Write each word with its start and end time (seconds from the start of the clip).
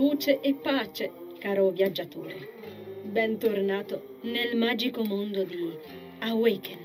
luce 0.00 0.40
e 0.40 0.54
pace, 0.54 1.12
caro 1.38 1.68
viaggiatore. 1.68 2.48
Bentornato 3.02 4.16
nel 4.22 4.56
magico 4.56 5.04
mondo 5.04 5.42
di 5.42 5.76
Awaken. 6.20 6.78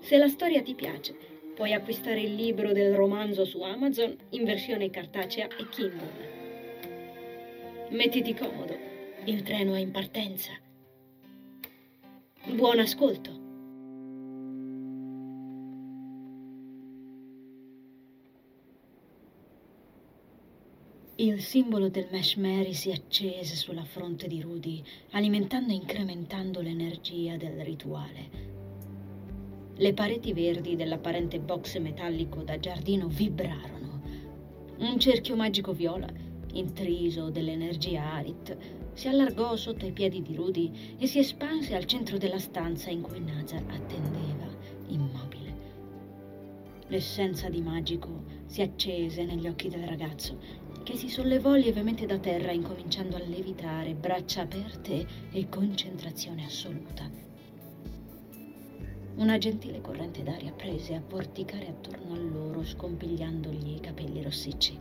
Se 0.00 0.16
la 0.16 0.26
storia 0.26 0.60
ti 0.60 0.74
piace, 0.74 1.14
puoi 1.54 1.72
acquistare 1.72 2.20
il 2.20 2.34
libro 2.34 2.72
del 2.72 2.94
romanzo 2.94 3.44
su 3.44 3.62
Amazon 3.62 4.16
in 4.30 4.42
versione 4.42 4.90
cartacea 4.90 5.46
e 5.46 5.68
Kindle. 5.68 6.36
Mettiti 7.90 8.34
comodo, 8.34 8.76
il 9.26 9.44
treno 9.44 9.74
è 9.74 9.78
in 9.78 9.92
partenza. 9.92 10.50
Buon 12.44 12.80
ascolto. 12.80 13.47
Il 21.20 21.42
simbolo 21.42 21.88
del 21.88 22.06
Meshmeri 22.12 22.72
si 22.72 22.92
accese 22.92 23.56
sulla 23.56 23.82
fronte 23.82 24.28
di 24.28 24.40
Rudy, 24.40 24.80
alimentando 25.10 25.72
e 25.72 25.74
incrementando 25.74 26.60
l'energia 26.60 27.36
del 27.36 27.60
rituale. 27.64 28.30
Le 29.74 29.94
pareti 29.94 30.32
verdi 30.32 30.76
dell'apparente 30.76 31.40
box 31.40 31.76
metallico 31.80 32.42
da 32.42 32.60
giardino 32.60 33.08
vibrarono. 33.08 34.00
Un 34.78 34.96
cerchio 35.00 35.34
magico 35.34 35.72
viola, 35.72 36.06
intriso 36.52 37.30
dell'energia 37.30 38.12
Arit, 38.12 38.56
si 38.92 39.08
allargò 39.08 39.56
sotto 39.56 39.86
i 39.86 39.92
piedi 39.92 40.22
di 40.22 40.36
Rudy 40.36 40.70
e 41.00 41.08
si 41.08 41.18
espanse 41.18 41.74
al 41.74 41.86
centro 41.86 42.16
della 42.16 42.38
stanza 42.38 42.90
in 42.90 43.00
cui 43.00 43.18
Nazar 43.18 43.64
attendeva, 43.66 44.46
immobile. 44.86 45.56
L'essenza 46.86 47.48
di 47.48 47.60
magico 47.60 48.22
si 48.46 48.62
accese 48.62 49.24
negli 49.24 49.48
occhi 49.48 49.68
del 49.68 49.82
ragazzo 49.82 50.66
che 50.88 50.96
si 50.96 51.10
sollevò 51.10 51.52
lievemente 51.52 52.06
da 52.06 52.16
terra 52.16 52.50
incominciando 52.50 53.16
a 53.16 53.18
levitare, 53.18 53.92
braccia 53.92 54.40
aperte 54.40 55.06
e 55.30 55.46
concentrazione 55.50 56.46
assoluta. 56.46 57.10
Una 59.16 59.36
gentile 59.36 59.82
corrente 59.82 60.22
d'aria 60.22 60.50
prese 60.50 60.94
a 60.94 61.02
vorticare 61.06 61.66
attorno 61.66 62.14
a 62.14 62.16
loro, 62.16 62.64
scompigliandogli 62.64 63.74
i 63.74 63.80
capelli 63.80 64.22
rossicci. 64.22 64.78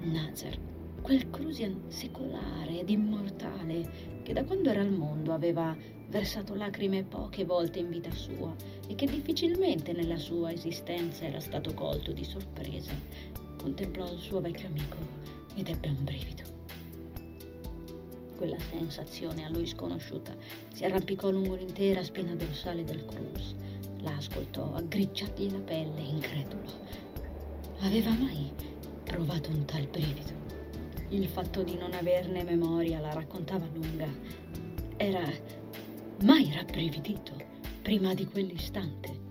Nazar, 0.00 0.58
quel 1.02 1.28
Crusian 1.28 1.78
secolare 1.88 2.80
ed 2.80 2.88
immortale 2.88 4.22
che 4.22 4.32
da 4.32 4.44
quando 4.44 4.70
era 4.70 4.80
al 4.80 4.92
mondo 4.92 5.34
aveva 5.34 5.76
versato 6.08 6.54
lacrime 6.54 7.02
poche 7.02 7.44
volte 7.44 7.80
in 7.80 7.90
vita 7.90 8.10
sua 8.12 8.54
e 8.88 8.94
che 8.94 9.04
difficilmente 9.04 9.92
nella 9.92 10.16
sua 10.16 10.52
esistenza 10.52 11.26
era 11.26 11.40
stato 11.40 11.74
colto 11.74 12.12
di 12.12 12.24
sorpresa, 12.24 13.44
contemplò 13.56 14.10
il 14.12 14.18
suo 14.18 14.40
vecchio 14.40 14.68
amico 14.68 14.96
ed 15.54 15.68
ebbe 15.68 15.88
un 15.88 16.04
brivido. 16.04 16.42
Quella 18.36 18.58
sensazione 18.70 19.44
a 19.44 19.48
lui 19.48 19.66
sconosciuta 19.66 20.34
si 20.72 20.84
arrampicò 20.84 21.30
lungo 21.30 21.54
l'intera 21.54 22.02
spina 22.02 22.34
dorsale 22.34 22.84
del 22.84 23.04
Cruz. 23.06 23.54
La 24.00 24.14
ascoltò 24.16 24.74
aggricciargli 24.74 25.50
la 25.50 25.58
pelle, 25.60 26.00
incredulo. 26.00 26.70
Aveva 27.80 28.10
mai 28.10 28.52
provato 29.04 29.50
un 29.50 29.64
tal 29.64 29.86
brivido? 29.86 30.44
Il 31.08 31.26
fatto 31.28 31.62
di 31.62 31.76
non 31.76 31.92
averne 31.94 32.44
memoria 32.44 33.00
la 33.00 33.12
raccontava 33.12 33.66
lunga. 33.72 34.08
Era 34.96 35.24
mai 36.22 36.52
rabbrividito 36.52 37.32
prima 37.80 38.12
di 38.12 38.26
quell'istante. 38.26 39.25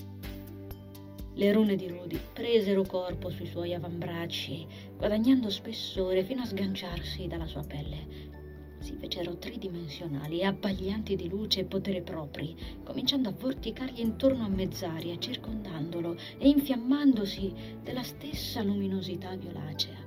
Le 1.38 1.52
rune 1.52 1.75
di 1.75 1.89
Rudy 1.89 2.17
presero 2.31 2.83
corpo 2.83 3.30
sui 3.30 3.45
suoi 3.45 3.73
avambracci, 3.73 4.66
guadagnando 4.95 5.50
spessore 5.50 6.23
fino 6.23 6.44
a 6.44 6.45
sganciarsi 6.45 7.28
dalla 7.28 7.45
sua 7.45 7.61
pelle. 7.61 8.33
Si 8.80 8.95
fecero 8.95 9.36
tridimensionali 9.36 10.39
e 10.39 10.45
abbaglianti 10.45 11.17
di 11.17 11.28
luce 11.28 11.59
e 11.59 11.66
potere 11.66 12.02
propri, 12.02 12.56
cominciando 12.85 13.28
a 13.28 13.34
vorticargli 13.38 14.00
intorno 14.00 14.45
a 14.45 14.47
mezz'aria, 14.47 15.18
circondandolo 15.18 16.16
e 16.38 16.47
infiammandosi 16.47 17.51
della 17.84 18.03
stessa 18.03 18.63
luminosità 18.63 19.35
violacea. 19.35 19.97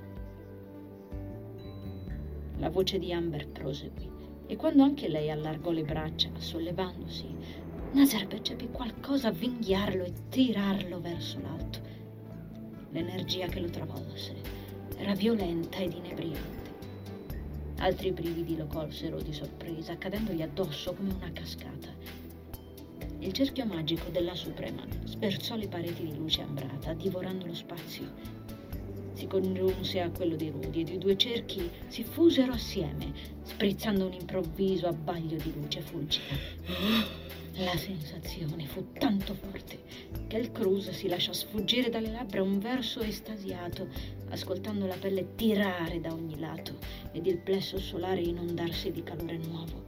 La 2.56 2.70
voce 2.70 2.98
di 2.98 3.12
Amber 3.12 3.48
proseguì 3.48 4.10
e 4.46 4.56
quando 4.56 4.82
anche 4.82 5.08
lei 5.08 5.30
allargò 5.30 5.72
le 5.72 5.82
braccia, 5.82 6.30
sollevandosi, 6.38 7.66
Nazar 7.90 8.26
percepì 8.26 8.68
qualcosa 8.70 9.28
avvinghiarlo 9.28 10.04
e 10.04 10.12
tirarlo 10.28 11.00
verso 11.00 11.40
l'alto. 11.40 11.80
L'energia 12.90 13.46
che 13.46 13.60
lo 13.60 13.70
travolse 13.70 14.34
era 14.96 15.14
violenta 15.14 15.78
ed 15.78 15.94
inebriante. 15.94 16.66
Altri 17.78 18.12
brividi 18.12 18.56
lo 18.56 18.66
colsero 18.66 19.20
di 19.22 19.32
sorpresa, 19.32 19.96
cadendogli 19.96 20.42
addosso 20.42 20.92
come 20.92 21.14
una 21.14 21.30
cascata. 21.32 21.88
Il 23.20 23.32
cerchio 23.32 23.64
magico 23.64 24.10
della 24.10 24.34
Suprema 24.34 24.84
sperzò 25.04 25.56
le 25.56 25.68
pareti 25.68 26.04
di 26.04 26.14
luce 26.14 26.42
ambrata, 26.42 26.92
divorando 26.92 27.46
lo 27.46 27.54
spazio. 27.54 28.12
Si 29.18 29.26
congiunse 29.26 30.00
a 30.00 30.10
quello 30.12 30.36
di 30.36 30.48
Rudy 30.48 30.82
ed 30.82 30.90
i 30.90 30.98
due 30.98 31.16
cerchi 31.16 31.68
si 31.88 32.04
fusero 32.04 32.52
assieme, 32.52 33.12
sprizzando 33.42 34.06
un 34.06 34.12
improvviso 34.12 34.86
abbaglio 34.86 35.36
di 35.38 35.52
luce 35.52 35.80
fulgida. 35.80 36.36
La 37.54 37.76
sensazione 37.76 38.66
fu 38.66 38.92
tanto 38.92 39.34
forte 39.34 39.80
che 40.28 40.36
il 40.36 40.52
Cruz 40.52 40.90
si 40.90 41.08
lasciò 41.08 41.32
sfuggire 41.32 41.90
dalle 41.90 42.12
labbra 42.12 42.44
un 42.44 42.60
verso 42.60 43.00
estasiato, 43.00 43.88
ascoltando 44.28 44.86
la 44.86 44.94
pelle 44.94 45.34
tirare 45.34 46.00
da 46.00 46.12
ogni 46.12 46.38
lato 46.38 46.78
ed 47.10 47.26
il 47.26 47.38
plesso 47.38 47.76
solare 47.80 48.20
inondarsi 48.20 48.92
di 48.92 49.02
calore 49.02 49.38
nuovo. 49.38 49.84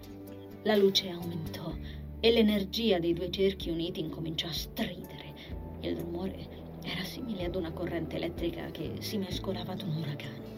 La 0.64 0.74
luce 0.74 1.08
aumentò 1.08 1.72
e 2.18 2.32
l'energia 2.32 2.98
dei 2.98 3.12
due 3.12 3.30
cerchi 3.30 3.70
uniti 3.70 4.00
incominciò 4.00 4.48
a 4.48 4.52
stridere. 4.52 5.28
Il 5.82 5.96
rumore 5.96 6.59
era 6.82 7.04
simile 7.04 7.44
ad 7.44 7.54
una 7.54 7.72
corrente 7.72 8.16
elettrica 8.16 8.70
che 8.70 8.96
si 9.00 9.18
mescolava 9.18 9.72
ad 9.72 9.82
un 9.82 9.96
uragano. 9.96 10.48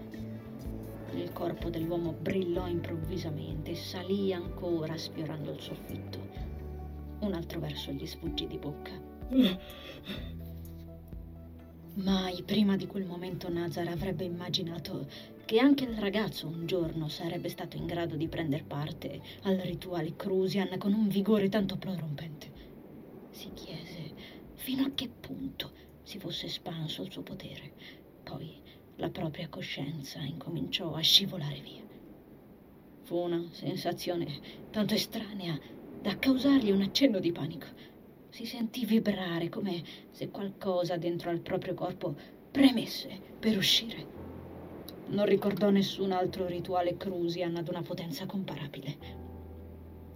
Il 1.14 1.32
corpo 1.32 1.68
dell'uomo 1.68 2.12
brillò 2.12 2.66
improvvisamente 2.66 3.72
e 3.72 3.74
salì 3.74 4.32
ancora 4.32 4.96
sfiorando 4.96 5.50
il 5.50 5.60
soffitto. 5.60 6.18
Un 7.20 7.34
altro 7.34 7.60
verso 7.60 7.90
gli 7.92 8.06
sfuggì 8.06 8.46
di 8.46 8.58
bocca. 8.58 8.92
Mai 11.94 12.42
prima 12.42 12.76
di 12.76 12.86
quel 12.86 13.04
momento 13.04 13.50
Nazar 13.50 13.88
avrebbe 13.88 14.24
immaginato 14.24 15.06
che 15.44 15.58
anche 15.58 15.84
il 15.84 15.98
ragazzo 15.98 16.46
un 16.46 16.64
giorno 16.64 17.08
sarebbe 17.08 17.50
stato 17.50 17.76
in 17.76 17.84
grado 17.84 18.16
di 18.16 18.28
prendere 18.28 18.64
parte 18.66 19.20
al 19.42 19.56
rituale 19.56 20.16
Crusian 20.16 20.78
con 20.78 20.94
un 20.94 21.08
vigore 21.08 21.50
tanto 21.50 21.76
prorompente. 21.76 22.50
Si 23.30 23.50
chiese 23.52 24.14
fino 24.54 24.84
a 24.84 24.90
che 24.94 25.08
punto 25.08 25.72
si 26.12 26.18
fosse 26.18 26.44
espanso 26.44 27.00
il 27.00 27.10
suo 27.10 27.22
potere. 27.22 27.72
Poi 28.22 28.60
la 28.96 29.08
propria 29.08 29.48
coscienza 29.48 30.18
incominciò 30.20 30.92
a 30.92 31.00
scivolare 31.00 31.60
via. 31.60 31.80
Fu 33.04 33.16
una 33.16 33.42
sensazione 33.50 34.26
tanto 34.70 34.92
estranea 34.92 35.58
da 36.02 36.18
causargli 36.18 36.70
un 36.70 36.82
accenno 36.82 37.18
di 37.18 37.32
panico. 37.32 37.66
Si 38.28 38.44
sentì 38.44 38.84
vibrare 38.84 39.48
come 39.48 39.82
se 40.10 40.28
qualcosa 40.28 40.98
dentro 40.98 41.30
al 41.30 41.40
proprio 41.40 41.72
corpo 41.72 42.14
premesse 42.50 43.18
per 43.38 43.56
uscire. 43.56 44.06
Non 45.06 45.24
ricordò 45.24 45.70
nessun 45.70 46.12
altro 46.12 46.46
rituale 46.46 46.98
Crusian 46.98 47.56
ad 47.56 47.68
una 47.70 47.80
potenza 47.80 48.26
comparabile. 48.26 48.96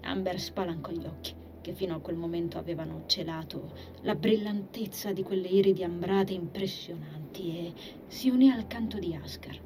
Amber 0.03 0.39
spalancò 0.39 0.91
gli 0.93 1.07
occhi, 1.07 1.35
che 1.67 1.75
fino 1.75 1.97
a 1.97 1.99
quel 1.99 2.15
momento 2.15 2.59
avevano 2.59 3.03
celato 3.07 3.73
la 4.03 4.15
brillantezza 4.15 5.13
di 5.13 5.25
quelle 5.25 5.49
iridi 5.49 5.83
ambrate 5.83 6.33
impressionanti, 6.33 7.59
e 7.59 7.73
si 8.07 8.29
unì 8.29 8.53
al 8.53 8.69
canto 8.69 9.01
di 9.01 9.13
Ascar. 9.17 9.61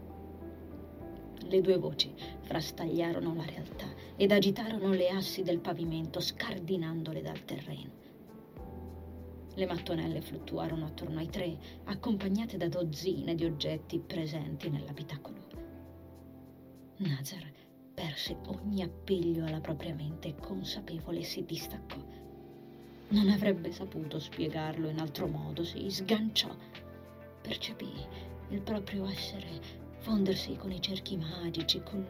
Le 1.42 1.60
due 1.60 1.76
voci 1.76 2.10
frastagliarono 2.40 3.34
la 3.34 3.44
realtà 3.44 3.84
ed 4.16 4.32
agitarono 4.32 4.92
le 4.92 5.10
assi 5.10 5.42
del 5.42 5.58
pavimento, 5.58 6.20
scardinandole 6.20 7.20
dal 7.20 7.44
terreno. 7.44 7.90
Le 9.52 9.66
mattonelle 9.66 10.22
fluttuarono 10.22 10.86
attorno 10.86 11.18
ai 11.18 11.28
tre, 11.28 11.54
accompagnate 11.84 12.56
da 12.56 12.68
dozzine 12.68 13.34
di 13.34 13.44
oggetti 13.44 13.98
presenti 13.98 14.70
nell'abitacolo. 14.70 15.36
Nazar 16.96 17.49
perse 18.00 18.38
ogni 18.46 18.82
appiglio 18.82 19.44
alla 19.44 19.60
propria 19.60 19.94
mente 19.94 20.34
consapevole 20.36 21.22
si 21.22 21.44
distaccò. 21.44 21.98
Non 23.08 23.28
avrebbe 23.28 23.72
saputo 23.72 24.18
spiegarlo 24.18 24.88
in 24.88 24.98
altro 24.98 25.26
modo, 25.26 25.64
si 25.64 25.90
sganciò, 25.90 26.48
percepì 27.42 27.92
il 28.48 28.62
proprio 28.62 29.06
essere 29.06 29.48
fondersi 29.98 30.56
con 30.56 30.72
i 30.72 30.80
cerchi 30.80 31.18
magici, 31.18 31.82
con 31.82 32.06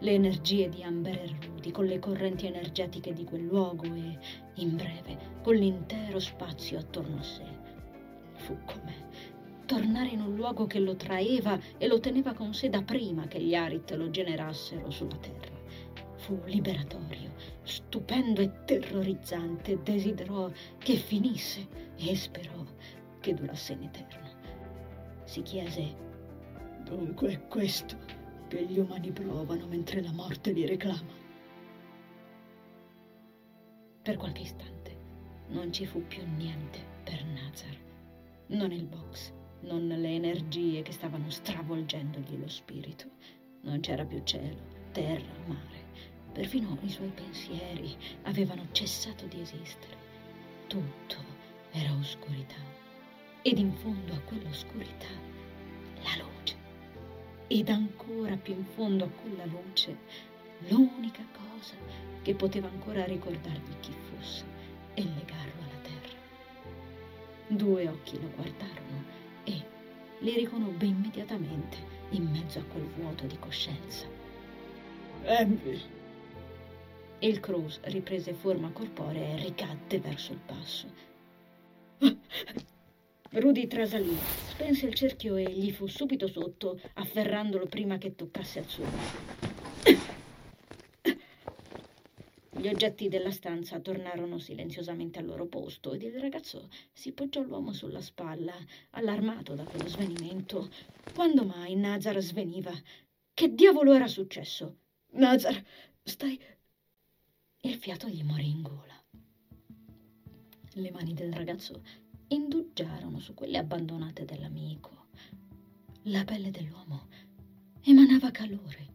le 0.00 0.10
energie 0.10 0.68
di 0.68 0.82
Amber 0.82 1.16
e 1.16 1.34
Rudy, 1.40 1.70
con 1.70 1.86
le 1.86 1.98
correnti 1.98 2.44
energetiche 2.44 3.14
di 3.14 3.24
quel 3.24 3.44
luogo 3.44 3.84
e, 3.84 4.18
in 4.56 4.76
breve, 4.76 5.38
con 5.42 5.54
l'intero 5.54 6.18
spazio 6.18 6.78
attorno 6.78 7.18
a 7.18 7.22
sé. 7.22 7.46
Fu 8.34 8.58
come 8.66 9.08
tornare 9.70 10.08
in 10.08 10.20
un 10.20 10.34
luogo 10.34 10.66
che 10.66 10.80
lo 10.80 10.96
traeva 10.96 11.56
e 11.78 11.86
lo 11.86 12.00
teneva 12.00 12.34
con 12.34 12.52
sé 12.52 12.68
da 12.68 12.82
prima 12.82 13.28
che 13.28 13.40
gli 13.40 13.54
Arit 13.54 13.92
lo 13.92 14.10
generassero 14.10 14.90
sulla 14.90 15.14
terra. 15.18 15.56
Fu 16.16 16.40
liberatorio, 16.46 17.30
stupendo 17.62 18.40
e 18.40 18.64
terrorizzante. 18.64 19.80
Desiderò 19.80 20.50
che 20.76 20.96
finisse 20.96 21.68
e 21.94 22.16
sperò 22.16 22.64
che 23.20 23.32
durasse 23.32 23.74
in 23.74 23.84
eterno. 23.84 24.28
Si 25.22 25.40
chiese: 25.42 25.94
Dunque 26.82 27.28
è 27.28 27.46
questo 27.46 27.96
che 28.48 28.64
gli 28.64 28.80
umani 28.80 29.12
provano 29.12 29.68
mentre 29.68 30.02
la 30.02 30.10
morte 30.10 30.50
li 30.50 30.66
reclama. 30.66 31.14
Per 34.02 34.16
qualche 34.16 34.42
istante 34.42 34.96
non 35.50 35.72
ci 35.72 35.86
fu 35.86 36.04
più 36.08 36.24
niente 36.26 36.80
per 37.04 37.24
Nazar, 37.24 37.76
non 38.48 38.72
il 38.72 38.86
box, 38.86 39.38
non 39.62 39.86
le 39.86 40.14
energie 40.14 40.82
che 40.82 40.92
stavano 40.92 41.28
stravolgendogli 41.28 42.38
lo 42.38 42.48
spirito. 42.48 43.04
Non 43.62 43.80
c'era 43.80 44.04
più 44.04 44.22
cielo, 44.24 44.56
terra, 44.92 45.32
mare. 45.46 45.88
Perfino 46.32 46.78
i 46.82 46.88
suoi 46.88 47.10
pensieri 47.10 47.94
avevano 48.22 48.68
cessato 48.72 49.26
di 49.26 49.40
esistere. 49.40 49.96
Tutto 50.66 51.16
era 51.72 51.92
oscurità. 51.92 52.78
Ed 53.42 53.58
in 53.58 53.72
fondo 53.74 54.14
a 54.14 54.20
quell'oscurità 54.20 55.08
la 56.02 56.24
luce. 56.24 56.56
Ed 57.46 57.68
ancora 57.68 58.36
più 58.36 58.54
in 58.54 58.64
fondo 58.64 59.04
a 59.04 59.08
quella 59.08 59.44
luce 59.44 59.96
l'unica 60.68 61.24
cosa 61.32 61.74
che 62.22 62.34
poteva 62.34 62.68
ancora 62.68 63.04
ricordargli 63.04 63.80
chi 63.80 63.92
fosse 64.08 64.44
e 64.94 65.02
legarlo 65.02 65.62
alla 65.62 65.80
terra. 65.82 66.18
Due 67.48 67.88
occhi 67.88 68.20
lo 68.20 68.30
guardarono 68.36 69.19
li 70.20 70.34
riconobbe 70.34 70.86
immediatamente 70.86 71.76
in 72.10 72.28
mezzo 72.30 72.58
a 72.58 72.64
quel 72.64 72.86
vuoto 72.96 73.26
di 73.26 73.38
coscienza. 73.38 74.06
Envy! 75.22 75.80
Il 77.20 77.40
Cruz 77.40 77.80
riprese 77.82 78.32
forma 78.32 78.70
corporea 78.70 79.36
e 79.36 79.42
ricadde 79.42 80.00
verso 80.00 80.32
il 80.32 80.40
passo. 80.44 80.86
Rudy 83.32 83.66
trasalì, 83.66 84.16
spense 84.48 84.86
il 84.86 84.94
cerchio 84.94 85.36
e 85.36 85.44
gli 85.44 85.70
fu 85.70 85.86
subito 85.86 86.26
sotto, 86.26 86.80
afferrandolo 86.94 87.66
prima 87.66 87.98
che 87.98 88.14
toccasse 88.14 88.58
al 88.58 88.66
suolo. 88.66 89.49
Gli 92.60 92.68
oggetti 92.68 93.08
della 93.08 93.30
stanza 93.30 93.80
tornarono 93.80 94.36
silenziosamente 94.36 95.18
al 95.18 95.24
loro 95.24 95.46
posto 95.46 95.94
ed 95.94 96.02
il 96.02 96.20
ragazzo 96.20 96.68
si 96.92 97.12
poggiò 97.12 97.40
l'uomo 97.40 97.72
sulla 97.72 98.02
spalla, 98.02 98.52
allarmato 98.90 99.54
da 99.54 99.64
quello 99.64 99.88
svenimento. 99.88 100.68
Quando 101.14 101.46
mai 101.46 101.74
Nazar 101.74 102.20
sveniva? 102.20 102.70
Che 103.32 103.54
diavolo 103.54 103.94
era 103.94 104.06
successo? 104.06 104.76
Nazar, 105.12 105.64
stai... 106.02 106.38
Il 107.62 107.76
fiato 107.76 108.08
gli 108.08 108.22
morì 108.22 108.50
in 108.50 108.60
gola. 108.60 109.04
Le 110.74 110.90
mani 110.90 111.14
del 111.14 111.32
ragazzo 111.32 111.82
indugiarono 112.28 113.20
su 113.20 113.32
quelle 113.32 113.56
abbandonate 113.56 114.26
dell'amico. 114.26 115.06
La 116.02 116.24
pelle 116.24 116.50
dell'uomo 116.50 117.08
emanava 117.84 118.30
calore. 118.30 118.88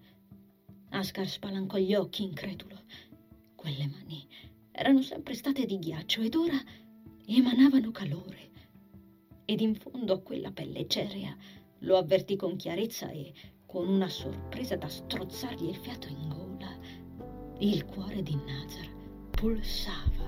Ascar 0.89 1.27
spalancò 1.27 1.77
gli 1.77 1.95
occhi 1.95 2.21
incredulo. 2.21 2.83
Quelle 3.65 3.87
mani 3.87 4.27
erano 4.71 5.01
sempre 5.01 5.33
state 5.33 5.65
di 5.65 5.79
ghiaccio 5.79 6.21
ed 6.21 6.35
ora 6.35 6.61
emanavano 7.25 7.89
calore. 7.89 8.51
Ed 9.43 9.59
in 9.59 9.73
fondo 9.73 10.13
a 10.13 10.21
quella 10.21 10.51
pelle 10.51 10.87
cerea 10.87 11.35
lo 11.79 11.97
avvertì 11.97 12.35
con 12.35 12.57
chiarezza 12.57 13.09
e 13.09 13.33
con 13.65 13.87
una 13.87 14.07
sorpresa 14.07 14.75
da 14.75 14.87
strozzargli 14.87 15.67
il 15.67 15.77
fiato 15.77 16.07
in 16.09 16.29
gola. 16.29 16.77
Il 17.57 17.85
cuore 17.85 18.21
di 18.21 18.35
Nazar 18.35 18.87
pulsava. 19.31 20.27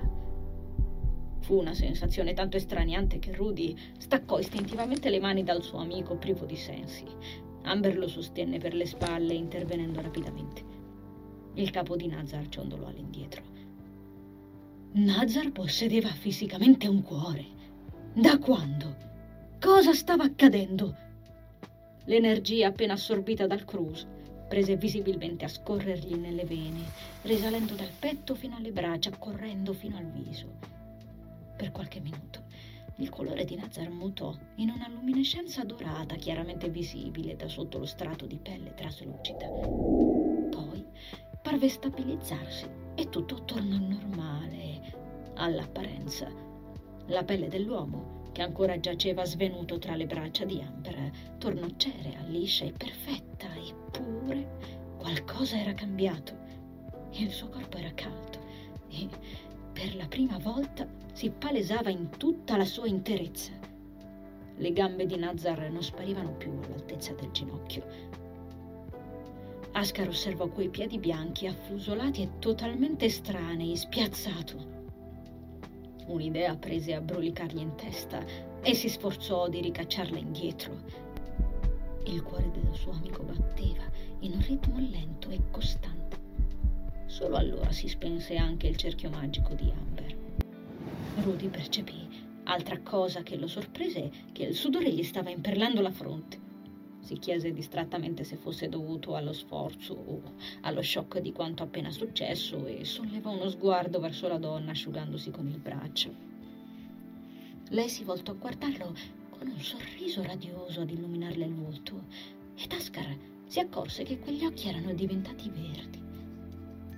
Fu 1.38 1.60
una 1.60 1.74
sensazione 1.74 2.32
tanto 2.32 2.56
estraniante 2.56 3.20
che 3.20 3.36
Rudy 3.36 3.76
staccò 3.98 4.40
istintivamente 4.40 5.10
le 5.10 5.20
mani 5.20 5.44
dal 5.44 5.62
suo 5.62 5.78
amico 5.78 6.16
privo 6.16 6.44
di 6.44 6.56
sensi. 6.56 7.04
Amber 7.62 7.96
lo 7.96 8.08
sostenne 8.08 8.58
per 8.58 8.74
le 8.74 8.86
spalle 8.86 9.34
intervenendo 9.34 10.00
rapidamente. 10.00 10.67
Il 11.58 11.70
capo 11.70 11.96
di 11.96 12.06
Nazar 12.06 12.48
ciondolò 12.48 12.86
all'indietro. 12.86 13.42
Nazar 14.92 15.50
possedeva 15.50 16.08
fisicamente 16.08 16.86
un 16.86 17.02
cuore. 17.02 17.44
Da 18.14 18.38
quando? 18.38 18.94
Cosa 19.60 19.92
stava 19.92 20.22
accadendo? 20.22 20.94
L'energia 22.04 22.68
appena 22.68 22.92
assorbita 22.92 23.48
dal 23.48 23.64
Cruz 23.64 24.06
prese 24.48 24.76
visibilmente 24.76 25.46
a 25.46 25.48
scorrergli 25.48 26.14
nelle 26.14 26.44
vene, 26.44 26.84
risalendo 27.22 27.74
dal 27.74 27.90
petto 27.98 28.36
fino 28.36 28.54
alle 28.54 28.70
braccia, 28.70 29.10
correndo 29.18 29.72
fino 29.72 29.96
al 29.96 30.06
viso. 30.06 30.46
Per 31.56 31.72
qualche 31.72 31.98
minuto 31.98 32.44
il 32.98 33.08
colore 33.08 33.44
di 33.44 33.56
Nazar 33.56 33.90
mutò 33.90 34.32
in 34.56 34.70
una 34.70 34.88
luminescenza 34.88 35.64
dorata 35.64 36.14
chiaramente 36.14 36.68
visibile 36.68 37.34
da 37.34 37.48
sotto 37.48 37.78
lo 37.78 37.86
strato 37.86 38.26
di 38.26 38.38
pelle 38.40 38.74
traslucida. 38.74 40.27
Parve 41.58 41.74
stabilizzarsi 41.74 42.66
e 42.94 43.08
tutto 43.08 43.42
tornò 43.42 43.78
normale, 43.78 45.32
all'apparenza. 45.34 46.30
La 47.06 47.24
pelle 47.24 47.48
dell'uomo, 47.48 48.30
che 48.30 48.42
ancora 48.42 48.78
giaceva 48.78 49.24
svenuto 49.24 49.76
tra 49.80 49.96
le 49.96 50.06
braccia 50.06 50.44
di 50.44 50.60
Amber, 50.60 51.10
tornò 51.38 51.66
cerea, 51.76 52.22
liscia 52.28 52.64
e 52.64 52.70
perfetta, 52.70 53.48
eppure 53.56 54.94
qualcosa 54.98 55.58
era 55.58 55.74
cambiato. 55.74 56.32
Il 57.14 57.32
suo 57.32 57.48
corpo 57.48 57.76
era 57.76 57.90
caldo 57.92 58.38
e 58.90 59.08
per 59.72 59.96
la 59.96 60.06
prima 60.06 60.38
volta 60.38 60.86
si 61.12 61.28
palesava 61.30 61.90
in 61.90 62.08
tutta 62.16 62.56
la 62.56 62.66
sua 62.66 62.86
interezza. 62.86 63.50
Le 64.54 64.72
gambe 64.72 65.06
di 65.06 65.16
Nazar 65.16 65.68
non 65.72 65.82
sparivano 65.82 66.34
più 66.34 66.52
all'altezza 66.52 67.14
del 67.14 67.32
ginocchio, 67.32 68.27
Ascar 69.78 70.08
osservò 70.08 70.48
quei 70.48 70.70
piedi 70.70 70.98
bianchi, 70.98 71.46
affusolati 71.46 72.22
e 72.22 72.30
totalmente 72.40 73.04
estranei, 73.04 73.76
spiazzato. 73.76 74.56
Un'idea 76.06 76.56
prese 76.56 76.94
a 76.94 77.00
brulicargli 77.00 77.60
in 77.60 77.76
testa 77.76 78.24
e 78.60 78.74
si 78.74 78.88
sforzò 78.88 79.48
di 79.48 79.60
ricacciarla 79.60 80.18
indietro. 80.18 80.82
Il 82.06 82.24
cuore 82.24 82.50
del 82.50 82.74
suo 82.74 82.90
amico 82.90 83.22
batteva 83.22 83.84
in 84.18 84.32
un 84.32 84.44
ritmo 84.44 84.80
lento 84.80 85.30
e 85.30 85.40
costante. 85.48 86.16
Solo 87.06 87.36
allora 87.36 87.70
si 87.70 87.86
spense 87.86 88.34
anche 88.34 88.66
il 88.66 88.76
cerchio 88.76 89.10
magico 89.10 89.54
di 89.54 89.70
Amber. 89.70 90.16
Rudy 91.22 91.46
percepì, 91.46 92.26
altra 92.46 92.80
cosa 92.80 93.22
che 93.22 93.36
lo 93.36 93.46
sorprese, 93.46 94.10
che 94.32 94.42
il 94.42 94.56
sudore 94.56 94.92
gli 94.92 95.04
stava 95.04 95.30
imperlando 95.30 95.80
la 95.80 95.92
fronte. 95.92 96.47
Si 97.08 97.18
chiese 97.18 97.54
distrattamente 97.54 98.22
se 98.22 98.36
fosse 98.36 98.68
dovuto 98.68 99.16
allo 99.16 99.32
sforzo 99.32 99.94
o 99.94 100.20
allo 100.60 100.82
shock 100.82 101.20
di 101.20 101.32
quanto 101.32 101.62
appena 101.62 101.90
successo 101.90 102.66
e 102.66 102.84
sollevò 102.84 103.30
uno 103.30 103.48
sguardo 103.48 103.98
verso 103.98 104.28
la 104.28 104.36
donna 104.36 104.72
asciugandosi 104.72 105.30
con 105.30 105.48
il 105.48 105.58
braccio. 105.58 106.12
Lei 107.70 107.88
si 107.88 108.04
voltò 108.04 108.32
a 108.32 108.34
guardarlo 108.34 108.94
con 109.30 109.48
un 109.48 109.58
sorriso 109.58 110.22
radioso 110.22 110.82
ad 110.82 110.90
illuminarle 110.90 111.46
il 111.46 111.54
volto 111.54 112.02
ed 112.54 112.70
Ascar 112.72 113.16
si 113.46 113.58
accorse 113.58 114.02
che 114.02 114.18
quegli 114.18 114.44
occhi 114.44 114.68
erano 114.68 114.92
diventati 114.92 115.48
verdi. 115.48 116.02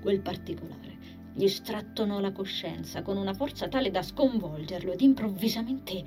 Quel 0.01 0.23
particolare 0.23 0.99
gli 1.35 1.47
strattonò 1.47 2.19
la 2.19 2.33
coscienza 2.33 3.03
con 3.03 3.17
una 3.17 3.33
forza 3.33 3.69
tale 3.69 3.93
da 3.93 4.03
sconvolgerlo 4.03 4.91
ed 4.91 5.03
improvvisamente 5.03 6.05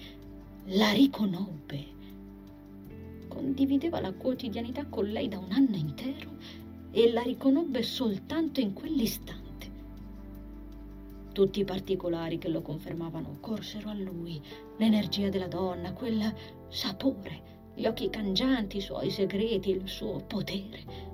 la 0.66 0.92
riconobbe 0.92 1.93
condivideva 3.34 4.00
la 4.00 4.14
quotidianità 4.14 4.86
con 4.86 5.06
lei 5.06 5.28
da 5.28 5.40
un 5.40 5.52
anno 5.52 5.76
intero 5.76 6.30
e 6.92 7.12
la 7.12 7.24
riconobbe 7.24 7.82
soltanto 7.82 8.60
in 8.60 8.74
quell'istante. 8.74 9.72
Tutti 11.32 11.60
i 11.60 11.66
particolari 11.66 12.38
che 12.38 12.48
lo 12.48 12.62
confermavano 12.62 13.38
corsero 13.40 13.90
a 13.90 13.96
lui, 13.96 14.40
l'energia 14.78 15.30
della 15.30 15.48
donna, 15.48 15.94
quel 15.94 16.32
sapore, 16.68 17.72
gli 17.74 17.88
occhi 17.88 18.12
cangianti, 18.12 18.78
i 18.78 18.82
suoi 18.82 19.10
segreti, 19.10 19.72
il 19.72 19.88
suo 19.90 20.24
potere. 20.28 21.12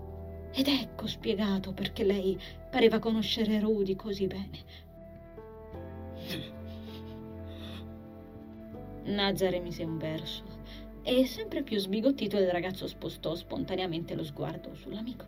Ed 0.52 0.68
ecco 0.68 1.08
spiegato 1.08 1.72
perché 1.72 2.04
lei 2.04 2.38
pareva 2.70 3.00
conoscere 3.00 3.62
Rudy 3.62 3.96
così 3.96 4.28
bene. 4.28 4.88
Nazare 9.06 9.62
mise 9.62 9.84
un 9.84 9.98
verso 9.98 10.59
e 11.10 11.26
sempre 11.26 11.64
più 11.64 11.80
sbigottito 11.80 12.38
il 12.38 12.52
ragazzo 12.52 12.86
spostò 12.86 13.34
spontaneamente 13.34 14.14
lo 14.14 14.24
sguardo 14.24 14.76
sull'amico. 14.76 15.26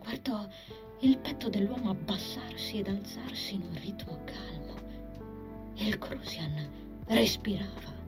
Guardò 0.00 0.44
il 1.00 1.16
petto 1.18 1.48
dell'uomo 1.48 1.90
abbassarsi 1.90 2.80
ed 2.80 2.88
alzarsi 2.88 3.54
in 3.54 3.62
un 3.62 3.78
ritmo 3.80 4.18
calmo 4.24 4.62
il 5.76 5.96
Crusian 5.96 6.68
respirava. 7.06 8.00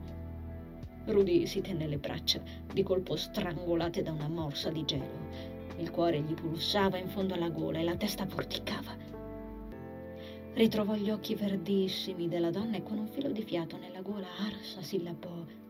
Rudy 1.05 1.45
si 1.45 1.61
tenne 1.61 1.87
le 1.87 1.97
braccia, 1.97 2.41
di 2.71 2.83
colpo 2.83 3.15
strangolate 3.15 4.01
da 4.01 4.11
una 4.11 4.27
morsa 4.27 4.69
di 4.69 4.83
gelo. 4.83 5.29
Il 5.77 5.89
cuore 5.89 6.19
gli 6.19 6.33
pulsava 6.33 6.97
in 6.97 7.07
fondo 7.07 7.33
alla 7.33 7.49
gola 7.49 7.79
e 7.79 7.83
la 7.83 7.95
testa 7.95 8.25
vorticava. 8.25 8.95
Ritrovò 10.53 10.95
gli 10.95 11.09
occhi 11.09 11.33
verdissimi 11.35 12.27
della 12.27 12.49
donna 12.49 12.75
e 12.75 12.83
con 12.83 12.97
un 12.97 13.07
filo 13.07 13.29
di 13.31 13.43
fiato 13.43 13.77
nella 13.77 14.01
gola 14.01 14.27
arsa 14.45 14.81
sillabò 14.81 15.63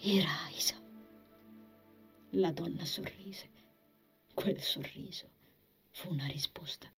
Iraisa. 0.00 0.76
La 2.30 2.52
donna 2.52 2.84
sorrise. 2.84 3.50
Quel 4.32 4.60
sorriso 4.60 5.28
fu 5.90 6.12
una 6.12 6.26
risposta. 6.26 6.88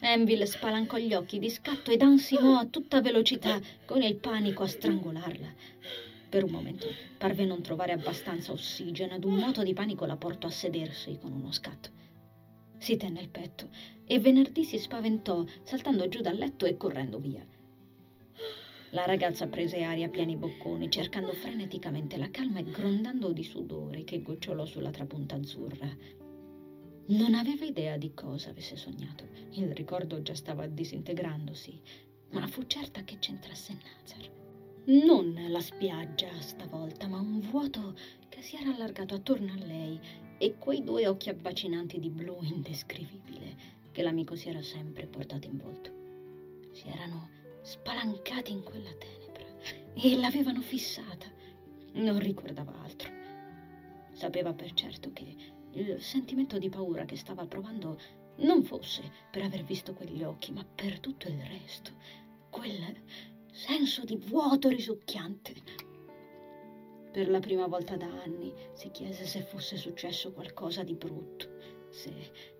Enville 0.00 0.46
spalancò 0.46 0.96
gli 0.96 1.12
occhi 1.12 1.38
di 1.38 1.50
scatto 1.50 1.90
ed 1.90 2.00
ansimò 2.00 2.56
a 2.56 2.64
tutta 2.64 3.02
velocità, 3.02 3.60
con 3.84 4.00
il 4.00 4.16
panico 4.16 4.62
a 4.62 4.66
strangolarla. 4.66 5.54
Per 6.30 6.42
un 6.42 6.50
momento 6.50 6.86
parve 7.18 7.44
non 7.44 7.60
trovare 7.60 7.92
abbastanza 7.92 8.52
ossigeno 8.52 9.16
ed 9.16 9.24
un 9.24 9.34
moto 9.34 9.62
di 9.62 9.74
panico 9.74 10.06
la 10.06 10.16
portò 10.16 10.46
a 10.46 10.50
sedersi 10.50 11.18
con 11.20 11.32
uno 11.32 11.52
scatto. 11.52 11.90
Si 12.78 12.96
tenne 12.96 13.20
il 13.20 13.28
petto 13.28 13.68
e 14.06 14.18
venerdì 14.20 14.64
si 14.64 14.78
spaventò, 14.78 15.44
saltando 15.64 16.08
giù 16.08 16.22
dal 16.22 16.36
letto 16.36 16.64
e 16.64 16.78
correndo 16.78 17.18
via. 17.18 17.46
La 18.92 19.06
ragazza 19.06 19.46
prese 19.46 19.84
aria 19.84 20.06
a 20.06 20.08
pieni 20.08 20.34
bocconi, 20.34 20.90
cercando 20.90 21.32
freneticamente 21.32 22.16
la 22.16 22.28
calma 22.28 22.58
e 22.58 22.64
grondando 22.64 23.30
di 23.30 23.44
sudore 23.44 24.02
che 24.02 24.20
gocciolò 24.20 24.64
sulla 24.64 24.90
trapunta 24.90 25.36
azzurra. 25.36 25.88
Non 27.06 27.34
aveva 27.34 27.64
idea 27.64 27.96
di 27.96 28.12
cosa 28.14 28.50
avesse 28.50 28.76
sognato. 28.76 29.28
Il 29.52 29.72
ricordo 29.74 30.22
già 30.22 30.34
stava 30.34 30.66
disintegrandosi, 30.66 31.80
ma 32.30 32.44
fu 32.48 32.66
certa 32.66 33.04
che 33.04 33.18
c'entrasse 33.20 33.74
Nazar. 33.74 34.28
Non 34.86 35.36
la 35.48 35.60
spiaggia 35.60 36.40
stavolta, 36.40 37.06
ma 37.06 37.20
un 37.20 37.38
vuoto 37.38 37.94
che 38.28 38.42
si 38.42 38.56
era 38.56 38.74
allargato 38.74 39.14
attorno 39.14 39.52
a 39.52 39.64
lei 39.66 40.00
e 40.36 40.56
quei 40.58 40.82
due 40.82 41.06
occhi 41.06 41.28
abbacinanti 41.28 42.00
di 42.00 42.08
blu 42.08 42.38
indescrivibile 42.42 43.78
che 43.92 44.02
l'amico 44.02 44.34
si 44.34 44.48
era 44.48 44.62
sempre 44.62 45.06
portato 45.06 45.46
in 45.46 45.58
volto. 45.58 45.90
Si 46.72 46.88
erano 46.88 47.38
spalancati 47.62 48.52
in 48.52 48.62
quella 48.62 48.92
tenebra 48.94 49.46
e 49.94 50.16
l'avevano 50.16 50.60
fissata. 50.60 51.26
Non 51.92 52.18
ricordava 52.18 52.74
altro. 52.82 53.10
Sapeva 54.12 54.52
per 54.52 54.72
certo 54.72 55.12
che 55.12 55.36
il 55.72 56.00
sentimento 56.00 56.58
di 56.58 56.68
paura 56.68 57.04
che 57.04 57.16
stava 57.16 57.46
provando 57.46 57.98
non 58.36 58.62
fosse 58.62 59.02
per 59.30 59.42
aver 59.42 59.64
visto 59.64 59.94
quegli 59.94 60.22
occhi, 60.22 60.52
ma 60.52 60.64
per 60.64 60.98
tutto 61.00 61.28
il 61.28 61.40
resto. 61.42 61.92
Quel 62.50 63.02
senso 63.52 64.04
di 64.04 64.16
vuoto 64.16 64.68
risucchiante. 64.68 65.54
Per 67.12 67.28
la 67.28 67.40
prima 67.40 67.66
volta 67.66 67.96
da 67.96 68.06
anni 68.06 68.52
si 68.72 68.90
chiese 68.90 69.24
se 69.24 69.42
fosse 69.42 69.76
successo 69.76 70.32
qualcosa 70.32 70.84
di 70.84 70.94
brutto, 70.94 71.48
se 71.90 72.12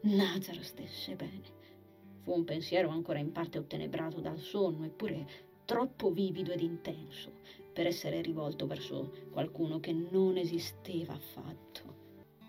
Nazar 0.02 0.62
stesse 0.62 1.14
bene. 1.14 1.59
Fu 2.22 2.32
un 2.32 2.44
pensiero 2.44 2.90
ancora 2.90 3.18
in 3.18 3.32
parte 3.32 3.58
ottenebrato 3.58 4.20
dal 4.20 4.38
sonno, 4.38 4.84
eppure 4.84 5.48
troppo 5.64 6.10
vivido 6.10 6.52
ed 6.52 6.60
intenso 6.60 7.40
per 7.72 7.86
essere 7.86 8.20
rivolto 8.20 8.66
verso 8.66 9.28
qualcuno 9.30 9.80
che 9.80 9.92
non 9.92 10.36
esisteva 10.36 11.14
affatto. 11.14 11.98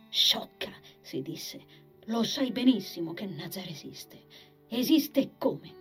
Sciocca, 0.10 0.72
si 1.00 1.22
disse, 1.22 1.62
lo 2.06 2.24
sai 2.24 2.51
benissimo 2.51 3.13
che 3.13 3.25
Nazar 3.25 3.68
esiste. 3.68 4.24
Esiste 4.68 5.32
come? 5.38 5.80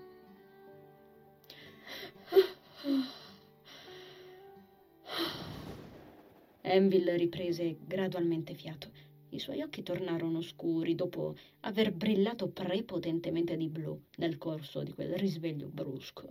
Enville 6.61 7.17
riprese 7.17 7.79
gradualmente 7.85 8.55
fiato 8.55 9.00
i 9.31 9.39
suoi 9.39 9.63
occhi 9.63 9.83
tornarono 9.83 10.41
scuri 10.41 10.95
dopo 10.95 11.37
aver 11.61 11.93
brillato 11.93 12.49
prepotentemente 12.49 13.57
di 13.57 13.69
blu 13.69 14.01
nel 14.17 14.39
corso 14.39 14.83
di 14.83 14.93
quel 14.93 15.15
risveglio 15.15 15.69
brusco. 15.69 16.29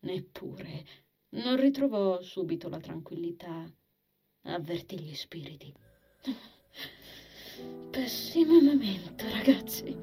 Neppure 0.00 0.84
non 1.30 1.56
ritrovò 1.56 2.20
subito 2.22 2.68
la 2.68 2.80
tranquillità. 2.80 3.70
Avvertì 4.42 4.98
gli 4.98 5.14
spiriti. 5.14 5.72
Pessimo 7.90 8.60
momento, 8.60 9.24
ragazzi. 9.28 9.94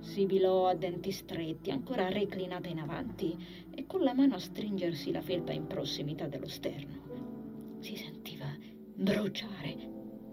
Sibilò 0.00 0.66
a 0.66 0.74
denti 0.74 1.10
stretti, 1.12 1.70
ancora 1.70 2.08
reclinata 2.08 2.68
in 2.68 2.80
avanti 2.80 3.36
e 3.74 3.86
con 3.86 4.02
la 4.02 4.12
mano 4.12 4.34
a 4.34 4.38
stringersi 4.38 5.12
la 5.12 5.22
felpa 5.22 5.52
in 5.52 5.66
prossimità 5.66 6.26
dello 6.26 6.48
sterno. 6.48 7.78
Si 7.80 7.96
sentiva 7.96 8.46
bruciare 8.94 9.89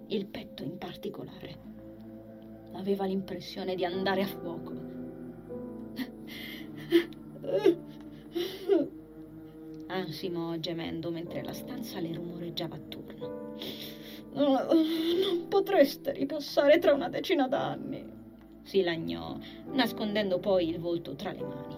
il 0.08 0.26
petto 0.26 0.64
in 0.64 0.78
particolare. 0.78 1.66
Aveva 2.74 3.06
l'impressione 3.06 3.76
di 3.76 3.84
andare 3.84 4.22
a 4.22 4.28
fuoco. 4.28 4.74
Ansimò 9.88 10.56
gemendo 10.58 11.12
mentre 11.12 11.44
la 11.44 11.54
stanza 11.54 12.00
le 12.00 12.14
rumoreggiava 12.14 12.76
attorno. 12.76 13.56
non 14.34 15.48
potreste 15.48 16.12
ripassare 16.12 16.78
tra 16.80 16.94
una 16.94 17.10
decina 17.10 17.48
d'anni, 17.48 18.06
si 18.64 18.84
lagnò, 18.84 19.38
nascondendo 19.72 20.40
poi 20.40 20.70
il 20.70 20.80
volto 20.80 21.16
tra 21.16 21.32
le 21.32 21.42
mani. 21.42 21.76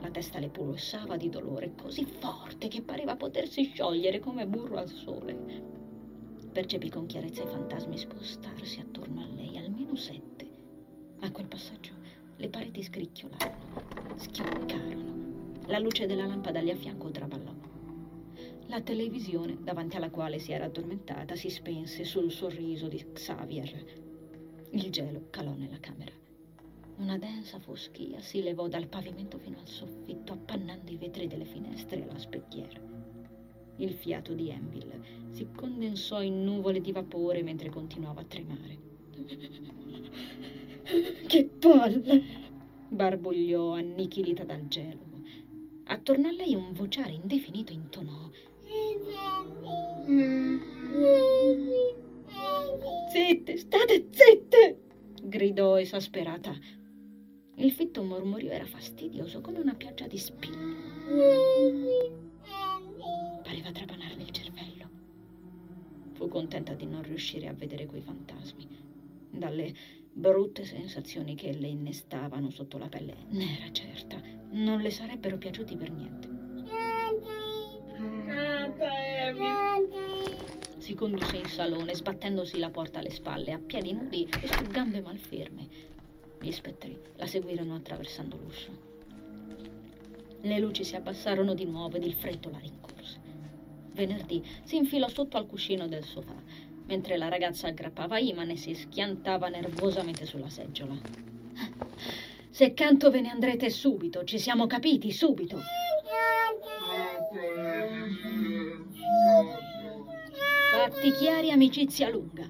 La 0.00 0.10
testa 0.10 0.40
le 0.40 0.48
pulsava 0.48 1.16
di 1.16 1.28
dolore 1.28 1.74
così 1.76 2.04
forte 2.04 2.66
che 2.66 2.82
pareva 2.82 3.14
potersi 3.14 3.62
sciogliere 3.64 4.18
come 4.18 4.46
burro 4.46 4.78
al 4.78 4.88
sole. 4.88 5.80
Percepì 6.52 6.90
con 6.90 7.06
chiarezza 7.06 7.44
i 7.44 7.46
fantasmi 7.46 7.96
spostarsi 7.96 8.78
attorno 8.78 9.22
a 9.22 9.26
lei, 9.34 9.56
almeno 9.56 9.96
sette. 9.96 10.46
A 11.20 11.30
quel 11.30 11.46
passaggio 11.46 11.92
le 12.36 12.48
pareti 12.50 12.82
scricchiolarono, 12.82 14.16
schioccarono. 14.16 15.60
La 15.68 15.78
luce 15.78 16.04
della 16.04 16.26
lampada 16.26 16.60
lì 16.60 16.68
a 16.68 16.76
fianco 16.76 17.10
traballò. 17.10 17.54
La 18.66 18.82
televisione, 18.82 19.56
davanti 19.62 19.96
alla 19.96 20.10
quale 20.10 20.38
si 20.38 20.52
era 20.52 20.66
addormentata, 20.66 21.36
si 21.36 21.48
spense 21.48 22.04
sul 22.04 22.30
sorriso 22.30 22.86
di 22.86 23.02
Xavier. 23.12 23.84
Il 24.72 24.90
gelo 24.90 25.28
calò 25.30 25.54
nella 25.54 25.80
camera. 25.80 26.12
Una 26.96 27.16
densa 27.16 27.60
foschia 27.60 28.20
si 28.20 28.42
levò 28.42 28.68
dal 28.68 28.88
pavimento 28.88 29.38
fino 29.38 29.58
al 29.58 29.68
soffitto, 29.68 30.34
appannando 30.34 30.90
i 30.90 30.96
vetri 30.96 31.26
delle 31.26 31.46
finestre 31.46 32.02
e 32.02 32.06
la 32.06 32.18
specchiera. 32.18 32.91
Il 33.82 33.94
fiato 33.94 34.32
di 34.32 34.48
Enville 34.48 35.00
si 35.30 35.48
condensò 35.56 36.22
in 36.22 36.44
nuvole 36.44 36.80
di 36.80 36.92
vapore 36.92 37.42
mentre 37.42 37.68
continuava 37.68 38.20
a 38.20 38.24
tremare. 38.24 38.78
Che 41.26 41.44
palle! 41.58 42.22
barbugliò 42.88 43.72
annichilita 43.72 44.44
dal 44.44 44.68
gelo. 44.68 45.00
Attorno 45.86 46.28
a 46.28 46.30
lei 46.30 46.54
un 46.54 46.72
vociare 46.72 47.10
indefinito 47.10 47.72
intonò. 47.72 48.30
Zitte, 53.10 53.56
state 53.56 54.06
zitte! 54.10 54.78
gridò 55.24 55.80
esasperata. 55.80 56.54
Il 57.56 57.72
fitto 57.72 58.04
mormorio 58.04 58.52
era 58.52 58.64
fastidioso 58.64 59.40
come 59.40 59.58
una 59.58 59.74
pioggia 59.74 60.06
di 60.06 60.18
spilli 60.18 62.31
pareva 63.52 63.70
trapanarle 63.70 64.22
il 64.22 64.30
cervello. 64.30 64.88
Fu 66.14 66.26
contenta 66.28 66.72
di 66.72 66.86
non 66.86 67.02
riuscire 67.02 67.48
a 67.48 67.52
vedere 67.52 67.84
quei 67.84 68.00
fantasmi. 68.00 68.66
Dalle 69.28 69.74
brutte 70.10 70.64
sensazioni 70.64 71.34
che 71.34 71.52
le 71.52 71.68
innestavano 71.68 72.48
sotto 72.48 72.78
la 72.78 72.88
pelle, 72.88 73.14
ne 73.28 73.58
era 73.58 73.70
certa, 73.70 74.18
non 74.52 74.80
le 74.80 74.88
sarebbero 74.88 75.36
piaciuti 75.36 75.76
per 75.76 75.90
niente. 75.90 76.30
Si 80.78 80.94
condusse 80.94 81.36
in 81.36 81.46
salone, 81.46 81.94
sbattendosi 81.94 82.58
la 82.58 82.70
porta 82.70 83.00
alle 83.00 83.10
spalle, 83.10 83.52
a 83.52 83.58
piedi 83.58 83.92
nudi 83.92 84.26
e 84.40 84.46
su 84.46 84.64
gambe 84.64 85.02
malferme. 85.02 85.68
Gli 86.40 86.50
spettri 86.50 86.98
la 87.16 87.26
seguirono 87.26 87.74
attraversando 87.74 88.38
l'uscio. 88.38 88.70
Le 90.40 90.58
luci 90.58 90.84
si 90.84 90.96
abbassarono 90.96 91.52
di 91.52 91.66
nuovo 91.66 91.96
ed 91.96 92.04
il 92.04 92.14
freddo 92.14 92.48
la 92.50 92.58
rincorse 92.58 92.91
venerdì 93.92 94.42
si 94.64 94.76
infilò 94.76 95.08
sotto 95.08 95.36
al 95.36 95.46
cuscino 95.46 95.86
del 95.86 96.04
sofà, 96.04 96.34
mentre 96.86 97.16
la 97.16 97.28
ragazza 97.28 97.68
aggrappava 97.68 98.18
Iman 98.18 98.50
e 98.50 98.56
si 98.56 98.74
schiantava 98.74 99.48
nervosamente 99.48 100.26
sulla 100.26 100.48
seggiola. 100.48 100.96
Se 102.50 102.74
canto 102.74 103.10
ve 103.10 103.20
ne 103.20 103.30
andrete 103.30 103.70
subito, 103.70 104.24
ci 104.24 104.38
siamo 104.38 104.66
capiti 104.66 105.10
subito. 105.10 105.58
Fatti 110.72 111.12
chiari, 111.12 111.50
amicizia 111.50 112.10
lunga, 112.10 112.48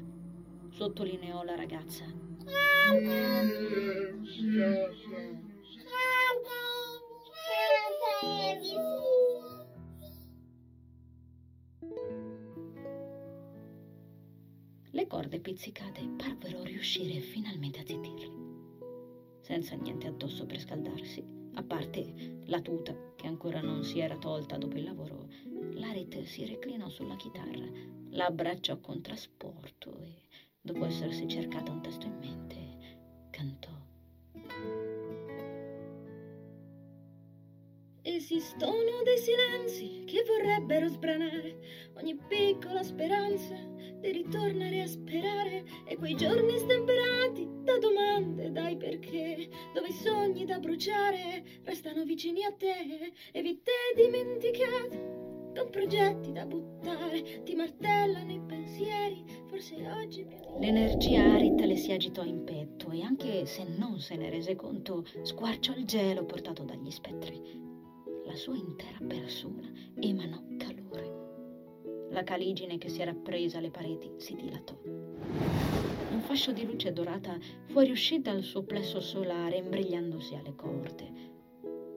sottolineò 0.70 1.42
la 1.44 1.54
ragazza. 1.54 2.04
Corde 15.12 15.40
pizzicate 15.40 16.08
parvero 16.16 16.62
riuscire 16.62 17.20
finalmente 17.20 17.80
a 17.80 17.84
zittirli. 17.84 18.32
Senza 19.40 19.74
niente 19.74 20.06
addosso 20.06 20.46
per 20.46 20.58
scaldarsi, 20.58 21.22
a 21.54 21.62
parte 21.62 22.40
la 22.46 22.60
tuta 22.60 22.96
che 23.14 23.26
ancora 23.26 23.60
non 23.60 23.84
si 23.84 23.98
era 23.98 24.16
tolta 24.16 24.56
dopo 24.56 24.76
il 24.76 24.84
lavoro, 24.84 25.28
Larit 25.72 26.22
si 26.22 26.46
reclinò 26.46 26.88
sulla 26.88 27.16
chitarra, 27.16 27.68
la 28.10 28.26
abbracciò 28.26 28.78
con 28.78 29.02
trasporto 29.02 29.98
e, 29.98 30.22
dopo 30.60 30.86
essersi 30.86 31.28
cercata 31.28 31.70
un 31.70 31.82
testo 31.82 32.06
in 32.06 32.18
mente, 32.18 32.71
Esistono 38.22 39.02
dei 39.02 39.18
silenzi 39.18 40.04
che 40.06 40.22
vorrebbero 40.24 40.86
sbranare 40.86 41.58
ogni 41.96 42.16
piccola 42.28 42.84
speranza 42.84 43.56
di 43.98 44.12
ritornare 44.12 44.82
a 44.82 44.86
sperare 44.86 45.64
e 45.84 45.96
quei 45.96 46.14
giorni 46.14 46.56
stemperati 46.56 47.48
da 47.64 47.78
domande, 47.78 48.52
dai 48.52 48.76
perché, 48.76 49.48
dove 49.74 49.88
i 49.88 49.92
sogni 49.92 50.44
da 50.44 50.60
bruciare 50.60 51.42
restano 51.64 52.04
vicini 52.04 52.44
a 52.44 52.52
te 52.52 53.12
e 53.32 53.42
vite 53.42 53.72
dimenticate 53.96 55.50
con 55.56 55.68
progetti 55.70 56.30
da 56.30 56.46
buttare, 56.46 57.42
ti 57.42 57.56
martellano 57.56 58.32
i 58.32 58.40
pensieri, 58.46 59.24
forse 59.48 59.74
oggi 60.00 60.24
più... 60.24 60.38
L'energia 60.60 61.24
arita 61.24 61.66
le 61.66 61.76
si 61.76 61.90
agitò 61.90 62.22
in 62.22 62.44
petto 62.44 62.92
e 62.92 63.02
anche 63.02 63.46
se 63.46 63.64
non 63.64 63.98
se 63.98 64.14
ne 64.14 64.30
rese 64.30 64.54
conto, 64.54 65.04
squarciò 65.22 65.74
il 65.74 65.86
gelo 65.86 66.24
portato 66.24 66.62
dagli 66.62 66.90
spettri 66.92 67.71
la 68.24 68.34
sua 68.36 68.56
intera 68.56 68.98
persona 69.06 69.70
emanò 69.98 70.40
calore. 70.56 72.10
La 72.10 72.22
caligine 72.22 72.78
che 72.78 72.88
si 72.88 73.00
era 73.00 73.14
presa 73.14 73.58
alle 73.58 73.70
pareti 73.70 74.10
si 74.16 74.34
dilatò. 74.34 74.78
Un 74.84 76.20
fascio 76.20 76.52
di 76.52 76.64
luce 76.64 76.92
dorata 76.92 77.38
fuoriuscì 77.66 78.20
dal 78.20 78.42
suo 78.42 78.62
plesso 78.64 79.00
solare 79.00 79.56
imbrigliandosi 79.56 80.34
alle 80.34 80.54
corde. 80.54 81.12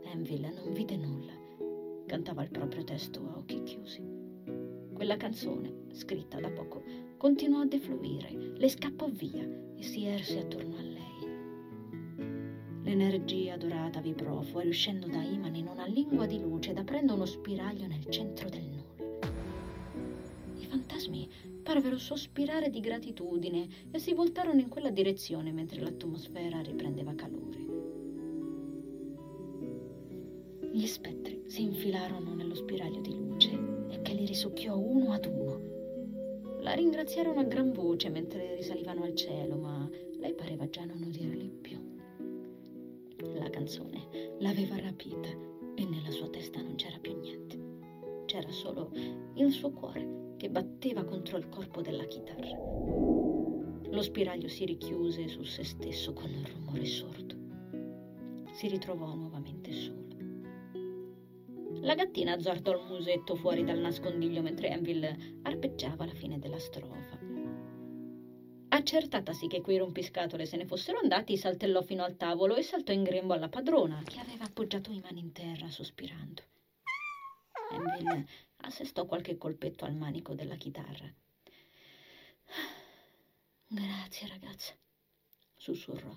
Enville 0.03 0.51
non 0.51 0.73
vide 0.73 0.95
nulla. 0.95 1.33
Cantava 2.05 2.43
il 2.43 2.49
proprio 2.49 2.83
testo 2.83 3.19
a 3.27 3.37
occhi 3.37 3.63
chiusi. 3.63 4.01
Quella 4.93 5.17
canzone, 5.17 5.87
scritta 5.91 6.39
da 6.39 6.49
poco, 6.49 6.83
continuò 7.17 7.59
a 7.61 7.65
defluire, 7.65 8.53
le 8.55 8.69
scappò 8.69 9.07
via 9.09 9.43
e 9.75 9.83
si 9.83 10.05
erse 10.05 10.39
attorno 10.39 10.77
a 10.77 10.81
lei. 10.81 10.94
L'energia 12.85 13.57
dorata 13.57 13.99
vibrò 13.99 14.41
fuoriuscendo 14.41 15.07
da 15.07 15.19
Iman 15.19 15.55
in 15.55 15.65
una 15.65 15.87
lingua 15.87 16.27
di 16.27 16.39
luce 16.39 16.69
ed 16.69 16.77
aprendo 16.77 17.15
uno 17.15 17.25
spiraglio 17.25 17.87
nel 17.87 18.05
centro 18.09 18.47
del 18.47 18.61
nulla. 18.61 19.33
I 20.59 20.65
fantasmi 20.67 21.27
parvero 21.63 21.97
sospirare 21.97 22.69
di 22.69 22.79
gratitudine 22.81 23.67
e 23.89 23.97
si 23.97 24.13
voltarono 24.13 24.59
in 24.59 24.69
quella 24.69 24.91
direzione 24.91 25.51
mentre 25.51 25.81
l'atmosfera 25.81 26.61
riprendeva 26.61 27.15
calore. 27.15 27.57
Gli 30.71 30.85
spettri 30.85 31.41
si 31.47 31.63
infilarono 31.63 32.35
nello 32.35 32.53
spiraglio 32.53 33.01
di 33.01 33.15
luce 33.15 33.49
e 33.89 34.01
che 34.03 34.13
li 34.13 34.27
risucchiò 34.27 34.77
uno 34.77 35.11
ad 35.11 35.25
uno. 35.25 36.59
La 36.59 36.73
ringraziarono 36.73 37.39
a 37.39 37.45
gran 37.45 37.71
voce 37.71 38.09
mentre 38.09 38.53
risalivano 38.55 39.05
al 39.05 39.15
cielo, 39.15 39.55
ma 39.55 39.89
lei 40.19 40.35
pareva 40.35 40.69
già 40.69 40.85
non 40.85 41.01
udirli 41.01 41.44
canzone 43.65 44.35
l'aveva 44.41 44.79
rapita 44.79 45.27
e 45.73 45.85
nella 45.85 46.11
sua 46.11 46.29
testa 46.29 46.61
non 46.61 46.75
c'era 46.75 46.99
più 46.99 47.17
niente. 47.19 47.59
C'era 48.25 48.51
solo 48.51 48.91
il 49.33 49.51
suo 49.51 49.71
cuore 49.71 50.33
che 50.37 50.51
batteva 50.51 51.03
contro 51.03 51.37
il 51.37 51.49
corpo 51.49 51.81
della 51.81 52.05
chitarra. 52.05 52.55
Lo 53.89 54.01
spiraglio 54.03 54.47
si 54.49 54.65
richiuse 54.65 55.27
su 55.27 55.41
se 55.41 55.63
stesso 55.63 56.13
con 56.13 56.31
un 56.31 56.45
rumore 56.45 56.85
sordo. 56.85 57.35
Si 58.51 58.67
ritrovò 58.67 59.15
nuovamente 59.15 59.71
sola. 59.71 60.03
La 61.81 61.95
gattina 61.95 62.33
azzardò 62.33 62.71
il 62.73 62.85
musetto 62.87 63.35
fuori 63.35 63.63
dal 63.63 63.79
nascondiglio 63.79 64.43
mentre 64.43 64.69
Anvil 64.69 65.39
arpeggiava 65.41 66.05
la 66.05 66.13
fine 66.13 66.37
della 66.37 66.59
strofa. 66.59 67.04
Accertatasi 68.85 69.47
che 69.47 69.61
quei 69.61 69.79
rompiscatole 69.79 70.45
se 70.45 70.57
ne 70.57 70.67
fossero 70.67 70.99
andati, 70.99 71.37
saltellò 71.37 71.81
fino 71.81 72.03
al 72.03 72.17
tavolo 72.17 72.55
e 72.55 72.61
saltò 72.61 72.93
in 72.93 73.01
grembo 73.01 73.33
alla 73.33 73.49
padrona, 73.49 74.03
che 74.03 74.19
aveva 74.19 74.43
appoggiato 74.43 74.91
i 74.91 74.99
mani 74.99 75.21
in 75.21 75.31
terra, 75.31 75.71
sospirando. 75.71 76.43
Enville 77.71 78.27
assestò 78.57 79.07
qualche 79.07 79.39
colpetto 79.39 79.85
al 79.85 79.95
manico 79.95 80.35
della 80.35 80.53
chitarra. 80.53 81.11
Grazie, 83.65 84.27
ragazza, 84.27 84.75
sussurrò. 85.55 86.15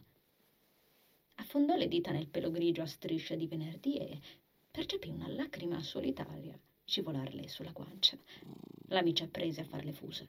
Affondò 1.37 1.75
le 1.75 1.89
dita 1.89 2.11
nel 2.11 2.29
pelo 2.29 2.51
grigio 2.51 2.83
a 2.83 2.87
strisce 2.87 3.39
di 3.39 3.47
venerdì 3.47 3.97
e 3.97 4.21
percepì 4.71 5.09
una 5.09 5.29
lacrima 5.29 5.81
solitaria 5.81 6.61
scivolarle 6.85 7.49
sulla 7.49 7.73
guancia. 7.73 8.19
L'amica 8.89 9.27
prese 9.27 9.63
a 9.63 9.65
farle 9.65 9.95
fusa. 9.95 10.27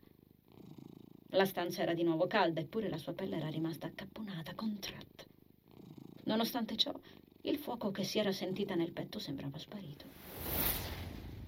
La 1.33 1.45
stanza 1.45 1.83
era 1.83 1.93
di 1.93 2.03
nuovo 2.03 2.25
calda, 2.25 2.59
eppure 2.59 2.89
la 2.89 2.97
sua 2.97 3.13
pelle 3.13 3.37
era 3.37 3.49
rimasta 3.49 3.85
accapponata, 3.87 4.55
contratta. 4.55 5.23
Nonostante 6.23 6.75
ciò, 6.75 6.91
il 7.41 7.57
fuoco 7.57 7.91
che 7.91 8.03
si 8.03 8.17
era 8.17 8.31
sentita 8.31 8.73
nel 8.73 8.91
petto 8.91 9.19
sembrava 9.19 9.57
sparito. 9.57 10.05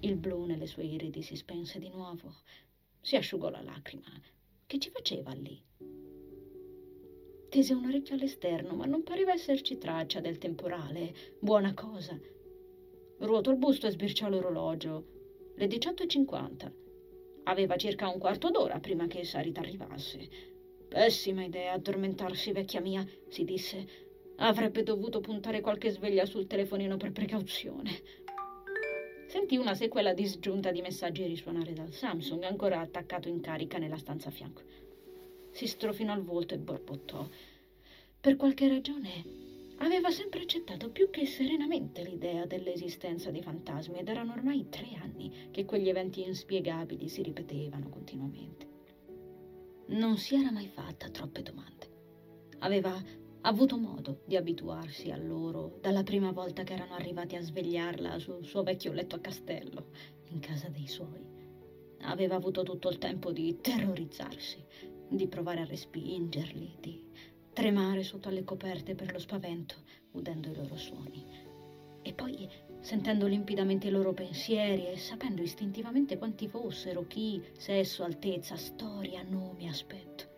Il 0.00 0.16
blu 0.16 0.44
nelle 0.44 0.66
sue 0.66 0.84
iridi 0.84 1.22
si 1.22 1.34
spense 1.34 1.78
di 1.78 1.88
nuovo. 1.88 2.36
Si 3.00 3.16
asciugò 3.16 3.50
la 3.50 3.60
lacrima. 3.62 4.06
Che 4.66 4.78
ci 4.78 4.90
faceva 4.90 5.32
lì? 5.32 5.60
Tese 7.48 7.74
un 7.74 7.84
orecchio 7.84 8.14
all'esterno, 8.14 8.74
ma 8.74 8.86
non 8.86 9.02
pareva 9.02 9.32
esserci 9.32 9.78
traccia 9.78 10.20
del 10.20 10.38
temporale. 10.38 11.14
Buona 11.38 11.74
cosa. 11.74 12.18
Ruotò 13.18 13.50
il 13.50 13.58
busto 13.58 13.86
e 13.86 13.90
sbirciò 13.90 14.28
l'orologio. 14.28 15.06
Le 15.56 15.66
18.50. 15.66 16.81
Aveva 17.44 17.76
circa 17.76 18.08
un 18.08 18.18
quarto 18.18 18.50
d'ora 18.50 18.78
prima 18.78 19.06
che 19.06 19.24
Sarita 19.24 19.60
arrivasse. 19.60 20.28
Pessima 20.88 21.44
idea 21.44 21.72
addormentarsi, 21.72 22.52
vecchia 22.52 22.80
mia, 22.80 23.06
si 23.28 23.44
disse. 23.44 24.10
Avrebbe 24.36 24.82
dovuto 24.82 25.20
puntare 25.20 25.60
qualche 25.60 25.90
sveglia 25.90 26.24
sul 26.24 26.46
telefonino 26.46 26.96
per 26.96 27.12
precauzione. 27.12 28.20
Sentì 29.26 29.56
una 29.56 29.74
sequela 29.74 30.12
disgiunta 30.12 30.70
di 30.70 30.82
messaggi 30.82 31.24
risuonare 31.24 31.72
dal 31.72 31.92
Samsung, 31.92 32.42
ancora 32.44 32.80
attaccato 32.80 33.28
in 33.28 33.40
carica 33.40 33.78
nella 33.78 33.96
stanza 33.96 34.28
a 34.28 34.32
fianco. 34.32 34.62
Si 35.50 35.66
strofinò 35.66 36.14
il 36.14 36.22
volto 36.22 36.54
e 36.54 36.58
borbottò. 36.58 37.26
Per 38.20 38.36
qualche 38.36 38.68
ragione 38.68 39.50
aveva 39.78 40.10
sempre 40.10 40.42
accettato 40.42 40.90
più 40.90 41.10
che 41.10 41.26
serenamente 41.26 42.02
l'idea 42.02 42.46
dell'esistenza 42.46 43.30
di 43.30 43.42
fantasmi 43.42 43.98
ed 43.98 44.08
erano 44.08 44.32
ormai 44.32 44.68
tre 44.68 44.88
anni 45.00 45.48
che 45.50 45.64
quegli 45.64 45.88
eventi 45.88 46.22
inspiegabili 46.22 47.08
si 47.08 47.22
ripetevano 47.22 47.88
continuamente. 47.88 48.68
Non 49.86 50.16
si 50.16 50.36
era 50.36 50.50
mai 50.50 50.68
fatta 50.68 51.10
troppe 51.10 51.42
domande. 51.42 51.90
Aveva 52.60 53.00
avuto 53.42 53.76
modo 53.76 54.22
di 54.24 54.36
abituarsi 54.36 55.10
a 55.10 55.16
loro 55.16 55.78
dalla 55.80 56.04
prima 56.04 56.30
volta 56.30 56.62
che 56.62 56.74
erano 56.74 56.94
arrivati 56.94 57.34
a 57.36 57.42
svegliarla 57.42 58.18
sul 58.18 58.44
suo 58.44 58.62
vecchio 58.62 58.92
letto 58.92 59.16
a 59.16 59.20
castello, 59.20 59.86
in 60.28 60.38
casa 60.38 60.68
dei 60.68 60.86
suoi. 60.86 61.24
Aveva 62.02 62.36
avuto 62.36 62.62
tutto 62.62 62.88
il 62.88 62.98
tempo 62.98 63.32
di 63.32 63.58
terrorizzarsi, 63.60 64.64
di 65.08 65.26
provare 65.26 65.60
a 65.60 65.66
respingerli, 65.66 66.76
di 66.80 67.04
tremare 67.52 68.02
sotto 68.02 68.28
alle 68.28 68.44
coperte 68.44 68.94
per 68.94 69.12
lo 69.12 69.18
spavento, 69.18 69.76
udendo 70.12 70.48
i 70.48 70.54
loro 70.54 70.76
suoni. 70.76 71.24
E 72.02 72.12
poi, 72.12 72.48
sentendo 72.80 73.26
limpidamente 73.26 73.88
i 73.88 73.90
loro 73.90 74.12
pensieri 74.12 74.88
e 74.88 74.96
sapendo 74.96 75.42
istintivamente 75.42 76.18
quanti 76.18 76.48
fossero, 76.48 77.06
chi, 77.06 77.42
sesso, 77.56 78.02
altezza, 78.02 78.56
storia, 78.56 79.22
nome, 79.22 79.68
aspetto. 79.68 80.30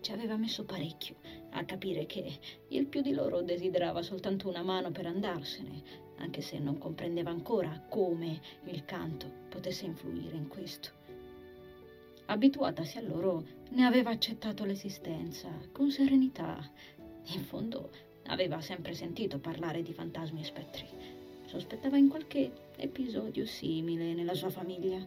Ci 0.00 0.12
aveva 0.12 0.36
messo 0.36 0.64
parecchio 0.64 1.16
a 1.50 1.64
capire 1.64 2.06
che 2.06 2.38
il 2.68 2.86
più 2.86 3.00
di 3.00 3.12
loro 3.12 3.40
desiderava 3.40 4.02
soltanto 4.02 4.48
una 4.48 4.62
mano 4.62 4.90
per 4.90 5.06
andarsene, 5.06 5.82
anche 6.18 6.40
se 6.40 6.58
non 6.58 6.78
comprendeva 6.78 7.30
ancora 7.30 7.86
come 7.88 8.40
il 8.64 8.84
canto 8.84 9.30
potesse 9.48 9.86
influire 9.86 10.36
in 10.36 10.48
questo. 10.48 11.03
Abituatasi 12.26 12.96
a 12.96 13.02
loro, 13.02 13.44
ne 13.70 13.84
aveva 13.84 14.08
accettato 14.08 14.64
l'esistenza 14.64 15.50
con 15.72 15.90
serenità. 15.90 16.58
In 17.34 17.42
fondo 17.42 17.90
aveva 18.28 18.62
sempre 18.62 18.94
sentito 18.94 19.38
parlare 19.38 19.82
di 19.82 19.92
fantasmi 19.92 20.40
e 20.40 20.44
spettri. 20.44 20.88
Sospettava 21.44 21.98
in 21.98 22.08
qualche 22.08 22.50
episodio 22.76 23.44
simile 23.44 24.14
nella 24.14 24.32
sua 24.32 24.48
famiglia, 24.48 25.04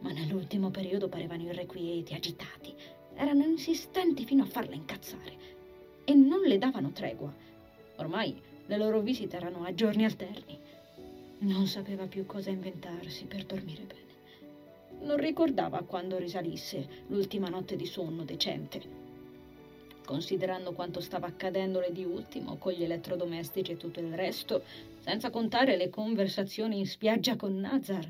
ma 0.00 0.12
nell'ultimo 0.12 0.70
periodo 0.70 1.08
parevano 1.08 1.42
irrequieti, 1.42 2.14
agitati. 2.14 2.74
Erano 3.14 3.44
insistenti 3.44 4.24
fino 4.24 4.42
a 4.42 4.46
farla 4.46 4.74
incazzare 4.74 5.36
e 6.04 6.14
non 6.14 6.40
le 6.40 6.56
davano 6.56 6.90
tregua. 6.90 7.32
Ormai 7.96 8.34
le 8.64 8.76
loro 8.78 9.00
visite 9.00 9.36
erano 9.36 9.64
a 9.64 9.74
giorni 9.74 10.04
alterni. 10.04 10.58
Non 11.40 11.66
sapeva 11.66 12.06
più 12.06 12.24
cosa 12.24 12.48
inventarsi 12.48 13.26
per 13.26 13.44
dormire 13.44 13.82
bene. 13.82 14.15
Non 15.06 15.16
ricordava 15.16 15.84
quando 15.84 16.18
risalisse 16.18 17.04
l'ultima 17.06 17.48
notte 17.48 17.76
di 17.76 17.86
sonno 17.86 18.24
decente. 18.24 19.04
Considerando 20.04 20.72
quanto 20.72 21.00
stava 21.00 21.28
accadendole 21.28 21.92
di 21.92 22.04
ultimo 22.04 22.56
con 22.56 22.72
gli 22.72 22.82
elettrodomestici 22.82 23.72
e 23.72 23.76
tutto 23.76 24.00
il 24.00 24.12
resto, 24.14 24.64
senza 24.98 25.30
contare 25.30 25.76
le 25.76 25.90
conversazioni 25.90 26.78
in 26.78 26.86
spiaggia 26.86 27.36
con 27.36 27.58
Nazar, 27.58 28.08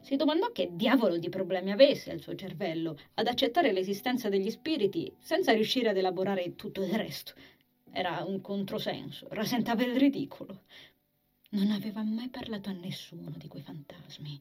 si 0.00 0.16
domandò 0.16 0.50
che 0.52 0.70
diavolo 0.72 1.18
di 1.18 1.28
problemi 1.28 1.72
avesse 1.72 2.12
il 2.12 2.22
suo 2.22 2.34
cervello 2.34 2.96
ad 3.14 3.26
accettare 3.26 3.72
l'esistenza 3.72 4.28
degli 4.28 4.50
spiriti 4.50 5.12
senza 5.18 5.52
riuscire 5.52 5.88
ad 5.88 5.96
elaborare 5.96 6.54
tutto 6.54 6.82
il 6.82 6.92
resto. 6.92 7.34
Era 7.90 8.24
un 8.26 8.40
controsenso, 8.40 9.26
rasentava 9.30 9.82
il 9.82 9.96
ridicolo. 9.96 10.62
Non 11.50 11.72
aveva 11.72 12.02
mai 12.02 12.28
parlato 12.28 12.68
a 12.68 12.72
nessuno 12.72 13.32
di 13.36 13.48
quei 13.48 13.62
fantasmi, 13.62 14.40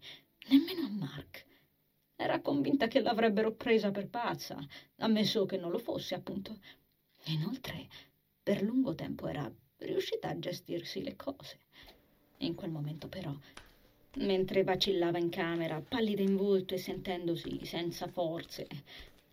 nemmeno 0.49 0.85
a 0.85 0.89
Mark. 0.89 1.45
Era 2.19 2.41
convinta 2.41 2.87
che 2.87 2.99
l'avrebbero 2.99 3.51
presa 3.51 3.91
per 3.91 4.07
pazza, 4.07 4.57
ammesso 4.97 5.45
che 5.45 5.57
non 5.57 5.69
lo 5.69 5.77
fosse, 5.77 6.15
appunto. 6.15 6.57
Inoltre, 7.25 7.87
per 8.41 8.63
lungo 8.63 8.95
tempo 8.95 9.27
era 9.27 9.49
riuscita 9.77 10.29
a 10.29 10.39
gestirsi 10.39 11.03
le 11.03 11.15
cose. 11.15 11.59
In 12.37 12.55
quel 12.55 12.71
momento, 12.71 13.07
però, 13.07 13.31
mentre 14.15 14.63
vacillava 14.63 15.19
in 15.19 15.29
camera, 15.29 15.79
pallida 15.79 16.23
in 16.23 16.35
volto 16.35 16.73
e 16.73 16.79
sentendosi 16.79 17.63
senza 17.65 18.07
forze, 18.07 18.67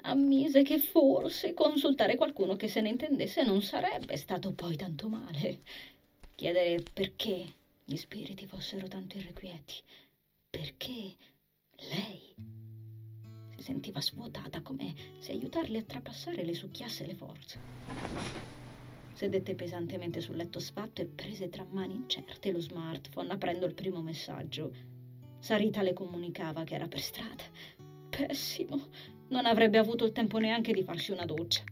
ammise 0.02 0.62
che 0.62 0.78
forse 0.78 1.54
consultare 1.54 2.16
qualcuno 2.16 2.54
che 2.54 2.68
se 2.68 2.82
ne 2.82 2.90
intendesse 2.90 3.44
non 3.44 3.62
sarebbe 3.62 4.18
stato 4.18 4.52
poi 4.52 4.76
tanto 4.76 5.08
male. 5.08 5.60
Chiedere 6.34 6.82
perché 6.92 7.54
gli 7.82 7.96
spiriti 7.96 8.46
fossero 8.46 8.88
tanto 8.88 9.16
irrequieti, 9.16 9.74
perché 10.50 11.16
lei 11.88 12.34
sentiva 13.64 13.98
svuotata 13.98 14.60
come 14.60 14.94
se 15.18 15.32
aiutarli 15.32 15.78
a 15.78 15.82
trapassare 15.82 16.44
le 16.44 16.52
succhiasse 16.52 17.06
le 17.06 17.14
forze. 17.14 17.58
Sedette 19.14 19.54
pesantemente 19.54 20.20
sul 20.20 20.36
letto 20.36 20.58
sfatto 20.58 21.00
e 21.00 21.06
prese 21.06 21.48
tra 21.48 21.64
mani 21.70 21.94
incerte 21.94 22.52
lo 22.52 22.60
smartphone 22.60 23.32
aprendo 23.32 23.64
il 23.64 23.72
primo 23.72 24.02
messaggio. 24.02 24.70
Sarita 25.38 25.80
le 25.80 25.94
comunicava 25.94 26.62
che 26.64 26.74
era 26.74 26.88
per 26.88 27.00
strada. 27.00 27.42
Pessimo. 28.10 28.88
Non 29.28 29.46
avrebbe 29.46 29.78
avuto 29.78 30.04
il 30.04 30.12
tempo 30.12 30.36
neanche 30.36 30.74
di 30.74 30.82
farsi 30.82 31.12
una 31.12 31.24
doccia. 31.24 31.64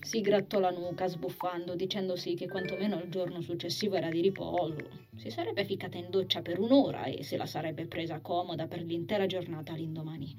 Si 0.00 0.20
grattò 0.22 0.58
la 0.58 0.70
nuca 0.70 1.06
sbuffando, 1.06 1.74
dicendosi 1.74 2.34
che 2.34 2.48
quantomeno 2.48 2.98
il 3.02 3.10
giorno 3.10 3.42
successivo 3.42 3.96
era 3.96 4.08
di 4.08 4.22
riposo. 4.22 5.05
Si 5.16 5.30
sarebbe 5.30 5.64
ficcata 5.64 5.96
in 5.96 6.10
doccia 6.10 6.42
per 6.42 6.60
un'ora 6.60 7.04
e 7.04 7.22
se 7.22 7.36
la 7.36 7.46
sarebbe 7.46 7.86
presa 7.86 8.20
comoda 8.20 8.66
per 8.66 8.82
l'intera 8.82 9.26
giornata 9.26 9.74
l'indomani. 9.74 10.34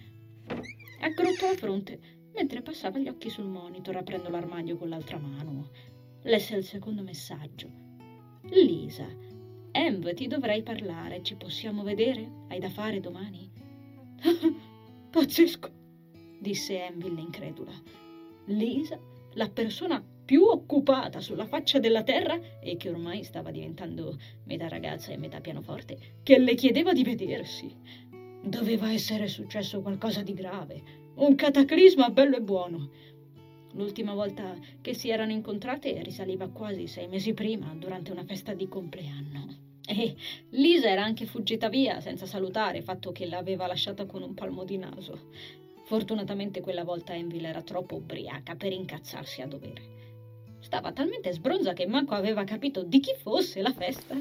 Aggrottò 1.01 1.47
la 1.47 1.55
fronte 1.55 1.99
mentre 2.33 2.61
passava 2.61 2.99
gli 2.99 3.07
occhi 3.07 3.29
sul 3.29 3.47
monitor 3.47 3.95
aprendo 3.95 4.29
l'armadio 4.29 4.77
con 4.77 4.89
l'altra 4.89 5.17
mano. 5.17 5.69
Lesse 6.21 6.55
il 6.55 6.63
secondo 6.63 7.01
messaggio. 7.01 7.69
Lisa, 8.43 9.07
Emv, 9.71 10.13
ti 10.13 10.27
dovrei 10.27 10.61
parlare. 10.61 11.23
Ci 11.23 11.35
possiamo 11.35 11.83
vedere? 11.83 12.45
Hai 12.47 12.59
da 12.59 12.69
fare 12.69 12.99
domani? 12.99 13.49
Pazzesco, 15.09 15.69
disse 16.39 16.83
Enville 16.85 17.21
incredula. 17.21 17.73
Lisa, 18.45 18.99
la 19.33 19.49
persona 19.49 20.03
più 20.27 20.43
occupata 20.43 21.21
sulla 21.21 21.45
faccia 21.45 21.79
della 21.79 22.03
terra 22.03 22.37
e 22.59 22.75
che 22.75 22.89
ormai 22.89 23.23
stava 23.23 23.49
diventando 23.49 24.19
metà 24.43 24.67
ragazza 24.67 25.13
e 25.13 25.17
metà 25.17 25.39
pianoforte, 25.39 25.97
che 26.21 26.37
le 26.37 26.53
chiedeva 26.53 26.91
di 26.91 27.05
vedersi. 27.05 27.73
Doveva 28.43 28.91
essere 28.91 29.29
successo 29.29 29.79
qualcosa 29.81 30.23
di 30.23 30.33
grave, 30.33 30.83
un 31.15 31.33
cataclisma 31.35 32.09
bello 32.09 32.35
e 32.35 32.41
buono. 32.41 32.89
L'ultima 33.75 34.13
volta 34.13 34.53
che 34.81 34.93
si 34.93 35.09
erano 35.09 35.31
incontrate 35.31 36.03
risaliva 36.03 36.49
quasi 36.49 36.87
sei 36.87 37.07
mesi 37.07 37.33
prima, 37.33 37.73
durante 37.77 38.11
una 38.11 38.25
festa 38.25 38.53
di 38.53 38.67
compleanno. 38.67 39.55
E 39.87 40.13
Lisa 40.49 40.89
era 40.89 41.05
anche 41.05 41.25
fuggita 41.25 41.69
via 41.69 42.01
senza 42.01 42.25
salutare, 42.25 42.81
fatto 42.81 43.13
che 43.13 43.25
l'aveva 43.25 43.65
lasciata 43.65 44.05
con 44.05 44.23
un 44.23 44.33
palmo 44.33 44.65
di 44.65 44.77
naso. 44.77 45.29
Fortunatamente 45.85 46.59
quella 46.59 46.83
volta 46.83 47.15
Enville 47.15 47.47
era 47.47 47.61
troppo 47.61 47.95
ubriaca 47.95 48.55
per 48.55 48.73
incazzarsi 48.73 49.41
a 49.41 49.47
dovere. 49.47 49.95
Stava 50.67 50.91
talmente 50.91 51.31
sbronza 51.31 51.71
che 51.71 51.87
manco 51.87 52.13
aveva 52.13 52.43
capito 52.43 52.83
di 52.83 52.99
chi 52.99 53.15
fosse 53.15 53.61
la 53.61 53.71
festa. 53.71 54.17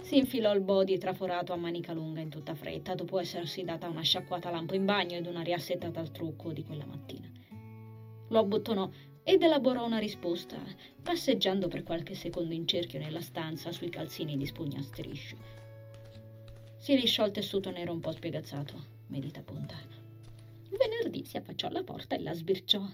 Si 0.00 0.18
infilò 0.18 0.52
il 0.52 0.60
body 0.60 0.98
traforato 0.98 1.54
a 1.54 1.56
manica 1.56 1.94
lunga 1.94 2.20
in 2.20 2.28
tutta 2.28 2.54
fretta, 2.54 2.94
dopo 2.94 3.18
essersi 3.18 3.64
data 3.64 3.88
una 3.88 4.02
sciacquata 4.02 4.50
lampo 4.50 4.74
in 4.74 4.84
bagno 4.84 5.16
ed 5.16 5.26
una 5.26 5.40
riassettata 5.40 5.98
al 5.98 6.10
trucco 6.10 6.52
di 6.52 6.62
quella 6.62 6.84
mattina. 6.84 7.26
Lo 8.28 8.38
abbottonò 8.38 8.90
ed 9.22 9.42
elaborò 9.42 9.86
una 9.86 9.96
risposta, 9.96 10.58
passeggiando 11.02 11.68
per 11.68 11.84
qualche 11.84 12.14
secondo 12.14 12.52
in 12.52 12.66
cerchio 12.66 12.98
nella 12.98 13.22
stanza 13.22 13.72
sui 13.72 13.88
calzini 13.88 14.36
di 14.36 14.44
spugna 14.44 14.80
a 14.80 14.82
striscio. 14.82 15.36
Si 16.76 16.94
lisciò 16.94 17.24
il 17.24 17.32
tessuto 17.32 17.70
nero 17.70 17.92
un 17.92 18.00
po' 18.00 18.12
spiegazzato, 18.12 18.74
medita 19.06 19.40
punta. 19.40 19.74
Venerdì 20.68 21.24
si 21.24 21.38
affacciò 21.38 21.68
alla 21.68 21.82
porta 21.82 22.14
e 22.14 22.20
la 22.20 22.34
sbirciò. 22.34 22.86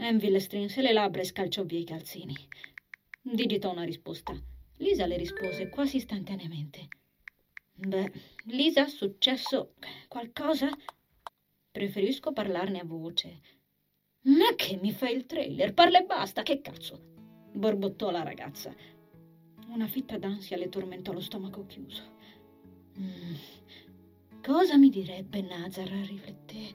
Enville 0.00 0.38
strinse 0.38 0.80
le 0.80 0.92
labbra 0.92 1.22
e 1.22 1.24
scalciò 1.24 1.64
via 1.64 1.80
i 1.80 1.84
calzini. 1.84 2.34
Digitò 3.20 3.72
una 3.72 3.82
risposta. 3.82 4.32
Lisa 4.76 5.06
le 5.06 5.16
rispose 5.16 5.68
quasi 5.68 5.96
istantaneamente. 5.96 6.88
Beh, 7.74 8.12
Lisa, 8.44 8.86
successo 8.86 9.74
qualcosa? 10.06 10.68
Preferisco 11.70 12.32
parlarne 12.32 12.78
a 12.78 12.84
voce. 12.84 13.40
Ma 14.22 14.54
che 14.54 14.78
mi 14.80 14.92
fai 14.92 15.14
il 15.14 15.26
trailer? 15.26 15.74
Parla 15.74 15.98
e 16.00 16.04
basta, 16.04 16.42
che 16.42 16.60
cazzo? 16.60 17.16
borbottò 17.52 18.10
la 18.10 18.22
ragazza. 18.22 18.72
Una 19.68 19.88
fitta 19.88 20.16
d'ansia 20.16 20.56
le 20.56 20.68
tormentò 20.68 21.12
lo 21.12 21.20
stomaco 21.20 21.66
chiuso. 21.66 22.02
Mm. 22.98 23.34
Cosa 24.42 24.76
mi 24.76 24.90
direbbe 24.90 25.40
Nazar? 25.40 25.88
rifletté. 25.88 26.74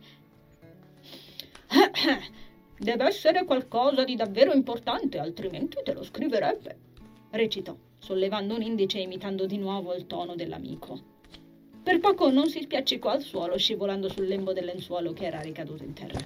Deve 2.77 3.05
essere 3.05 3.45
qualcosa 3.45 4.03
di 4.03 4.15
davvero 4.15 4.53
importante, 4.53 5.19
altrimenti 5.19 5.77
te 5.83 5.93
lo 5.93 6.03
scriverebbe, 6.03 6.77
recitò 7.31 7.75
sollevando 8.03 8.55
un 8.55 8.61
indice 8.61 8.97
e 8.97 9.03
imitando 9.03 9.45
di 9.45 9.57
nuovo 9.57 9.93
il 9.93 10.07
tono 10.07 10.35
dell'amico. 10.35 10.99
Per 11.81 11.99
poco 11.99 12.29
non 12.29 12.49
si 12.49 12.61
spiaccicò 12.61 13.09
al 13.09 13.21
suolo, 13.21 13.57
scivolando 13.57 14.09
sul 14.09 14.27
lembo 14.27 14.51
del 14.51 14.65
lenzuolo 14.65 15.13
che 15.13 15.25
era 15.25 15.39
ricaduto 15.39 15.83
in 15.83 15.93
terra. 15.93 16.19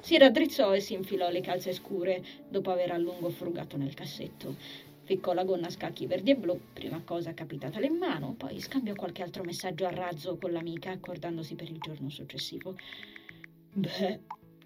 Si 0.00 0.18
raddrizzò 0.18 0.74
e 0.74 0.80
si 0.80 0.94
infilò 0.94 1.30
le 1.30 1.40
calze 1.40 1.72
scure, 1.72 2.24
dopo 2.48 2.70
aver 2.70 2.90
a 2.90 2.98
lungo 2.98 3.28
frugato 3.30 3.76
nel 3.76 3.94
cassetto. 3.94 4.56
Ficcò 5.02 5.32
la 5.32 5.44
gonna 5.44 5.68
a 5.68 5.70
scacchi 5.70 6.06
verdi 6.06 6.32
e 6.32 6.36
blu, 6.36 6.58
prima 6.72 7.02
cosa 7.04 7.34
capitatale 7.34 7.86
in 7.86 7.96
mano, 7.96 8.34
poi 8.36 8.60
scambiò 8.60 8.94
qualche 8.94 9.22
altro 9.22 9.44
messaggio 9.44 9.86
a 9.86 9.90
razzo 9.90 10.36
con 10.38 10.50
l'amica, 10.52 10.90
accordandosi 10.90 11.54
per 11.54 11.68
il 11.68 11.78
giorno 11.78 12.08
successivo. 12.10 12.74
Beh, 13.72 14.20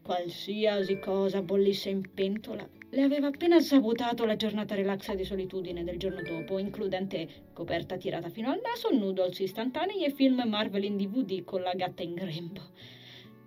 qualsiasi 0.05 0.99
cosa 0.99 1.41
bollisse 1.41 1.89
in 1.89 2.03
pentola, 2.13 2.69
le 2.91 3.03
aveva 3.03 3.29
appena 3.29 3.59
sabotato 3.59 4.27
la 4.27 4.37
giornata 4.37 4.75
relax 4.75 5.11
di 5.15 5.25
solitudine 5.25 5.83
del 5.83 5.97
giorno 5.97 6.21
dopo, 6.21 6.59
includente 6.59 7.27
coperta 7.55 7.97
tirata 7.97 8.29
fino 8.29 8.51
al 8.51 8.61
naso, 8.63 8.91
noodles 8.91 9.39
istantanei 9.39 10.05
e 10.05 10.11
film 10.11 10.43
Marvel 10.47 10.85
in 10.85 10.99
DVD 10.99 11.43
con 11.43 11.63
la 11.63 11.73
gatta 11.73 12.03
in 12.03 12.13
grembo. 12.13 12.61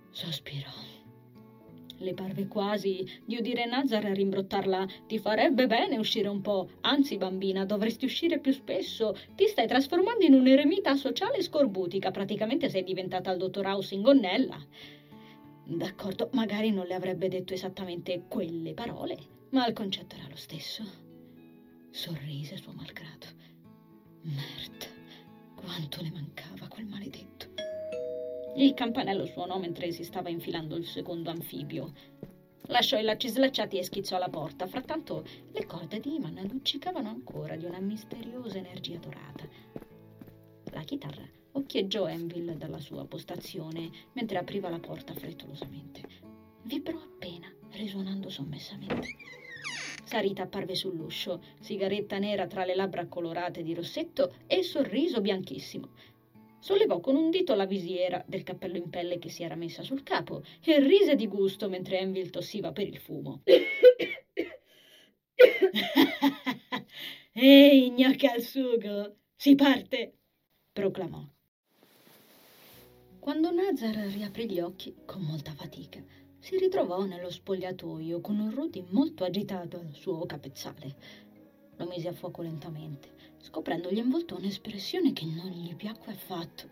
Sospirò. 0.09 0.71
Le 1.99 2.13
parve 2.13 2.47
quasi 2.47 3.05
di 3.23 3.37
udire 3.37 3.65
Nazar 3.65 4.03
rimbrottarla. 4.03 4.87
Ti 5.07 5.19
farebbe 5.19 5.67
bene 5.67 5.97
uscire 5.97 6.27
un 6.27 6.41
po'. 6.41 6.69
Anzi, 6.81 7.17
bambina, 7.17 7.65
dovresti 7.65 8.05
uscire 8.05 8.39
più 8.39 8.51
spesso. 8.51 9.15
Ti 9.35 9.47
stai 9.47 9.67
trasformando 9.67 10.23
in 10.23 10.33
un'eremita 10.33 10.95
sociale 10.95 11.41
scorbutica. 11.41 12.11
Praticamente 12.11 12.69
sei 12.69 12.83
diventata 12.83 13.31
il 13.31 13.37
dottor 13.37 13.65
House 13.65 13.95
in 13.95 14.03
gonnella. 14.03 14.63
D'accordo, 15.69 16.29
magari 16.31 16.71
non 16.71 16.85
le 16.85 16.93
avrebbe 16.93 17.27
detto 17.27 17.53
esattamente 17.53 18.23
quelle 18.29 18.73
parole, 18.73 19.17
ma 19.49 19.67
il 19.67 19.73
concetto 19.73 20.15
era 20.15 20.29
lo 20.29 20.37
stesso. 20.37 20.81
Sorrise 21.89 22.55
suo 22.55 22.71
malgrado. 22.71 23.25
Merda, 24.21 24.85
quanto 25.55 26.01
le 26.01 26.11
mancava 26.11 26.69
quel 26.69 26.85
maledetto. 26.85 27.47
Il 28.55 28.73
campanello 28.75 29.25
suonò 29.25 29.59
mentre 29.59 29.91
si 29.91 30.05
stava 30.05 30.29
infilando 30.29 30.77
il 30.77 30.85
secondo 30.85 31.31
anfibio. 31.31 31.91
Lasciò 32.67 32.97
i 32.97 33.03
lacci 33.03 33.27
slacciati 33.27 33.77
e 33.77 33.83
schizzò 33.83 34.17
la 34.17 34.29
porta. 34.29 34.67
Frattanto 34.67 35.25
le 35.51 35.65
corde 35.65 35.99
di 35.99 36.15
Iman 36.15 36.47
luccicavano 36.49 37.09
ancora 37.09 37.57
di 37.57 37.65
una 37.65 37.79
misteriosa 37.81 38.57
energia 38.57 38.99
dorata. 38.99 39.45
La 40.71 40.83
chitarra 40.83 41.36
occhieggiò 41.57 42.07
Enville 42.07 42.57
dalla 42.57 42.79
sua 42.79 43.05
postazione 43.05 43.89
mentre 44.13 44.37
apriva 44.37 44.69
la 44.69 44.79
porta 44.79 45.13
frettolosamente. 45.13 46.01
Vibrò 46.63 46.97
appena 46.97 47.51
risuonando 47.71 48.29
sommessamente. 48.29 49.15
Sarita 50.03 50.43
apparve 50.43 50.75
sull'uscio, 50.75 51.41
sigaretta 51.59 52.17
nera 52.17 52.47
tra 52.47 52.63
le 52.63 52.75
labbra 52.75 53.07
colorate 53.07 53.61
di 53.61 53.73
rossetto 53.73 54.35
e 54.47 54.63
sorriso 54.63 55.19
bianchissimo. 55.19 55.89
Sollevò 56.59 56.99
con 56.99 57.15
un 57.15 57.29
dito 57.29 57.53
la 57.55 57.65
visiera 57.65 58.23
del 58.25 58.43
cappello 58.43 58.77
in 58.77 58.89
pelle 58.89 59.19
che 59.19 59.29
si 59.29 59.43
era 59.43 59.55
messa 59.55 59.83
sul 59.83 60.03
capo 60.03 60.43
e 60.63 60.79
rise 60.79 61.15
di 61.15 61.27
gusto 61.27 61.69
mentre 61.69 61.99
Envil 61.99 62.29
tossiva 62.29 62.71
per 62.71 62.87
il 62.87 62.97
fumo. 62.97 63.43
Ehi, 67.33 67.91
gnocca 67.91 68.31
al 68.31 68.41
sugo, 68.41 69.17
si 69.35 69.55
parte! 69.55 70.13
proclamò. 70.73 71.36
Quando 73.27 73.51
Nazar 73.51 73.93
riaprì 73.93 74.49
gli 74.49 74.61
occhi, 74.61 74.95
con 75.03 75.21
molta 75.21 75.51
fatica, 75.51 76.01
si 76.39 76.57
ritrovò 76.57 77.03
nello 77.03 77.29
spogliatoio 77.29 78.21
con 78.21 78.39
un 78.39 78.51
Rudy 78.51 78.85
molto 78.91 79.25
agitato 79.25 79.79
al 79.81 79.93
suo 79.93 80.25
capezzale. 80.25 80.95
Lo 81.75 81.85
mise 81.87 82.07
a 82.07 82.13
fuoco 82.13 82.41
lentamente, 82.41 83.09
scoprendogli 83.39 83.97
in 83.97 84.09
volto 84.09 84.37
un'espressione 84.37 85.11
che 85.11 85.25
non 85.25 85.49
gli 85.49 85.75
piacque 85.75 86.13
affatto. 86.13 86.69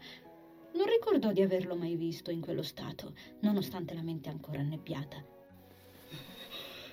Non 0.76 0.86
ricordò 0.88 1.34
di 1.34 1.42
averlo 1.42 1.76
mai 1.76 1.98
visto 1.98 2.32
in 2.32 2.40
quello 2.40 2.64
stato, 2.64 3.14
nonostante 3.42 3.94
la 3.94 4.02
mente 4.02 4.30
ancora 4.30 4.62
annebbiata. 4.62 5.22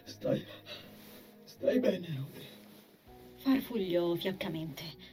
Stai. 0.02 0.44
stai 1.44 1.78
bene, 1.78 2.08
Rudy. 2.08 2.46
Farfugliò 3.36 4.12
fiaccamente. 4.16 5.11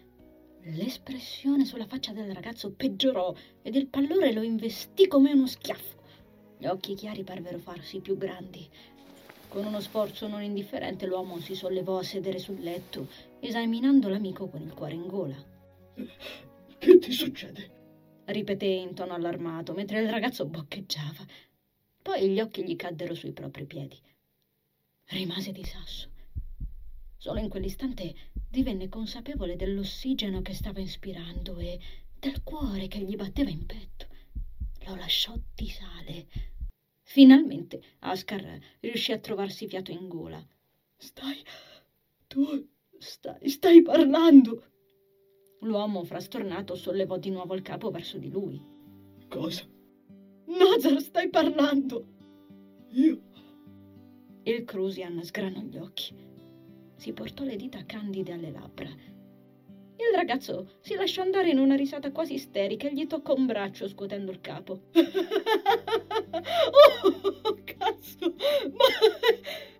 L'espressione 0.63 1.65
sulla 1.65 1.85
faccia 1.85 2.11
del 2.11 2.33
ragazzo 2.33 2.71
peggiorò 2.71 3.33
ed 3.61 3.75
il 3.75 3.87
pallore 3.87 4.33
lo 4.33 4.41
investì 4.41 5.07
come 5.07 5.31
uno 5.31 5.47
schiaffo. 5.47 5.97
Gli 6.57 6.65
occhi 6.65 6.95
chiari 6.95 7.23
parvero 7.23 7.57
farsi 7.57 7.99
più 7.99 8.17
grandi. 8.17 8.67
Con 9.47 9.65
uno 9.65 9.79
sforzo 9.79 10.27
non 10.27 10.43
indifferente 10.43 11.05
l'uomo 11.05 11.39
si 11.39 11.55
sollevò 11.55 11.99
a 11.99 12.03
sedere 12.03 12.39
sul 12.39 12.59
letto, 12.59 13.07
esaminando 13.39 14.09
l'amico 14.09 14.47
con 14.47 14.61
il 14.61 14.73
cuore 14.73 14.93
in 14.93 15.07
gola. 15.07 15.43
Che 16.77 16.99
ti 16.99 17.11
succede? 17.11 17.77
ripeté 18.31 18.65
in 18.65 18.93
tono 18.93 19.13
allarmato, 19.13 19.73
mentre 19.73 20.01
il 20.01 20.09
ragazzo 20.09 20.45
boccheggiava. 20.45 21.25
Poi 22.01 22.29
gli 22.29 22.39
occhi 22.39 22.63
gli 22.63 22.75
caddero 22.75 23.13
sui 23.13 23.31
propri 23.31 23.65
piedi. 23.65 23.99
Rimase 25.05 25.51
di 25.51 25.63
sasso. 25.63 26.09
Solo 27.21 27.41
in 27.41 27.49
quell'istante 27.49 28.15
divenne 28.49 28.87
consapevole 28.87 29.57
dell'ossigeno 29.57 30.41
che 30.41 30.53
stava 30.53 30.79
ispirando 30.79 31.57
e 31.57 31.77
del 32.17 32.41
cuore 32.43 32.87
che 32.87 32.99
gli 32.99 33.17
batteva 33.17 33.49
in 33.49 33.65
petto. 33.65 34.07
Lo 34.85 34.95
lasciò 34.95 35.37
di 35.53 35.67
sale. 35.67 36.27
Finalmente 37.03 37.83
Ascar 37.99 38.57
riuscì 38.79 39.11
a 39.11 39.19
trovarsi 39.19 39.67
fiato 39.67 39.91
in 39.91 40.07
gola. 40.07 40.41
Stai. 40.95 41.43
tu. 42.27 42.65
stai. 42.97 43.49
stai 43.49 43.81
parlando. 43.81 44.63
L'uomo 45.59 46.05
frastornato 46.05 46.75
sollevò 46.75 47.17
di 47.17 47.31
nuovo 47.31 47.53
il 47.53 47.63
capo 47.63 47.91
verso 47.91 48.17
di 48.17 48.29
lui. 48.29 48.61
Cosa? 49.27 49.67
Nazar, 50.45 51.01
stai 51.01 51.29
parlando! 51.29 52.07
Io? 52.91 53.21
Il 54.43 54.63
Crusian 54.63 55.21
sgranò 55.21 55.59
gli 55.59 55.77
occhi 55.77 56.28
si 56.99 57.13
portò 57.13 57.43
le 57.45 57.55
dita 57.55 57.85
candide 57.85 58.33
alle 58.33 58.51
labbra. 58.51 58.89
Il 58.89 60.15
ragazzo 60.15 60.75
si 60.81 60.95
lasciò 60.95 61.21
andare 61.21 61.49
in 61.49 61.57
una 61.57 61.75
risata 61.75 62.11
quasi 62.11 62.33
isterica 62.33 62.89
e 62.89 62.93
gli 62.93 63.07
toccò 63.07 63.33
un 63.35 63.45
braccio 63.45 63.87
scuotendo 63.87 64.31
il 64.31 64.41
capo. 64.41 64.81
oh, 67.03 67.57
cazzo! 67.63 68.35
Ma, 68.73 68.85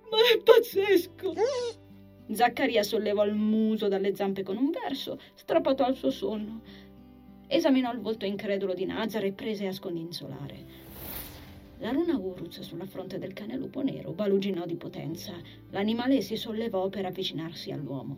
ma 0.09 0.17
è 0.33 0.41
pazzesco! 0.41 1.33
Zaccaria 2.31 2.83
sollevò 2.83 3.25
il 3.25 3.33
muso 3.33 3.89
dalle 3.89 4.15
zampe 4.15 4.43
con 4.43 4.55
un 4.55 4.71
verso, 4.71 5.19
strappato 5.33 5.83
al 5.83 5.97
suo 5.97 6.11
sonno. 6.11 6.61
Esaminò 7.47 7.91
il 7.91 7.99
volto 7.99 8.25
incredulo 8.25 8.73
di 8.73 8.85
Nazar 8.85 9.25
e 9.25 9.33
prese 9.33 9.67
a 9.67 9.73
scondinzolare. 9.73 10.88
La 11.79 11.91
runa 11.91 12.17
Uruz 12.17 12.59
sulla 12.59 12.85
fronte 12.85 13.17
del 13.17 13.31
cane 13.31 13.55
lupo 13.55 13.81
nero 13.81 14.11
baluginò 14.11 14.65
di 14.65 14.75
potenza. 14.75 15.33
L'animale 15.69 16.21
si 16.21 16.35
sollevò 16.35 16.89
per 16.89 17.05
avvicinarsi 17.05 17.71
all'uomo. 17.71 18.17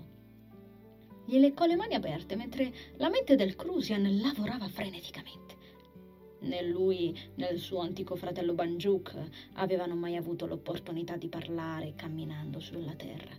Gli 1.26 1.38
leccò 1.38 1.66
le 1.66 1.76
mani 1.76 1.94
aperte 1.94 2.36
mentre 2.36 2.74
la 2.98 3.10
mente 3.10 3.36
del 3.36 3.56
Crusian 3.56 4.20
lavorava 4.20 4.68
freneticamente. 4.68 5.56
Né 6.40 6.64
lui 6.64 7.16
né 7.36 7.50
il 7.50 7.60
suo 7.60 7.82
antico 7.82 8.16
fratello 8.16 8.56
Banjuk 8.56 9.16
avevano 9.54 9.94
mai 9.94 10.16
avuto 10.16 10.48
l'opportunità 10.48 11.16
di 11.16 11.28
parlare 11.28 11.94
camminando 11.96 12.60
sulla 12.60 12.96
terra. 12.96 13.36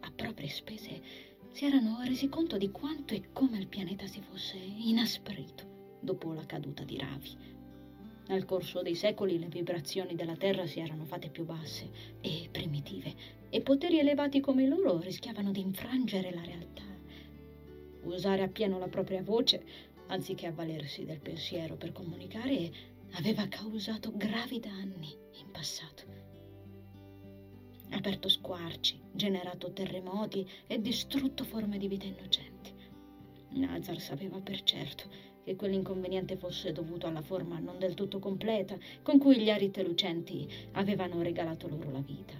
A 0.00 0.10
proprie 0.16 0.48
spese 0.48 1.02
si 1.50 1.66
erano 1.66 2.00
resi 2.04 2.30
conto 2.30 2.56
di 2.56 2.70
quanto 2.70 3.12
e 3.12 3.24
come 3.34 3.58
il 3.58 3.68
pianeta 3.68 4.06
si 4.06 4.22
fosse 4.22 4.56
inasprito 4.56 5.98
dopo 6.00 6.32
la 6.32 6.46
caduta 6.46 6.84
di 6.84 6.96
Ravi. 6.96 7.60
Nel 8.32 8.46
corso 8.46 8.80
dei 8.80 8.94
secoli 8.94 9.38
le 9.38 9.48
vibrazioni 9.48 10.14
della 10.14 10.36
Terra 10.36 10.64
si 10.64 10.80
erano 10.80 11.04
fatte 11.04 11.28
più 11.28 11.44
basse 11.44 11.90
e 12.22 12.48
primitive 12.50 13.14
e 13.50 13.60
poteri 13.60 13.98
elevati 13.98 14.40
come 14.40 14.66
loro 14.66 14.98
rischiavano 15.00 15.52
di 15.52 15.60
infrangere 15.60 16.32
la 16.32 16.42
realtà. 16.42 16.82
Usare 18.04 18.42
appieno 18.42 18.78
la 18.78 18.88
propria 18.88 19.22
voce, 19.22 19.62
anziché 20.06 20.46
avvalersi 20.46 21.04
del 21.04 21.20
pensiero 21.20 21.74
per 21.74 21.92
comunicare, 21.92 22.72
aveva 23.16 23.46
causato 23.48 24.10
gravi 24.16 24.60
danni 24.60 25.14
in 25.38 25.50
passato. 25.50 26.04
Aperto 27.90 28.30
squarci, 28.30 28.98
generato 29.12 29.74
terremoti 29.74 30.48
e 30.66 30.80
distrutto 30.80 31.44
forme 31.44 31.76
di 31.76 31.86
vita 31.86 32.06
innocenti. 32.06 32.72
Nazar 33.50 34.00
sapeva 34.00 34.40
per 34.40 34.62
certo 34.62 35.31
che 35.44 35.56
quell'inconveniente 35.56 36.36
fosse 36.36 36.72
dovuto 36.72 37.06
alla 37.06 37.22
forma 37.22 37.58
non 37.58 37.78
del 37.78 37.94
tutto 37.94 38.18
completa 38.18 38.76
con 39.02 39.18
cui 39.18 39.40
gli 39.40 39.50
arite 39.50 39.82
lucenti 39.82 40.48
avevano 40.72 41.22
regalato 41.22 41.68
loro 41.68 41.90
la 41.90 42.00
vita, 42.00 42.34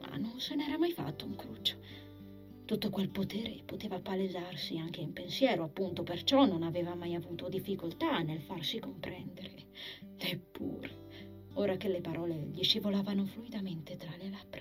ma 0.00 0.16
non 0.16 0.40
se 0.40 0.54
n'era 0.54 0.78
mai 0.78 0.92
fatto 0.92 1.24
un 1.24 1.36
cruccio. 1.36 1.76
Tutto 2.64 2.90
quel 2.90 3.08
potere 3.08 3.62
poteva 3.64 3.98
palesarsi 3.98 4.76
anche 4.76 5.00
in 5.00 5.14
pensiero, 5.14 5.64
appunto 5.64 6.02
perciò 6.02 6.44
non 6.44 6.62
aveva 6.62 6.94
mai 6.94 7.14
avuto 7.14 7.48
difficoltà 7.48 8.18
nel 8.18 8.42
farsi 8.42 8.78
comprendere. 8.78 9.68
Eppure, 10.18 11.06
ora 11.54 11.76
che 11.76 11.88
le 11.88 12.02
parole 12.02 12.34
gli 12.34 12.62
scivolavano 12.62 13.24
fluidamente 13.24 13.96
tra 13.96 14.14
le 14.18 14.28
labbra, 14.28 14.60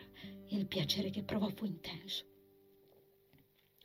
il 0.49 0.65
piacere 0.67 1.10
che 1.10 1.23
provò 1.23 1.49
fu 1.49 1.65
intenso. 1.65 2.37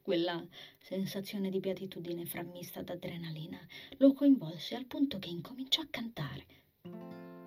Quella 0.02 0.44
sensazione 0.80 1.48
di 1.48 1.60
beatitudine 1.60 2.26
frammista 2.26 2.82
d'adrenalina 2.82 3.60
lo 3.98 4.12
coinvolse 4.12 4.74
al 4.74 4.86
punto 4.86 5.20
che 5.20 5.28
incominciò 5.28 5.80
a 5.80 5.86
cantare. 5.88 6.44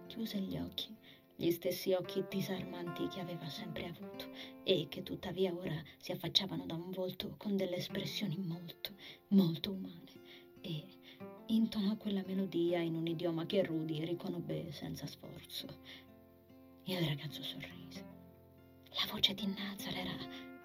Chiuse 0.07 0.39
gli 0.39 0.57
occhi, 0.57 0.95
gli 1.35 1.51
stessi 1.51 1.91
occhi 1.91 2.23
disarmanti 2.29 3.09
che 3.09 3.19
aveva 3.19 3.49
sempre 3.49 3.87
avuto 3.87 4.31
e 4.63 4.87
che 4.87 5.03
tuttavia 5.03 5.53
ora 5.53 5.83
si 5.97 6.13
affacciavano 6.13 6.65
da 6.65 6.75
un 6.75 6.91
volto 6.91 7.35
con 7.37 7.57
delle 7.57 7.75
espressioni 7.75 8.37
molto, 8.37 8.93
molto 9.29 9.71
umane 9.71 10.13
e 10.61 10.85
intonò 11.47 11.97
quella 11.97 12.23
melodia 12.25 12.79
in 12.79 12.95
un 12.95 13.05
idioma 13.05 13.45
che 13.45 13.63
Rudy 13.63 14.05
riconobbe 14.05 14.71
senza 14.71 15.05
sforzo. 15.05 15.67
Il 16.85 17.05
ragazzo 17.05 17.43
sorrise. 17.43 18.05
La 18.91 19.11
voce 19.11 19.33
di 19.33 19.45
Nazar 19.45 19.97
era 19.97 20.15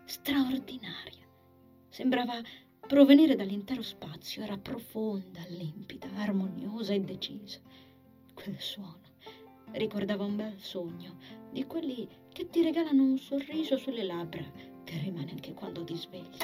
straordinaria 0.05 1.30
Sembrava 1.91 2.41
provenire 2.87 3.37
dall'intero 3.37 3.83
spazio, 3.83 4.43
era 4.43 4.57
profonda, 4.57 5.41
limpida, 5.49 6.09
armoniosa 6.15 6.95
e 6.95 7.01
decisa. 7.01 7.61
Quel 8.33 8.59
suono 8.59 8.99
ricordava 9.73 10.25
un 10.25 10.37
bel 10.37 10.59
sogno, 10.59 11.19
di 11.53 11.65
quelli 11.67 12.09
che 12.33 12.49
ti 12.49 12.63
regalano 12.63 13.03
un 13.03 13.19
sorriso 13.19 13.77
sulle 13.77 14.05
labbra 14.05 14.45
che 14.85 14.99
rimane 14.99 15.33
anche 15.33 15.53
quando 15.53 15.85
ti 15.85 15.97
svegli. 15.97 16.39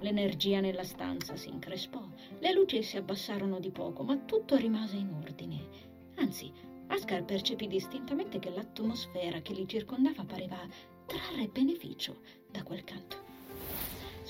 L'energia 0.00 0.60
nella 0.60 0.84
stanza 0.84 1.36
si 1.36 1.48
increspò, 1.48 2.02
le 2.38 2.52
luci 2.52 2.82
si 2.82 2.96
abbassarono 2.96 3.58
di 3.58 3.70
poco, 3.70 4.02
ma 4.02 4.16
tutto 4.16 4.56
rimase 4.56 4.96
in 4.96 5.12
ordine. 5.12 5.88
Anzi, 6.16 6.52
Ascar 6.90 7.24
percepì 7.24 7.68
distintamente 7.68 8.40
che 8.40 8.50
l'atmosfera 8.50 9.40
che 9.42 9.52
li 9.52 9.66
circondava 9.66 10.24
pareva 10.24 10.58
trarre 11.06 11.46
beneficio 11.46 12.20
da 12.50 12.64
quel 12.64 12.82
canto. 12.82 13.29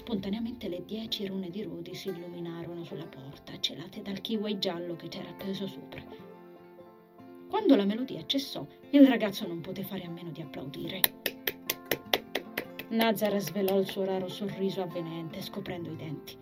Spontaneamente 0.00 0.68
le 0.68 0.82
dieci 0.86 1.26
rune 1.26 1.50
di 1.50 1.62
Rudy 1.62 1.94
si 1.94 2.08
illuminarono 2.08 2.84
sulla 2.84 3.04
porta, 3.04 3.60
celate 3.60 4.00
dal 4.00 4.22
kiwi 4.22 4.58
giallo 4.58 4.96
che 4.96 5.08
c'era 5.08 5.28
appeso 5.28 5.66
sopra. 5.66 6.02
Quando 7.46 7.76
la 7.76 7.84
melodia 7.84 8.24
cessò, 8.24 8.66
il 8.92 9.06
ragazzo 9.06 9.46
non 9.46 9.60
poté 9.60 9.82
fare 9.82 10.04
a 10.04 10.08
meno 10.08 10.30
di 10.30 10.40
applaudire. 10.40 11.00
Nazar 12.88 13.38
svelò 13.40 13.78
il 13.78 13.86
suo 13.86 14.06
raro 14.06 14.28
sorriso 14.28 14.80
avvenente, 14.80 15.42
scoprendo 15.42 15.90
i 15.90 15.96
denti, 15.96 16.34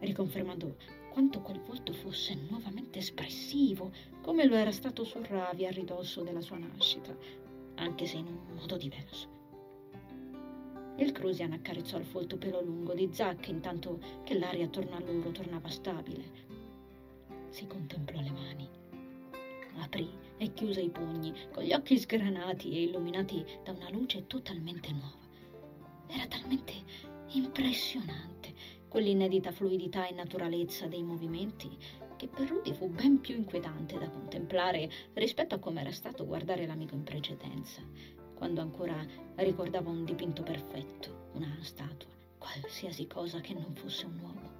riconfermando 0.00 0.76
quanto 1.10 1.42
quel 1.42 1.60
volto 1.60 1.92
fosse 1.92 2.34
nuovamente 2.48 3.00
espressivo, 3.00 3.92
come 4.22 4.46
lo 4.46 4.54
era 4.54 4.72
stato 4.72 5.04
su 5.04 5.20
Ravi 5.20 5.66
a 5.66 5.70
ridosso 5.70 6.22
della 6.22 6.40
sua 6.40 6.56
nascita, 6.56 7.14
anche 7.74 8.06
se 8.06 8.16
in 8.16 8.28
un 8.28 8.56
modo 8.56 8.78
diverso. 8.78 9.41
Il 10.96 11.12
Crusian 11.12 11.52
accarezzò 11.52 11.98
il 11.98 12.04
folto 12.04 12.36
pelo 12.36 12.60
lungo 12.60 12.92
di 12.92 13.08
Zack 13.12 13.48
intanto 13.48 13.98
che 14.24 14.38
l'aria 14.38 14.66
attorno 14.66 14.96
a 14.96 15.00
loro 15.00 15.30
tornava 15.30 15.68
stabile. 15.68 16.24
Si 17.48 17.66
contemplò 17.66 18.20
le 18.20 18.30
mani. 18.30 18.68
Aprì 19.78 20.10
e 20.36 20.52
chiuse 20.52 20.82
i 20.82 20.90
pugni, 20.90 21.32
con 21.50 21.62
gli 21.62 21.72
occhi 21.72 21.98
sgranati 21.98 22.72
e 22.76 22.82
illuminati 22.82 23.44
da 23.64 23.72
una 23.72 23.90
luce 23.90 24.26
totalmente 24.26 24.90
nuova. 24.92 25.30
Era 26.08 26.26
talmente 26.26 26.74
impressionante 27.28 28.52
quell'inedita 28.88 29.50
fluidità 29.50 30.06
e 30.06 30.12
naturalezza 30.12 30.86
dei 30.86 31.02
movimenti 31.02 31.70
che 32.16 32.28
per 32.28 32.46
Rudy 32.46 32.74
fu 32.74 32.88
ben 32.88 33.20
più 33.20 33.34
inquietante 33.34 33.98
da 33.98 34.08
contemplare 34.08 34.90
rispetto 35.14 35.54
a 35.54 35.58
come 35.58 35.80
era 35.80 35.90
stato 35.90 36.26
guardare 36.26 36.66
l'amico 36.66 36.94
in 36.94 37.02
precedenza, 37.02 37.80
quando 38.42 38.60
ancora 38.60 39.06
ricordava 39.36 39.88
un 39.88 40.04
dipinto 40.04 40.42
perfetto, 40.42 41.28
una 41.34 41.56
statua, 41.60 42.10
qualsiasi 42.38 43.06
cosa 43.06 43.40
che 43.40 43.54
non 43.54 43.72
fosse 43.72 44.04
un 44.06 44.18
uomo. 44.18 44.50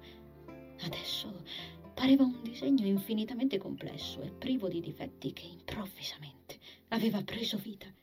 Adesso 0.85 1.43
pareva 1.93 2.23
un 2.23 2.41
disegno 2.41 2.85
infinitamente 2.85 3.57
complesso 3.57 4.21
e 4.21 4.31
privo 4.31 4.69
di 4.69 4.79
difetti 4.79 5.33
che 5.33 5.47
improvvisamente 5.47 6.59
aveva 6.87 7.21
preso 7.23 7.57
vita. 7.57 7.93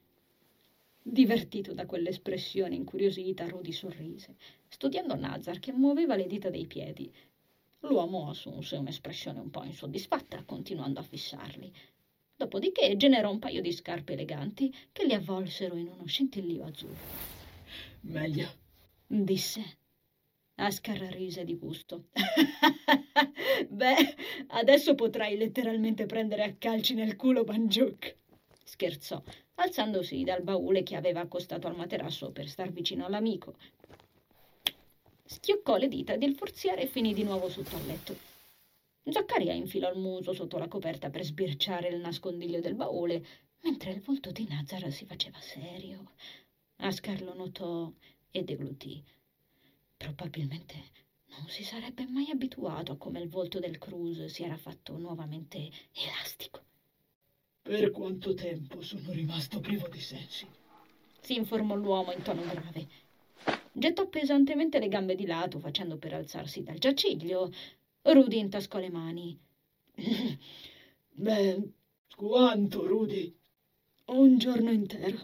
Divertito 1.01 1.73
da 1.73 1.87
quell'espressione 1.87 2.75
incuriosita, 2.75 3.49
Rudy 3.49 3.73
sorrise, 3.73 4.37
studiando 4.69 5.17
Nazar 5.17 5.61
che 5.61 5.73
muoveva 5.73 6.15
le 6.15 6.27
dita 6.27 6.51
dei 6.51 6.67
piedi 6.67 7.11
L'uomo 7.85 8.29
assunse 8.29 8.77
un'espressione 8.77 9.41
un 9.41 9.49
po' 9.49 9.65
insoddisfatta, 9.65 10.43
continuando 10.45 11.01
a 11.01 11.03
fissarli. 11.03 11.73
Dopodiché 12.41 12.97
generò 12.97 13.31
un 13.31 13.39
paio 13.39 13.61
di 13.61 13.71
scarpe 13.71 14.15
eleganti 14.15 14.75
che 14.93 15.05
li 15.05 15.13
avvolsero 15.13 15.77
in 15.77 15.89
uno 15.89 16.07
scintillio 16.07 16.65
azzurro. 16.65 16.97
Meglio, 18.05 18.49
disse. 19.07 19.77
Ascar 20.55 20.97
rise 21.13 21.45
di 21.45 21.59
gusto. 21.59 22.07
Beh, 23.69 24.17
adesso 24.47 24.95
potrai 24.95 25.37
letteralmente 25.37 26.07
prendere 26.07 26.45
a 26.45 26.55
calci 26.55 26.95
nel 26.95 27.15
culo 27.15 27.45
Banjuk. 27.45 28.17
Scherzò, 28.65 29.23
alzandosi 29.57 30.25
dal 30.25 30.43
baule 30.43 30.83
che 30.83 30.97
aveva 30.97 31.21
accostato 31.21 31.67
al 31.67 31.77
materasso 31.77 32.31
per 32.31 32.49
star 32.49 32.73
vicino 32.73 33.05
all'amico, 33.05 33.57
schioccò 35.27 35.77
le 35.77 35.89
dita 35.89 36.17
del 36.17 36.35
forziere 36.35 36.81
e 36.81 36.87
finì 36.87 37.13
di 37.13 37.23
nuovo 37.23 37.51
sotto 37.51 37.77
al 37.77 37.85
letto. 37.85 38.30
Zaccaria 39.05 39.53
infilò 39.53 39.91
il 39.91 39.99
muso 39.99 40.33
sotto 40.33 40.59
la 40.59 40.69
coperta 40.69 41.11
per 41.11 41.25
sbirciare 41.25 41.89
il 41.89 42.01
nascondiglio 42.01 42.61
del 42.61 42.75
baule, 42.75 43.25
mentre 43.63 43.93
il 43.93 44.01
volto 44.01 44.31
di 44.31 44.47
Nazar 44.49 44.91
si 44.93 45.07
faceva 45.07 45.41
serio. 45.41 46.13
Ascar 46.77 47.23
lo 47.23 47.35
notò 47.35 47.93
e 48.31 48.43
deglutì. 48.43 49.03
Probabilmente 49.97 50.75
non 51.27 51.49
si 51.49 51.65
sarebbe 51.65 52.07
mai 52.07 52.31
abituato 52.31 52.93
a 52.93 52.97
come 52.97 53.21
il 53.21 53.29
volto 53.29 53.59
del 53.59 53.79
Cruz 53.79 54.25
si 54.27 54.43
era 54.43 54.57
fatto 54.57 54.97
nuovamente 54.97 55.71
elastico. 55.93 56.63
Per 57.63 57.91
quanto 57.91 58.35
tempo 58.35 58.83
sono 58.83 59.13
rimasto 59.13 59.61
privo 59.61 59.89
di 59.89 60.01
sensi? 60.01 60.47
Si 61.21 61.37
informò 61.37 61.75
l'uomo 61.75 62.13
in 62.13 62.23
tono 62.23 62.43
grave 62.43 63.09
gettò 63.73 64.07
pesantemente 64.09 64.79
le 64.79 64.89
gambe 64.89 65.15
di 65.15 65.27
lato 65.27 65.59
facendo 65.59 65.97
per 65.97 66.15
alzarsi 66.15 66.63
dal 66.63 66.79
giaciglio. 66.79 67.51
Rudy 68.03 68.39
intascò 68.39 68.79
le 68.79 68.91
mani. 68.91 69.39
Beh, 71.13 71.73
quanto, 72.17 72.87
Rudy? 72.87 73.37
Un 74.07 74.39
giorno 74.39 74.71
intero, 74.71 75.19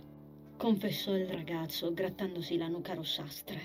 confessò 0.59 1.17
il 1.17 1.27
ragazzo, 1.27 1.95
grattandosi 1.95 2.59
la 2.59 2.69
nuca 2.69 2.93
rossastra. 2.93 3.59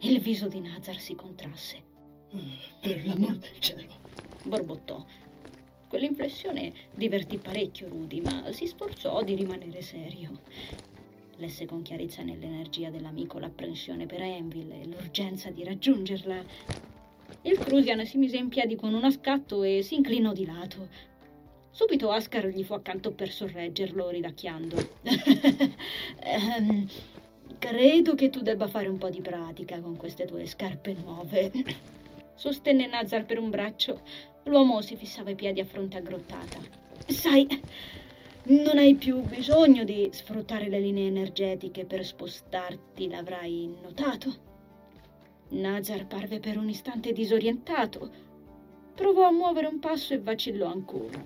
Il 0.00 0.20
viso 0.20 0.48
di 0.48 0.60
Nazar 0.60 0.98
si 0.98 1.14
contrasse. 1.14 1.82
Per 2.80 3.06
l'amor 3.06 3.36
del 3.36 3.60
cielo, 3.60 3.94
borbottò. 4.44 5.06
Quell'inflessione 5.86 6.72
divertì 6.94 7.38
parecchio 7.38 7.88
Rudy, 7.88 8.20
ma 8.20 8.50
si 8.52 8.66
sforzò 8.66 9.22
di 9.22 9.36
rimanere 9.36 9.82
serio. 9.82 10.42
Lesse 11.36 11.64
con 11.64 11.82
chiarezza 11.82 12.22
nell'energia 12.22 12.90
dell'amico 12.90 13.38
l'apprensione 13.38 14.06
per 14.06 14.20
Enville 14.20 14.82
e 14.82 14.86
l'urgenza 14.86 15.50
di 15.50 15.62
raggiungerla. 15.62 16.94
Il 17.42 17.58
Crusian 17.58 18.04
si 18.04 18.18
mise 18.18 18.36
in 18.36 18.48
piedi 18.48 18.76
con 18.76 18.94
uno 18.94 19.10
scatto 19.10 19.62
e 19.62 19.82
si 19.82 19.94
inclinò 19.94 20.32
di 20.32 20.46
lato. 20.46 20.88
Subito 21.70 22.10
Ascar 22.10 22.46
gli 22.46 22.64
fu 22.64 22.72
accanto 22.72 23.12
per 23.12 23.30
sorreggerlo, 23.30 24.08
ridacchiando. 24.08 24.76
ehm, 26.22 26.88
credo 27.58 28.14
che 28.14 28.30
tu 28.30 28.40
debba 28.40 28.66
fare 28.66 28.88
un 28.88 28.96
po' 28.96 29.10
di 29.10 29.20
pratica 29.20 29.80
con 29.80 29.96
queste 29.96 30.24
tue 30.24 30.46
scarpe 30.46 30.94
nuove. 30.94 31.52
Sostenne 32.34 32.86
Nazar 32.86 33.26
per 33.26 33.38
un 33.38 33.50
braccio. 33.50 34.00
L'uomo 34.44 34.80
si 34.80 34.96
fissava 34.96 35.30
i 35.30 35.34
piedi 35.34 35.60
a 35.60 35.64
fronte 35.64 35.98
aggrottata. 35.98 36.58
Sai, 37.08 37.46
non 38.44 38.78
hai 38.78 38.94
più 38.94 39.20
bisogno 39.22 39.84
di 39.84 40.08
sfruttare 40.12 40.68
le 40.68 40.80
linee 40.80 41.08
energetiche 41.08 41.84
per 41.84 42.04
spostarti, 42.04 43.08
l'avrai 43.08 43.74
notato? 43.82 44.55
Nazar 45.48 46.06
parve 46.06 46.40
per 46.40 46.58
un 46.58 46.68
istante 46.68 47.12
disorientato. 47.12 48.10
Provò 48.94 49.26
a 49.26 49.32
muovere 49.32 49.66
un 49.66 49.78
passo 49.78 50.14
e 50.14 50.18
vacillò 50.18 50.66
ancora. 50.66 51.22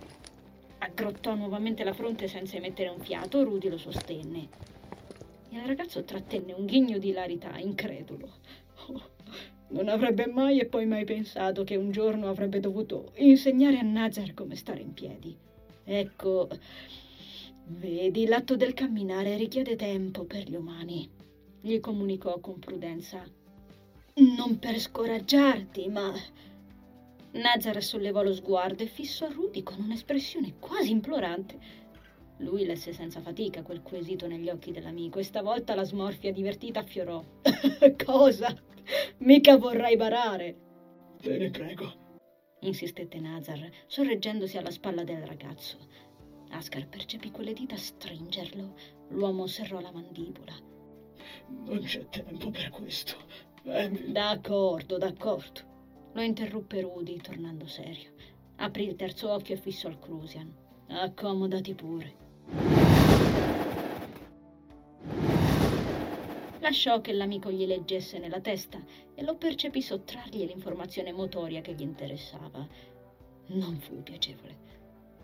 Aggrottò 0.79 1.35
nuovamente 1.35 1.85
la 1.85 1.93
fronte 1.93 2.29
senza 2.29 2.57
emettere 2.57 2.89
un 2.89 3.01
fiato, 3.01 3.43
Rudy 3.45 3.69
lo 3.69 3.79
sostenne. 3.79 4.49
Il 5.51 5.63
ragazzo 5.65 6.05
trattenne 6.05 6.53
un 6.53 6.67
ghigno 6.67 6.99
di 6.99 7.09
ilarità, 7.09 7.59
incredulo. 7.59 8.29
Oh, 8.87 9.11
non 9.69 9.89
avrebbe 9.89 10.27
mai 10.27 10.59
e 10.59 10.67
poi 10.67 10.87
mai 10.87 11.05
pensato 11.05 11.65
che 11.65 11.77
un 11.77 11.91
giorno 11.91 12.29
avrebbe 12.29 12.61
dovuto 12.61 13.13
insegnare 13.17 13.79
a 13.79 13.83
Nazar 13.83 14.35
come 14.35 14.57
stare 14.57 14.81
in 14.81 14.93
piedi. 14.93 15.37
Ecco, 15.85 16.49
Vedi, 17.73 18.27
l'atto 18.27 18.57
del 18.57 18.75
camminare 18.75 19.37
richiede 19.37 19.77
tempo 19.77 20.25
per 20.25 20.49
gli 20.49 20.57
umani, 20.57 21.09
gli 21.61 21.79
comunicò 21.79 22.41
con 22.41 22.59
prudenza. 22.59 23.23
Non 24.15 24.59
per 24.59 24.79
scoraggiarti, 24.79 25.89
ma... 25.89 26.13
Nazar 27.33 27.83
sollevò 27.83 28.23
lo 28.23 28.35
sguardo 28.35 28.83
e 28.83 28.87
fissò 28.87 29.31
Rudy 29.31 29.63
con 29.63 29.81
un'espressione 29.81 30.59
quasi 30.59 30.91
implorante. 30.91 31.59
Lui 32.39 32.65
lesse 32.65 32.93
senza 32.93 33.21
fatica 33.21 33.63
quel 33.63 33.83
quesito 33.83 34.27
negli 34.27 34.49
occhi 34.49 34.73
dell'amico 34.73 35.19
e 35.19 35.25
stavolta 35.25 35.75
la 35.75 35.85
smorfia 35.85 36.33
divertita 36.33 36.81
affiorò. 36.81 37.23
Cosa? 38.05 38.55
Mica 39.19 39.57
vorrai 39.57 39.97
barare? 39.97 40.57
Te 41.21 41.37
ne 41.37 41.51
prego, 41.51 41.93
insistette 42.61 43.21
Nazar, 43.21 43.71
sorreggendosi 43.87 44.57
alla 44.57 44.71
spalla 44.71 45.05
del 45.05 45.25
ragazzo. 45.25 45.77
Ascar 46.51 46.89
percepì 46.89 47.31
quelle 47.31 47.53
dita 47.53 47.77
stringerlo. 47.77 48.75
L'uomo 49.11 49.47
serrò 49.47 49.81
la 49.81 49.93
mandibola. 49.93 50.55
Non 51.67 51.81
c'è 51.83 52.09
tempo 52.09 52.51
per 52.51 52.71
questo. 52.71 53.15
D'accordo, 53.63 54.97
d'accordo. 54.97 55.61
Lo 56.13 56.23
interruppe 56.23 56.81
Rudy, 56.81 57.19
tornando 57.19 57.67
serio. 57.67 58.13
Aprì 58.57 58.85
il 58.85 58.97
terzo 58.97 59.31
occhio 59.31 59.55
e 59.55 59.59
fissò 59.59 59.89
il 59.89 59.99
Crusian. 59.99 60.51
Accomodati 60.89 61.75
pure. 61.75 62.15
Lasciò 66.61 67.01
che 67.01 67.13
l'amico 67.13 67.51
gli 67.51 67.67
leggesse 67.67 68.19
nella 68.19 68.41
testa 68.41 68.83
e 69.15 69.23
lo 69.23 69.37
percepì 69.37 69.83
sottrargli 69.83 70.47
l'informazione 70.47 71.13
motoria 71.13 71.61
che 71.61 71.75
gli 71.75 71.83
interessava. 71.83 72.67
Non 73.47 73.79
fu 73.79 74.03
piacevole. 74.03 74.69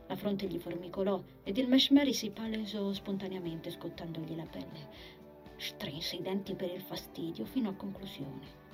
La 0.08 0.16
fronte 0.16 0.46
gli 0.46 0.58
formicolò 0.58 1.22
ed 1.42 1.56
il 1.56 1.68
meshmeri 1.68 2.12
si 2.12 2.30
palesò 2.30 2.92
spontaneamente 2.92 3.70
scottandogli 3.70 4.36
la 4.36 4.46
pelle. 4.46 5.24
Strinse 5.56 6.16
i 6.16 6.22
denti 6.22 6.54
per 6.54 6.70
il 6.70 6.82
fastidio 6.82 7.44
fino 7.44 7.70
a 7.70 7.74
conclusione. 7.74 8.64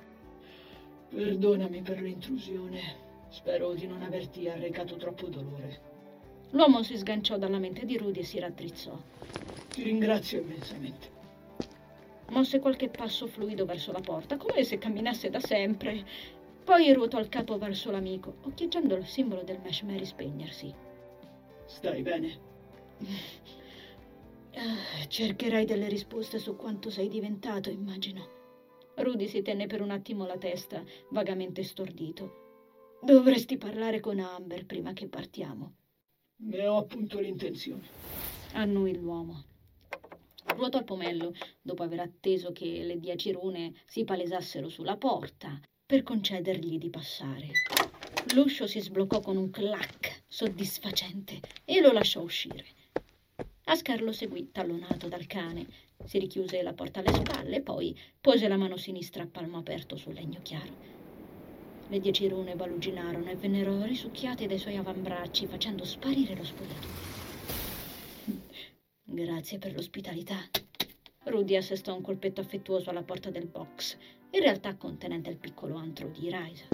Perdonami 1.09 1.81
per 1.81 2.01
l'intrusione. 2.01 2.81
Spero 3.29 3.73
di 3.73 3.87
non 3.87 4.01
averti 4.03 4.47
arrecato 4.47 4.95
troppo 4.95 5.27
dolore. 5.27 5.91
L'uomo 6.51 6.83
si 6.83 6.97
sganciò 6.97 7.37
dalla 7.37 7.57
mente 7.57 7.85
di 7.85 7.97
Rudy 7.97 8.19
e 8.19 8.23
si 8.23 8.39
raddrizzò. 8.39 8.95
Ti 9.69 9.81
ringrazio 9.81 10.41
immensamente. 10.41 11.09
Mosse 12.29 12.59
qualche 12.59 12.89
passo 12.89 13.27
fluido 13.27 13.65
verso 13.65 13.91
la 13.91 14.01
porta, 14.01 14.37
come 14.37 14.63
se 14.63 14.77
camminasse 14.77 15.29
da 15.29 15.39
sempre. 15.39 16.05
Poi 16.63 16.93
ruotò 16.93 17.19
il 17.19 17.29
capo 17.29 17.57
verso 17.57 17.91
l'amico, 17.91 18.35
occhieggiando 18.43 18.95
il 18.95 19.05
simbolo 19.05 19.43
del 19.43 19.59
Meshmeri 19.63 20.05
spegnersi. 20.05 20.73
Stai 21.65 22.01
bene? 22.01 22.37
Uh, 24.55 25.07
cercherai 25.07 25.65
delle 25.65 25.87
risposte 25.87 26.37
su 26.37 26.55
quanto 26.55 26.91
sei 26.91 27.07
diventato, 27.07 27.71
immagino. 27.71 28.41
Rudy 28.95 29.27
si 29.27 29.41
tenne 29.41 29.65
per 29.65 29.81
un 29.81 29.89
attimo 29.89 30.27
la 30.27 30.37
testa, 30.37 30.83
vagamente 31.09 31.63
stordito. 31.63 32.99
Dovresti 33.01 33.57
parlare 33.57 33.99
con 33.99 34.19
Amber 34.19 34.65
prima 34.65 34.93
che 34.93 35.07
partiamo. 35.07 35.73
Ne 36.35 36.67
ho 36.67 36.77
appunto 36.77 37.19
l'intenzione. 37.19 37.87
Annui 38.53 38.95
l'uomo. 38.95 39.43
Ruotò 40.55 40.77
al 40.77 40.83
pomello 40.83 41.33
dopo 41.61 41.81
aver 41.81 42.01
atteso 42.01 42.51
che 42.51 42.83
le 42.83 42.99
dieci 42.99 43.31
rune 43.31 43.73
si 43.85 44.03
palesassero 44.03 44.69
sulla 44.69 44.97
porta 44.97 45.59
per 45.85 46.03
concedergli 46.03 46.77
di 46.77 46.89
passare. 46.91 47.51
L'uscio 48.35 48.67
si 48.67 48.79
sbloccò 48.79 49.19
con 49.19 49.37
un 49.37 49.49
clac 49.49 50.23
soddisfacente 50.27 51.39
e 51.65 51.81
lo 51.81 51.91
lasciò 51.91 52.21
uscire. 52.21 52.65
Ascar 53.65 54.01
lo 54.01 54.11
seguì 54.11 54.51
tallonato 54.51 55.07
dal 55.07 55.25
cane, 55.25 55.65
si 56.03 56.19
richiuse 56.19 56.61
la 56.61 56.73
porta 56.73 56.99
alle 56.99 57.13
spalle 57.13 57.61
poi 57.61 57.97
pose 58.19 58.47
la 58.49 58.57
mano 58.57 58.75
sinistra 58.75 59.23
a 59.23 59.27
palmo 59.27 59.57
aperto 59.57 59.95
sul 59.95 60.13
legno 60.13 60.39
chiaro. 60.41 60.91
Le 61.87 61.99
dieci 61.99 62.27
rune 62.27 62.55
baluginarono 62.55 63.29
e 63.29 63.35
vennero 63.35 63.83
risucchiate 63.83 64.47
dai 64.47 64.57
suoi 64.57 64.75
avambracci 64.75 65.47
facendo 65.47 65.85
sparire 65.85 66.35
lo 66.35 66.43
spogliatoio. 66.43 67.21
Grazie 69.03 69.59
per 69.59 69.73
l'ospitalità. 69.73 70.37
Rudy 71.23 71.55
assestò 71.55 71.95
un 71.95 72.01
colpetto 72.01 72.41
affettuoso 72.41 72.89
alla 72.89 73.03
porta 73.03 73.29
del 73.29 73.45
box, 73.45 73.97
in 74.31 74.41
realtà 74.41 74.75
contenente 74.75 75.29
il 75.29 75.37
piccolo 75.37 75.75
antro 75.75 76.09
di 76.09 76.29
Raisa. 76.29 76.65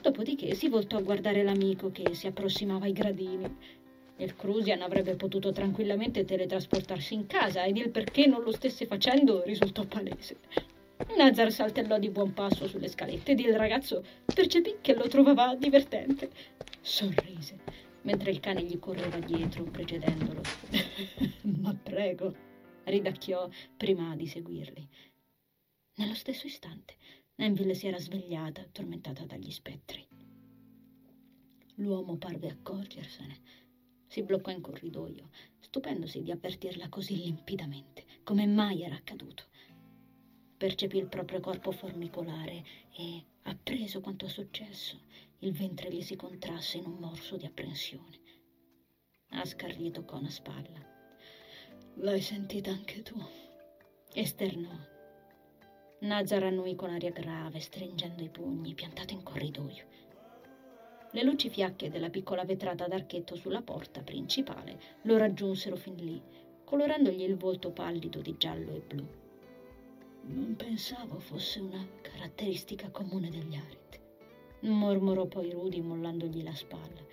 Dopodiché 0.00 0.54
si 0.54 0.68
voltò 0.68 0.96
a 0.96 1.02
guardare 1.02 1.42
l'amico 1.42 1.90
che 1.90 2.14
si 2.14 2.26
approssimava 2.26 2.84
ai 2.84 2.92
gradini. 2.92 3.56
Il 4.18 4.36
Crusian 4.36 4.82
avrebbe 4.82 5.16
potuto 5.16 5.50
tranquillamente 5.52 6.24
teletrasportarsi 6.24 7.14
in 7.14 7.26
casa 7.26 7.64
ed 7.64 7.76
il 7.76 7.90
perché 7.90 8.26
non 8.26 8.42
lo 8.42 8.52
stesse 8.52 8.86
facendo 8.86 9.42
risultò 9.44 9.84
palese. 9.84 10.38
Nazar 11.16 11.50
saltellò 11.50 11.98
di 11.98 12.10
buon 12.10 12.34
passo 12.34 12.66
sulle 12.68 12.88
scalette 12.88 13.32
ed 13.32 13.40
il 13.40 13.56
ragazzo 13.56 14.04
percepì 14.24 14.76
che 14.80 14.94
lo 14.94 15.08
trovava 15.08 15.54
divertente. 15.54 16.30
Sorrise 16.80 17.86
mentre 18.02 18.30
il 18.30 18.40
cane 18.40 18.62
gli 18.62 18.78
correva 18.78 19.18
dietro, 19.18 19.64
precedendolo. 19.64 20.40
Ma 21.60 21.74
prego, 21.74 22.34
ridacchiò 22.84 23.48
prima 23.76 24.16
di 24.16 24.26
seguirli. 24.26 24.88
Nello 25.96 26.14
stesso 26.14 26.46
istante, 26.46 26.96
Nenville 27.36 27.74
si 27.74 27.86
era 27.86 27.98
svegliata, 27.98 28.66
tormentata 28.72 29.24
dagli 29.24 29.50
spettri. 29.50 30.06
L'uomo 31.76 32.16
parve 32.16 32.48
accorgersene. 32.48 33.66
Si 34.08 34.22
bloccò 34.22 34.50
in 34.50 34.62
corridoio, 34.62 35.28
stupendosi 35.60 36.22
di 36.22 36.30
avvertirla 36.30 36.88
così 36.88 37.16
limpidamente, 37.16 38.04
come 38.24 38.46
mai 38.46 38.82
era 38.82 38.94
accaduto. 38.94 39.44
Percepì 40.56 40.96
il 40.96 41.08
proprio 41.08 41.40
corpo 41.40 41.70
formicolare 41.70 42.64
e, 42.96 43.24
appreso 43.42 44.00
quanto 44.00 44.26
successo, 44.26 44.98
il 45.40 45.52
ventre 45.52 45.92
gli 45.92 46.02
si 46.02 46.16
contrasse 46.16 46.78
in 46.78 46.86
un 46.86 46.96
morso 46.98 47.36
di 47.36 47.46
apprensione. 47.46 48.18
Ascar 49.30 49.70
gli 49.70 49.90
toccò 49.90 50.18
una 50.18 50.30
spalla. 50.30 50.84
L'hai 51.96 52.20
sentita 52.22 52.70
anche 52.70 53.02
tu? 53.02 53.22
Esternò. 54.14 54.74
Nazar 56.00 56.44
annui 56.44 56.74
con 56.74 56.90
aria 56.90 57.10
grave, 57.10 57.60
stringendo 57.60 58.22
i 58.22 58.30
pugni, 58.30 58.74
piantato 58.74 59.12
in 59.12 59.22
corridoio. 59.22 59.84
Le 61.12 61.22
luci 61.22 61.48
fiacche 61.48 61.90
della 61.90 62.10
piccola 62.10 62.44
vetrata 62.44 62.86
d'archetto 62.86 63.34
sulla 63.34 63.62
porta 63.62 64.02
principale 64.02 64.78
lo 65.02 65.16
raggiunsero 65.16 65.76
fin 65.76 65.96
lì, 65.96 66.20
colorandogli 66.64 67.22
il 67.22 67.36
volto 67.36 67.70
pallido 67.70 68.20
di 68.20 68.36
giallo 68.36 68.74
e 68.74 68.80
blu. 68.80 69.06
Non 70.22 70.54
pensavo 70.56 71.18
fosse 71.18 71.60
una 71.60 71.86
caratteristica 72.02 72.90
comune 72.90 73.30
degli 73.30 73.54
Arit 73.54 73.88
mormorò 74.60 75.26
poi 75.26 75.50
Rudy 75.50 75.80
mollandogli 75.80 76.42
la 76.42 76.54
spalla. 76.54 77.06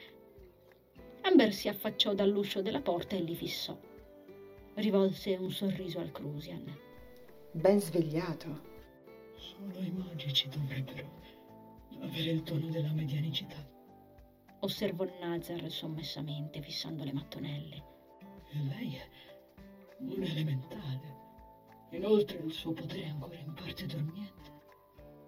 Amber 1.21 1.53
si 1.53 1.67
affacciò 1.67 2.13
dall'uscio 2.13 2.61
della 2.61 2.81
porta 2.81 3.15
e 3.15 3.21
li 3.21 3.35
fissò. 3.35 3.77
Rivolse 4.75 5.35
un 5.35 5.51
sorriso 5.51 5.99
al 5.99 6.11
Crusian. 6.11 6.77
Ben 7.51 7.79
svegliato. 7.79 8.73
Solo 9.35 9.79
i 9.79 9.91
magici 9.91 10.49
dovrebbero 10.49 11.21
avere 12.01 12.31
il 12.31 12.43
tono 12.43 12.67
della 12.69 12.91
medianicità. 12.91 13.74
Osservò 14.65 15.05
Nazar 15.19 15.69
sommessamente, 15.69 16.59
fissando 16.59 17.03
le 17.03 17.13
mattonelle. 17.13 17.83
E 18.51 18.57
lei 18.67 18.95
è 18.95 19.07
un 19.99 20.23
elementale. 20.23 21.13
Inoltre 21.91 22.39
il 22.39 22.51
suo 22.51 22.73
potere 22.73 23.03
è 23.03 23.09
ancora 23.09 23.37
in 23.37 23.53
parte 23.53 23.85
dormiente. 23.85 24.51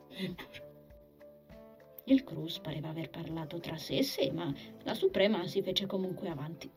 Eppure 0.09 0.65
il 2.05 2.23
Cruz 2.23 2.57
pareva 2.57 2.89
aver 2.89 3.11
parlato 3.11 3.59
tra 3.59 3.77
sé 3.77 3.97
e 3.97 4.03
sé, 4.03 4.31
ma 4.31 4.51
la 4.81 4.95
Suprema 4.95 5.45
si 5.45 5.61
fece 5.61 5.85
comunque 5.85 6.29
avanti. 6.29 6.71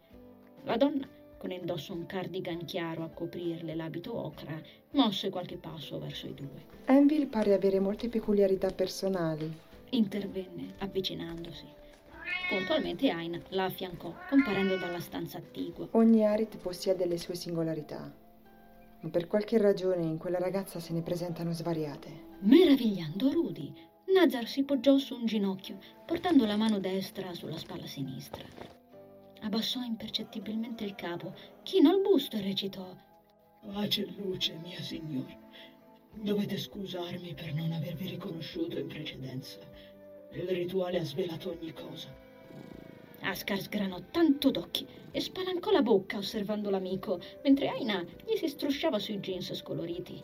La 0.64 0.76
donna, 0.76 1.08
con 1.38 1.52
indosso 1.52 1.94
un 1.94 2.04
cardigan 2.04 2.66
chiaro 2.66 3.04
a 3.04 3.08
coprirle 3.08 3.74
l'abito 3.74 4.14
ocra, 4.14 4.60
mosse 4.90 5.30
qualche 5.30 5.56
passo 5.56 5.98
verso 5.98 6.26
i 6.26 6.34
due. 6.34 6.66
Enville 6.84 7.26
pare 7.26 7.54
avere 7.54 7.80
molte 7.80 8.10
peculiarità 8.10 8.70
personali. 8.70 9.50
Intervenne, 9.92 10.74
avvicinandosi. 10.80 11.78
Puntualmente 12.50 13.08
Aina 13.10 13.40
la 13.50 13.66
affiancò, 13.66 14.12
comparendo 14.28 14.76
dalla 14.76 14.98
stanza 14.98 15.38
attigua. 15.38 15.86
Ogni 15.92 16.26
Arit 16.26 16.56
possiede 16.56 17.06
le 17.06 17.16
sue 17.16 17.36
singolarità. 17.36 18.12
Ma 19.02 19.08
per 19.08 19.28
qualche 19.28 19.56
ragione 19.56 20.02
in 20.02 20.18
quella 20.18 20.40
ragazza 20.40 20.80
se 20.80 20.92
ne 20.92 21.00
presentano 21.00 21.52
svariate. 21.52 22.38
Meravigliando 22.40 23.30
Rudy, 23.30 23.72
Nazar 24.12 24.48
si 24.48 24.64
poggiò 24.64 24.98
su 24.98 25.14
un 25.14 25.26
ginocchio, 25.26 25.78
portando 26.04 26.44
la 26.44 26.56
mano 26.56 26.80
destra 26.80 27.32
sulla 27.34 27.56
spalla 27.56 27.86
sinistra. 27.86 28.42
Abbassò 29.42 29.82
impercettibilmente 29.82 30.82
il 30.82 30.96
capo, 30.96 31.32
chinò 31.62 31.94
il 31.94 32.00
busto 32.02 32.34
e 32.34 32.42
recitò 32.42 32.92
Pace 33.72 34.02
e 34.02 34.12
luce, 34.16 34.58
mia 34.60 34.80
signora. 34.80 35.38
Dovete 36.14 36.58
scusarmi 36.58 37.32
per 37.32 37.54
non 37.54 37.70
avervi 37.70 38.08
riconosciuto 38.08 38.76
in 38.76 38.88
precedenza. 38.88 39.60
Il 40.32 40.48
rituale 40.48 40.98
ha 40.98 41.04
svelato 41.04 41.50
ogni 41.50 41.72
cosa. 41.72 42.19
Ascar 43.22 43.60
sgranò 43.60 44.00
tanto 44.10 44.50
d'occhi 44.50 44.86
e 45.10 45.20
spalancò 45.20 45.70
la 45.70 45.82
bocca 45.82 46.16
osservando 46.16 46.70
l'amico, 46.70 47.20
mentre 47.42 47.68
Aina 47.68 48.04
gli 48.24 48.36
si 48.36 48.48
strusciava 48.48 48.98
sui 48.98 49.20
jeans 49.20 49.52
scoloriti. 49.52 50.22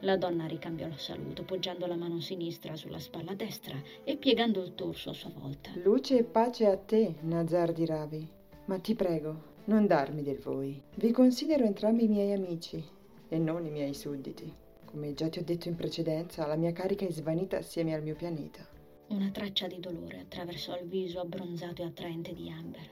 La 0.00 0.16
donna 0.16 0.46
ricambiò 0.46 0.86
il 0.86 0.98
saluto, 0.98 1.42
poggiando 1.42 1.86
la 1.86 1.96
mano 1.96 2.20
sinistra 2.20 2.74
sulla 2.74 2.98
spalla 2.98 3.34
destra 3.34 3.76
e 4.02 4.16
piegando 4.16 4.62
il 4.62 4.74
torso 4.74 5.10
a 5.10 5.14
sua 5.14 5.30
volta. 5.34 5.70
Luce 5.82 6.18
e 6.18 6.24
pace 6.24 6.66
a 6.66 6.76
te, 6.76 7.16
Nazar 7.20 7.72
di 7.72 7.84
Ravi. 7.84 8.26
Ma 8.66 8.78
ti 8.78 8.94
prego, 8.94 9.42
non 9.64 9.86
darmi 9.86 10.22
del 10.22 10.38
voi. 10.38 10.80
Vi 10.94 11.10
considero 11.12 11.64
entrambi 11.64 12.04
i 12.04 12.08
miei 12.08 12.32
amici 12.32 12.82
e 13.28 13.38
non 13.38 13.66
i 13.66 13.70
miei 13.70 13.92
sudditi. 13.92 14.50
Come 14.86 15.12
già 15.12 15.28
ti 15.28 15.38
ho 15.38 15.44
detto 15.44 15.68
in 15.68 15.76
precedenza, 15.76 16.46
la 16.46 16.56
mia 16.56 16.72
carica 16.72 17.04
è 17.04 17.10
svanita 17.10 17.58
assieme 17.58 17.94
al 17.94 18.02
mio 18.02 18.14
pianeta. 18.14 18.66
Una 19.10 19.30
traccia 19.30 19.66
di 19.66 19.80
dolore 19.80 20.20
attraversò 20.20 20.78
il 20.78 20.86
viso 20.86 21.18
abbronzato 21.18 21.82
e 21.82 21.86
attraente 21.86 22.32
di 22.32 22.48
Amber. 22.48 22.88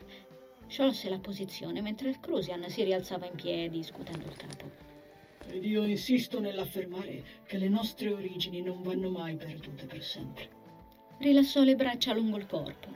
Sciolse 0.67 1.09
la 1.09 1.21
posizione 1.21 1.81
mentre 1.81 2.09
il 2.09 2.19
Crusian 2.19 2.69
si 2.69 2.83
rialzava 2.83 3.27
in 3.27 3.37
piedi, 3.37 3.85
scutendo 3.85 4.27
il 4.27 4.35
capo. 4.35 4.69
Ed 5.47 5.65
io 5.65 5.85
insisto 5.85 6.41
nell'affermare 6.41 7.25
che 7.45 7.57
le 7.57 7.69
nostre 7.69 8.13
origini 8.13 8.63
non 8.63 8.83
vanno 8.83 9.11
mai 9.11 9.37
perdute 9.37 9.87
per 9.87 10.03
sempre. 10.03 10.49
Rilassò 11.19 11.63
le 11.63 11.77
braccia 11.77 12.13
lungo 12.15 12.37
il 12.37 12.47
corpo. 12.47 12.89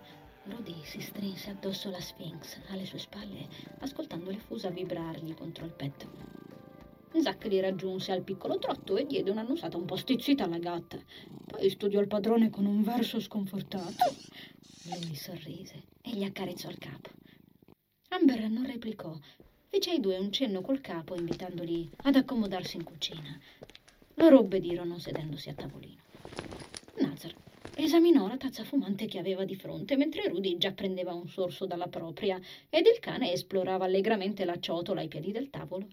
Rudy 0.42 0.82
si 0.82 1.00
strinse 1.00 1.50
addosso 1.50 1.90
la 1.90 2.00
Sphinx 2.00 2.58
alle 2.70 2.84
sue 2.84 2.98
spalle, 2.98 3.46
ascoltando 3.78 4.30
le 4.30 4.38
fusa 4.38 4.68
vibrargli 4.70 5.32
contro 5.34 5.64
il 5.64 5.72
petto. 5.72 6.10
Zack 7.20 7.44
li 7.46 7.60
raggiunse 7.60 8.12
al 8.12 8.22
piccolo 8.22 8.58
trotto 8.58 8.96
e 8.96 9.06
diede 9.06 9.30
un'annusata 9.30 9.76
un 9.76 9.84
po' 9.84 9.96
stizzita 9.96 10.44
alla 10.44 10.58
gatta. 10.58 10.98
Poi 11.46 11.68
studiò 11.68 12.00
il 12.00 12.08
padrone 12.08 12.50
con 12.50 12.64
un 12.64 12.82
verso 12.82 13.20
sconfortato. 13.20 14.14
Lui 14.88 15.14
sorrise 15.14 15.84
e 16.00 16.10
gli 16.10 16.24
accarezzò 16.24 16.68
il 16.68 16.78
capo. 16.78 17.10
Amber 18.08 18.48
non 18.48 18.66
replicò, 18.66 19.16
fece 19.68 19.90
ai 19.90 20.00
due 20.00 20.18
un 20.18 20.32
cenno 20.32 20.60
col 20.60 20.80
capo 20.80 21.14
invitandoli 21.14 21.90
ad 22.02 22.16
accomodarsi 22.16 22.76
in 22.76 22.84
cucina. 22.84 23.38
Loro 24.14 24.40
obbedirono 24.40 24.98
sedendosi 24.98 25.48
a 25.48 25.54
tavolino. 25.54 26.02
Nazar 26.98 27.34
esaminò 27.74 28.28
la 28.28 28.36
tazza 28.36 28.64
fumante 28.64 29.06
che 29.06 29.18
aveva 29.18 29.44
di 29.44 29.54
fronte 29.56 29.96
mentre 29.96 30.28
Rudy 30.28 30.58
già 30.58 30.72
prendeva 30.72 31.14
un 31.14 31.26
sorso 31.26 31.64
dalla 31.64 31.86
propria 31.86 32.38
ed 32.68 32.86
il 32.86 32.98
cane 33.00 33.32
esplorava 33.32 33.86
allegramente 33.86 34.44
la 34.44 34.58
ciotola 34.58 35.00
ai 35.00 35.08
piedi 35.08 35.32
del 35.32 35.48
tavolo. 35.48 35.88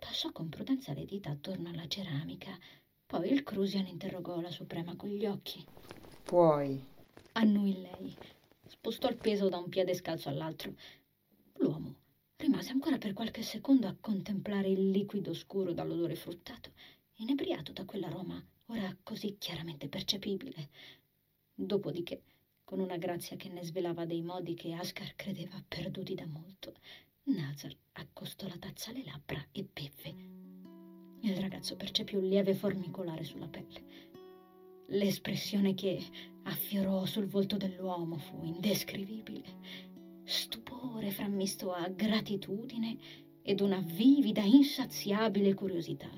Passò 0.00 0.32
con 0.32 0.48
prudenza 0.48 0.92
le 0.92 1.04
dita 1.04 1.30
attorno 1.30 1.68
alla 1.68 1.86
ceramica. 1.86 2.58
Poi 3.06 3.30
il 3.30 3.44
Crusian 3.44 3.86
interrogò 3.86 4.40
la 4.40 4.50
Suprema 4.50 4.96
con 4.96 5.10
gli 5.10 5.26
occhi. 5.26 5.64
Puoi. 6.24 6.84
Annui 7.32 7.80
lei. 7.80 8.16
Spostò 8.66 9.08
il 9.08 9.16
peso 9.16 9.48
da 9.48 9.58
un 9.58 9.68
piede 9.68 9.94
scalzo 9.94 10.28
all'altro. 10.28 10.74
L'uomo 11.58 11.94
Rimase 12.40 12.72
ancora 12.72 12.96
per 12.96 13.12
qualche 13.12 13.42
secondo 13.42 13.86
a 13.86 13.96
contemplare 14.00 14.68
il 14.68 14.88
liquido 14.88 15.34
scuro 15.34 15.74
dall'odore 15.74 16.14
fruttato, 16.14 16.70
inebriato 17.16 17.72
da 17.72 17.84
quell'aroma 17.84 18.42
ora 18.68 18.96
così 19.02 19.36
chiaramente 19.36 19.90
percepibile. 19.90 20.70
Dopodiché, 21.52 22.22
con 22.64 22.80
una 22.80 22.96
grazia 22.96 23.36
che 23.36 23.50
ne 23.50 23.62
svelava 23.62 24.06
dei 24.06 24.22
modi 24.22 24.54
che 24.54 24.72
Ascar 24.72 25.14
credeva 25.16 25.62
perduti 25.68 26.14
da 26.14 26.26
molto, 26.26 26.72
Nazar 27.24 27.76
accostò 27.92 28.48
la 28.48 28.56
tazza 28.58 28.90
alle 28.90 29.04
labbra 29.04 29.44
e 29.52 29.68
bevve. 29.70 30.14
Il 31.20 31.36
ragazzo 31.36 31.76
percepì 31.76 32.16
un 32.16 32.24
lieve 32.24 32.54
formicolare 32.54 33.24
sulla 33.24 33.46
pelle. 33.46 34.08
L'espressione 34.88 35.74
che 35.74 36.02
affiorò 36.44 37.04
sul 37.04 37.26
volto 37.26 37.56
dell'uomo 37.56 38.16
fu 38.16 38.42
indescrivibile. 38.42 39.44
Stupore 40.24 41.10
frammisto 41.10 41.72
a 41.72 41.88
gratitudine 41.88 42.98
ed 43.42 43.60
una 43.60 43.80
vivida, 43.80 44.42
insaziabile 44.42 45.54
curiosità. 45.54 46.10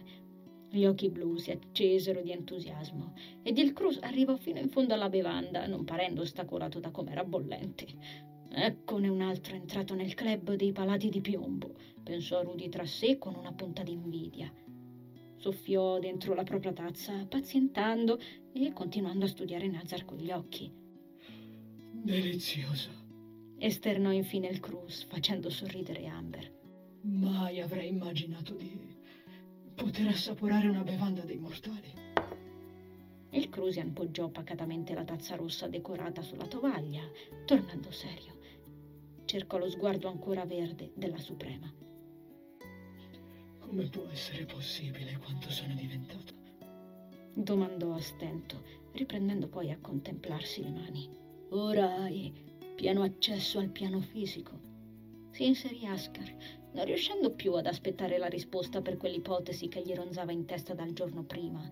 Gli 0.70 0.86
occhi 0.86 1.11
blu 1.11 1.36
si 1.36 1.50
accesero 1.50 2.22
di 2.22 2.30
entusiasmo 2.30 3.14
ed 3.42 3.59
il 3.59 3.72
Cruz 3.72 3.98
arrivò 4.00 4.36
fino 4.36 4.61
in 4.61 4.70
fondo 4.70 4.94
alla 4.94 5.11
bevanda, 5.11 5.66
non 5.66 5.84
parendo 5.84 6.22
ostacolato 6.22 6.80
da 6.80 6.90
com'era 6.90 7.24
bollente. 7.24 8.30
Eccone 8.55 9.09
un 9.09 9.22
altro 9.22 9.55
entrato 9.55 9.94
nel 9.94 10.12
club 10.12 10.55
dei 10.55 10.72
palati 10.72 11.09
di 11.09 11.22
piombo, 11.22 11.74
pensò 12.03 12.42
Rudy 12.42 12.68
tra 12.68 12.84
sé 12.84 13.16
con 13.16 13.34
una 13.34 13.53
punta 13.53 13.82
d'invidia. 13.82 14.53
Soffiò 15.38 15.98
dentro 15.98 16.34
la 16.34 16.42
propria 16.42 16.74
tazza, 16.74 17.24
pazientando 17.26 18.20
e 18.53 18.72
continuando 18.74 19.24
a 19.24 19.28
studiare 19.28 19.68
Nazar 19.68 20.05
con 20.05 20.18
gli 20.18 20.30
occhi. 20.30 20.70
Delizioso. 21.90 22.90
Esternò 23.57 24.12
infine 24.12 24.48
il 24.48 24.61
Cruz, 24.61 25.05
facendo 25.05 25.48
sorridere 25.48 26.07
Amber. 26.07 26.53
Mai 27.00 27.61
avrei 27.61 27.88
immaginato 27.88 28.55
di 28.55 28.78
poter 29.74 30.09
assaporare 30.09 30.68
una 30.68 30.82
bevanda 30.82 31.22
dei 31.22 31.38
mortali. 31.38 31.90
Il 33.30 33.48
Crusian 33.48 33.94
poggiò 33.94 34.28
pacatamente 34.28 34.92
la 34.92 35.05
tazza 35.05 35.36
rossa 35.36 35.68
decorata 35.68 36.20
sulla 36.20 36.46
tovaglia, 36.46 37.03
tornando 37.46 37.90
serio. 37.90 38.32
Cercò 39.33 39.57
lo 39.57 39.70
sguardo 39.70 40.09
ancora 40.09 40.45
verde 40.45 40.93
della 40.95 41.16
Suprema. 41.16 41.72
Come 43.61 43.89
può 43.89 44.07
essere 44.11 44.45
possibile 44.45 45.16
quanto 45.16 45.49
sono 45.49 45.72
diventato? 45.72 46.35
Domandò 47.33 47.95
a 47.95 48.01
stento, 48.03 48.62
riprendendo 48.93 49.49
poi 49.49 49.70
a 49.70 49.78
contemplarsi 49.80 50.62
le 50.62 50.70
mani. 50.70 51.09
Ora 51.53 52.03
hai 52.03 52.30
pieno 52.76 53.05
accesso 53.05 53.59
al 53.59 53.70
piano 53.70 54.01
fisico. 54.01 54.61
Si 55.30 55.47
inserì 55.47 55.87
Ascar, 55.87 56.30
non 56.74 56.85
riuscendo 56.85 57.30
più 57.30 57.55
ad 57.55 57.64
aspettare 57.64 58.18
la 58.18 58.28
risposta 58.28 58.83
per 58.83 58.99
quell'ipotesi 58.99 59.66
che 59.68 59.80
gli 59.80 59.95
ronzava 59.95 60.33
in 60.33 60.45
testa 60.45 60.74
dal 60.74 60.93
giorno 60.93 61.24
prima, 61.24 61.66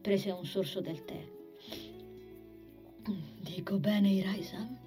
prese 0.00 0.30
un 0.30 0.46
sorso 0.46 0.80
del 0.80 1.04
tè. 1.04 1.22
Dico 3.42 3.78
bene, 3.78 4.08
Iraisam? 4.08 4.83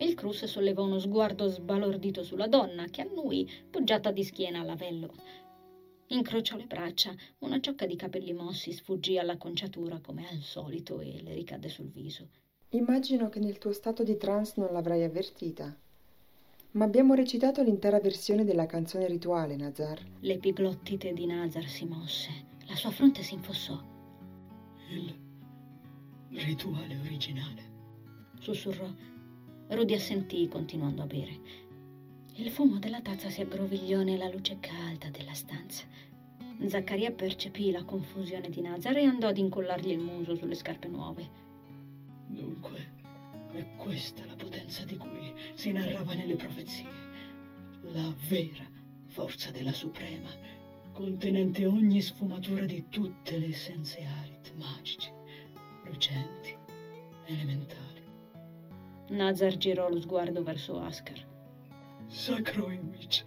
Il 0.00 0.14
Cruz 0.14 0.46
sollevò 0.46 0.84
uno 0.84 0.98
sguardo 0.98 1.46
sbalordito 1.48 2.22
sulla 2.22 2.46
donna 2.46 2.86
che 2.86 3.02
annui, 3.02 3.46
poggiata 3.70 4.10
di 4.10 4.24
schiena 4.24 4.60
all'avello. 4.60 5.12
Incrociò 6.06 6.56
le 6.56 6.64
braccia, 6.64 7.14
una 7.40 7.60
ciocca 7.60 7.84
di 7.84 7.96
capelli 7.96 8.32
mossi 8.32 8.72
sfuggì 8.72 9.18
all'acconciatura 9.18 10.00
come 10.00 10.26
al 10.26 10.40
solito 10.40 11.00
e 11.00 11.20
le 11.22 11.34
ricadde 11.34 11.68
sul 11.68 11.90
viso. 11.90 12.28
Immagino 12.70 13.28
che 13.28 13.40
nel 13.40 13.58
tuo 13.58 13.72
stato 13.72 14.02
di 14.02 14.16
trance 14.16 14.54
non 14.56 14.72
l'avrai 14.72 15.04
avvertita. 15.04 15.76
Ma 16.72 16.84
abbiamo 16.86 17.12
recitato 17.12 17.62
l'intera 17.62 18.00
versione 18.00 18.44
della 18.44 18.64
canzone 18.64 19.06
rituale, 19.06 19.54
Nazar. 19.56 20.00
L'epiglottite 20.20 21.12
di 21.12 21.26
Nazar 21.26 21.66
si 21.66 21.84
mosse, 21.84 22.30
la 22.66 22.74
sua 22.74 22.90
fronte 22.90 23.22
si 23.22 23.34
infossò. 23.34 23.78
Il 24.88 26.40
rituale 26.40 26.96
originale. 26.96 27.68
Sussurrò. 28.40 29.18
Rudy 29.70 29.94
assentì, 29.94 30.48
continuando 30.48 31.02
a 31.02 31.06
bere. 31.06 31.38
Il 32.34 32.50
fumo 32.50 32.80
della 32.80 33.00
tazza 33.00 33.30
si 33.30 33.40
aggrovigliò 33.40 34.02
nella 34.02 34.28
luce 34.28 34.58
calda 34.58 35.10
della 35.10 35.32
stanza. 35.32 35.84
Zaccaria 36.66 37.12
percepì 37.12 37.70
la 37.70 37.84
confusione 37.84 38.50
di 38.50 38.60
Nazar 38.62 38.96
e 38.96 39.04
andò 39.04 39.28
ad 39.28 39.38
incollargli 39.38 39.90
il 39.90 40.00
muso 40.00 40.34
sulle 40.34 40.56
scarpe 40.56 40.88
nuove. 40.88 41.28
Dunque, 42.26 42.94
è 43.52 43.64
questa 43.76 44.26
la 44.26 44.34
potenza 44.34 44.84
di 44.84 44.96
cui 44.96 45.32
si 45.54 45.70
narrava 45.70 46.14
nelle 46.14 46.34
profezie. 46.34 46.88
La 47.92 48.12
vera 48.28 48.68
forza 49.06 49.52
della 49.52 49.72
Suprema, 49.72 50.30
contenente 50.92 51.64
ogni 51.64 52.00
sfumatura 52.00 52.64
di 52.64 52.86
tutte 52.88 53.38
le 53.38 53.46
essenze 53.46 54.02
arit, 54.02 54.52
magici, 54.56 55.12
lucenti, 55.84 56.56
elementali. 57.26 57.89
Nazar 59.10 59.56
girò 59.56 59.88
lo 59.88 60.00
sguardo 60.00 60.44
verso 60.44 60.78
Ascar. 60.78 61.26
Sacro 62.06 62.70
Image, 62.70 63.24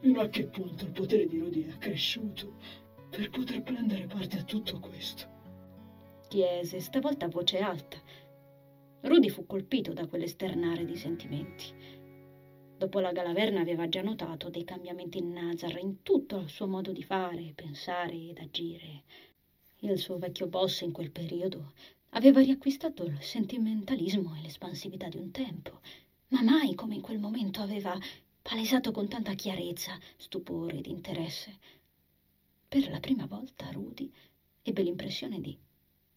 fino 0.00 0.20
a 0.22 0.28
che 0.28 0.46
punto 0.46 0.86
il 0.86 0.92
potere 0.92 1.26
di 1.26 1.38
Rudy 1.38 1.66
è 1.66 1.76
cresciuto 1.76 2.56
per 3.10 3.28
poter 3.28 3.62
prendere 3.62 4.06
parte 4.06 4.38
a 4.38 4.44
tutto 4.44 4.80
questo? 4.80 5.28
Chiese, 6.28 6.80
stavolta 6.80 7.26
a 7.26 7.28
voce 7.28 7.58
alta, 7.58 7.98
Rudy 9.02 9.28
fu 9.28 9.44
colpito 9.44 9.92
da 9.92 10.06
quell'esternare 10.06 10.86
di 10.86 10.96
sentimenti. 10.96 11.66
Dopo 12.78 13.00
la 13.00 13.12
galaverna 13.12 13.60
aveva 13.60 13.86
già 13.86 14.00
notato 14.00 14.48
dei 14.48 14.64
cambiamenti 14.64 15.18
in 15.18 15.32
Nazar, 15.32 15.76
in 15.76 16.00
tutto 16.00 16.38
il 16.38 16.48
suo 16.48 16.66
modo 16.66 16.92
di 16.92 17.02
fare, 17.02 17.52
pensare 17.54 18.14
ed 18.14 18.38
agire. 18.38 19.02
Il 19.80 19.98
suo 19.98 20.16
vecchio 20.16 20.46
boss 20.46 20.80
in 20.80 20.92
quel 20.92 21.10
periodo 21.10 21.72
aveva 22.14 22.40
riacquistato 22.40 23.04
il 23.04 23.18
sentimentalismo 23.20 24.36
e 24.36 24.42
l'espansività 24.42 25.08
di 25.08 25.16
un 25.16 25.30
tempo, 25.30 25.80
ma 26.28 26.42
mai 26.42 26.74
come 26.74 26.94
in 26.94 27.00
quel 27.00 27.18
momento 27.18 27.60
aveva 27.60 27.98
palesato 28.40 28.92
con 28.92 29.08
tanta 29.08 29.34
chiarezza 29.34 29.98
stupore 30.16 30.78
ed 30.78 30.86
interesse. 30.86 31.58
Per 32.68 32.88
la 32.90 33.00
prima 33.00 33.26
volta 33.26 33.70
Rudy 33.70 34.10
ebbe 34.62 34.82
l'impressione 34.82 35.40
di 35.40 35.56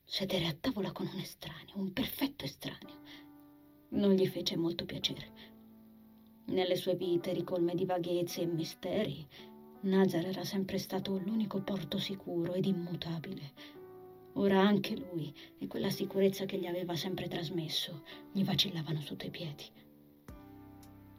sedere 0.04 0.46
a 0.46 0.56
tavola 0.60 0.92
con 0.92 1.10
un 1.12 1.20
estraneo, 1.20 1.76
un 1.76 1.92
perfetto 1.94 2.46
estraneo. 2.46 3.02
Non 3.90 4.14
gli 4.14 4.28
fece 4.28 4.56
molto 4.56 4.86
piacere. 4.86 5.56
Nelle 6.46 6.76
sue 6.76 6.96
vite 6.96 7.34
ricolme 7.34 7.74
di 7.76 7.86
vaghezze 7.86 8.42
e 8.42 8.46
misteri, 8.46 9.28
Nazar 9.82 10.26
era 10.26 10.44
sempre 10.44 10.78
stato 10.78 11.18
l'unico 11.18 11.62
porto 11.62 11.98
sicuro 11.98 12.54
ed 12.54 12.66
immutabile. 12.66 13.77
Ora 14.40 14.62
anche 14.62 14.96
lui 14.96 15.34
e 15.58 15.68
quella 15.68 15.90
sicurezza 15.90 16.46
che 16.46 16.58
gli 16.58 16.68
aveva 16.68 16.96
sempre 16.96 17.28
trasmesso 17.28 18.04
gli 18.32 18.44
vacillavano 18.44 19.02
sotto 19.02 19.26
i 19.26 19.32
piedi. 19.32 19.64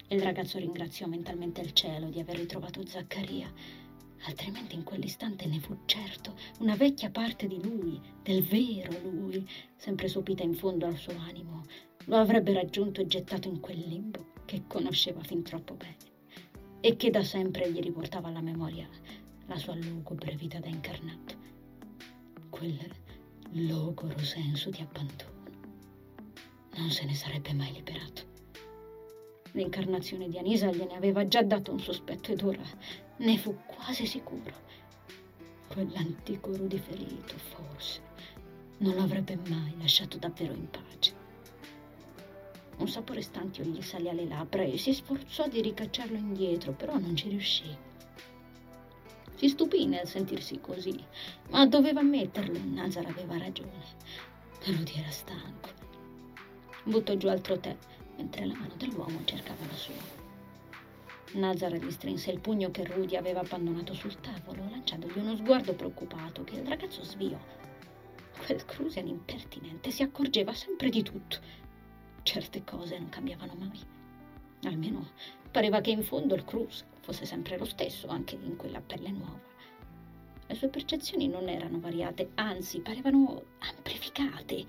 Il 0.09 0.23
ragazzo 0.23 0.59
ringraziò 0.59 1.07
mentalmente 1.07 1.61
il 1.61 1.73
cielo 1.73 2.09
di 2.09 2.21
aver 2.21 2.37
ritrovato 2.37 2.87
Zaccaria 2.87 3.53
altrimenti 4.27 4.75
in 4.75 4.85
quell'istante 4.85 5.47
ne 5.47 5.61
fu 5.61 5.79
certo 5.85 6.35
una 6.61 6.75
vecchia 6.75 7.11
parte 7.11 7.47
di 7.47 7.61
lui, 7.63 8.01
del 8.23 8.43
vero 8.43 8.93
lui, 9.09 9.49
sempre 9.77 10.09
sopita 10.09 10.43
in 10.43 10.55
fondo 10.55 10.87
al 10.87 10.97
suo 10.97 11.17
animo, 11.19 11.65
lo 12.07 12.17
avrebbe 12.17 12.53
raggiunto 12.53 13.01
e 13.01 13.07
gettato 13.07 13.49
in 13.49 13.61
quel 13.61 13.79
limbo 13.79 14.33
che 14.45 14.65
conosceva 14.67 15.23
fin 15.23 15.43
troppo 15.43 15.75
bene 15.75 15.97
e 16.81 16.97
che 16.97 17.11
da 17.11 17.23
sempre 17.23 17.71
gli 17.71 17.81
riportava 17.81 18.29
alla 18.29 18.41
memoria 18.41 18.89
la 19.47 19.57
sua 19.57 19.75
lugubre 19.75 20.35
vita 20.37 20.59
da 20.59 20.69
incarnato, 20.69 21.35
quel 22.51 22.79
logoro 23.53 24.19
senso 24.19 24.71
di 24.71 24.81
abbandono. 24.81 25.37
Non 26.77 26.91
se 26.91 27.05
ne 27.05 27.15
sarebbe 27.15 27.53
mai 27.53 27.73
liberato. 27.73 28.27
L'incarnazione 29.53 30.29
di 30.29 30.39
Anisa 30.39 30.71
gliene 30.71 30.95
aveva 30.95 31.27
già 31.27 31.43
dato 31.43 31.73
un 31.73 31.81
sospetto 31.81 32.33
ed 32.33 32.43
ora 32.43 32.63
ne 33.17 33.39
fu 33.39 33.57
quasi 33.67 34.07
sicuro. 34.07 34.67
Quell'antico 35.67 36.55
Rudy 36.55 36.79
ferito, 36.79 37.37
forse, 37.39 38.01
non 38.79 38.95
l'avrebbe 38.95 39.39
mai 39.49 39.75
lasciato 39.79 40.19
davvero 40.19 40.53
in 40.53 40.69
pace. 40.71 41.15
Un 42.77 42.89
sapore 42.89 43.23
stantio 43.23 43.65
gli 43.65 43.83
salì 43.83 44.09
alle 44.09 44.27
labbra 44.27 44.63
e 44.63 44.79
si 44.79 44.93
sforzò 44.93 45.49
di 45.49 45.61
ricacciarlo 45.61 46.17
indietro, 46.17 46.73
però 46.73 46.97
non 46.99 47.17
ci 47.17 47.29
riuscì. 47.29 47.87
Si 49.39 49.49
stupì 49.49 49.87
nel 49.87 50.09
sentirsi 50.09 50.59
così, 50.61 50.99
ma 51.51 51.65
doveva 51.65 52.01
ammetterlo, 52.01 52.59
Nazar 52.61 53.07
aveva 53.07 53.39
ragione. 53.39 53.85
Rudy 54.65 54.95
era 54.97 55.11
stanco. 55.11 55.69
Buttò 56.83 57.15
giù 57.15 57.29
altro 57.29 57.57
tè, 57.57 57.77
mentre 58.17 58.47
la 58.47 58.55
mano 58.55 58.75
dell'uomo 58.77 59.21
cercava 59.25 59.65
la 59.65 59.77
sua. 59.77 59.95
Nazar 61.35 61.73
gli 61.75 61.91
strinse 61.93 62.33
il 62.33 62.41
pugno 62.41 62.73
che 62.73 62.85
Rudy 62.85 63.15
aveva 63.15 63.39
abbandonato 63.39 63.95
sul 63.95 64.19
tavolo, 64.19 64.69
lanciandogli 64.71 65.19
uno 65.19 65.37
sguardo 65.37 65.73
preoccupato 65.73 66.43
che 66.43 66.57
il 66.57 66.67
ragazzo 66.67 67.05
sviò. 67.05 67.39
Quel 68.45 68.65
Crusian 68.65 69.07
impertinente 69.07 69.93
si 69.93 70.03
accorgeva 70.03 70.53
sempre 70.53 70.89
di 70.89 71.05
tutto. 71.05 71.39
Certe 72.25 72.65
cose 72.65 72.99
non 72.99 73.09
cambiavano 73.09 73.55
mai. 73.57 73.81
Almeno 74.65 75.11
pareva 75.53 75.81
che 75.81 75.93
in 75.93 76.03
fondo 76.03 76.35
il 76.35 76.45
Cruz 76.45 76.85
fosse 77.09 77.25
sempre 77.25 77.57
lo 77.57 77.65
stesso, 77.65 78.07
anche 78.09 78.39
in 78.39 78.57
quella 78.57 78.83
pelle 78.83 79.11
nuova. 79.11 79.41
Le 80.47 80.55
sue 80.55 80.69
percezioni 80.69 81.27
non 81.27 81.49
erano 81.49 81.81
variate, 81.81 82.33
anzi 82.35 82.81
parevano 82.81 83.45
amplificate. 83.61 84.65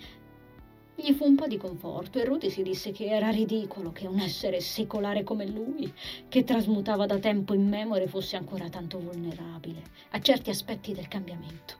Gli 0.96 1.12
fu 1.12 1.26
un 1.26 1.36
po' 1.36 1.48
di 1.48 1.58
conforto 1.58 2.18
e 2.18 2.24
Rudy 2.24 2.50
si 2.50 2.62
disse 2.62 2.92
che 2.92 3.08
era 3.08 3.30
ridicolo 3.30 3.92
che 3.92 4.08
un 4.08 4.20
essere 4.20 4.62
secolare 4.62 5.24
come 5.24 5.48
lui, 5.48 5.94
che 6.30 6.46
trasmutava 6.46 7.06
da 7.06 7.20
tempo 7.20 7.54
in 7.54 7.68
memoria, 7.68 8.08
fosse 8.08 8.38
ancora 8.38 8.70
tanto 8.70 9.00
vulnerabile 9.00 9.82
a 10.12 10.22
certi 10.22 10.50
aspetti 10.50 10.94
del 10.94 11.10
cambiamento. 11.10 11.76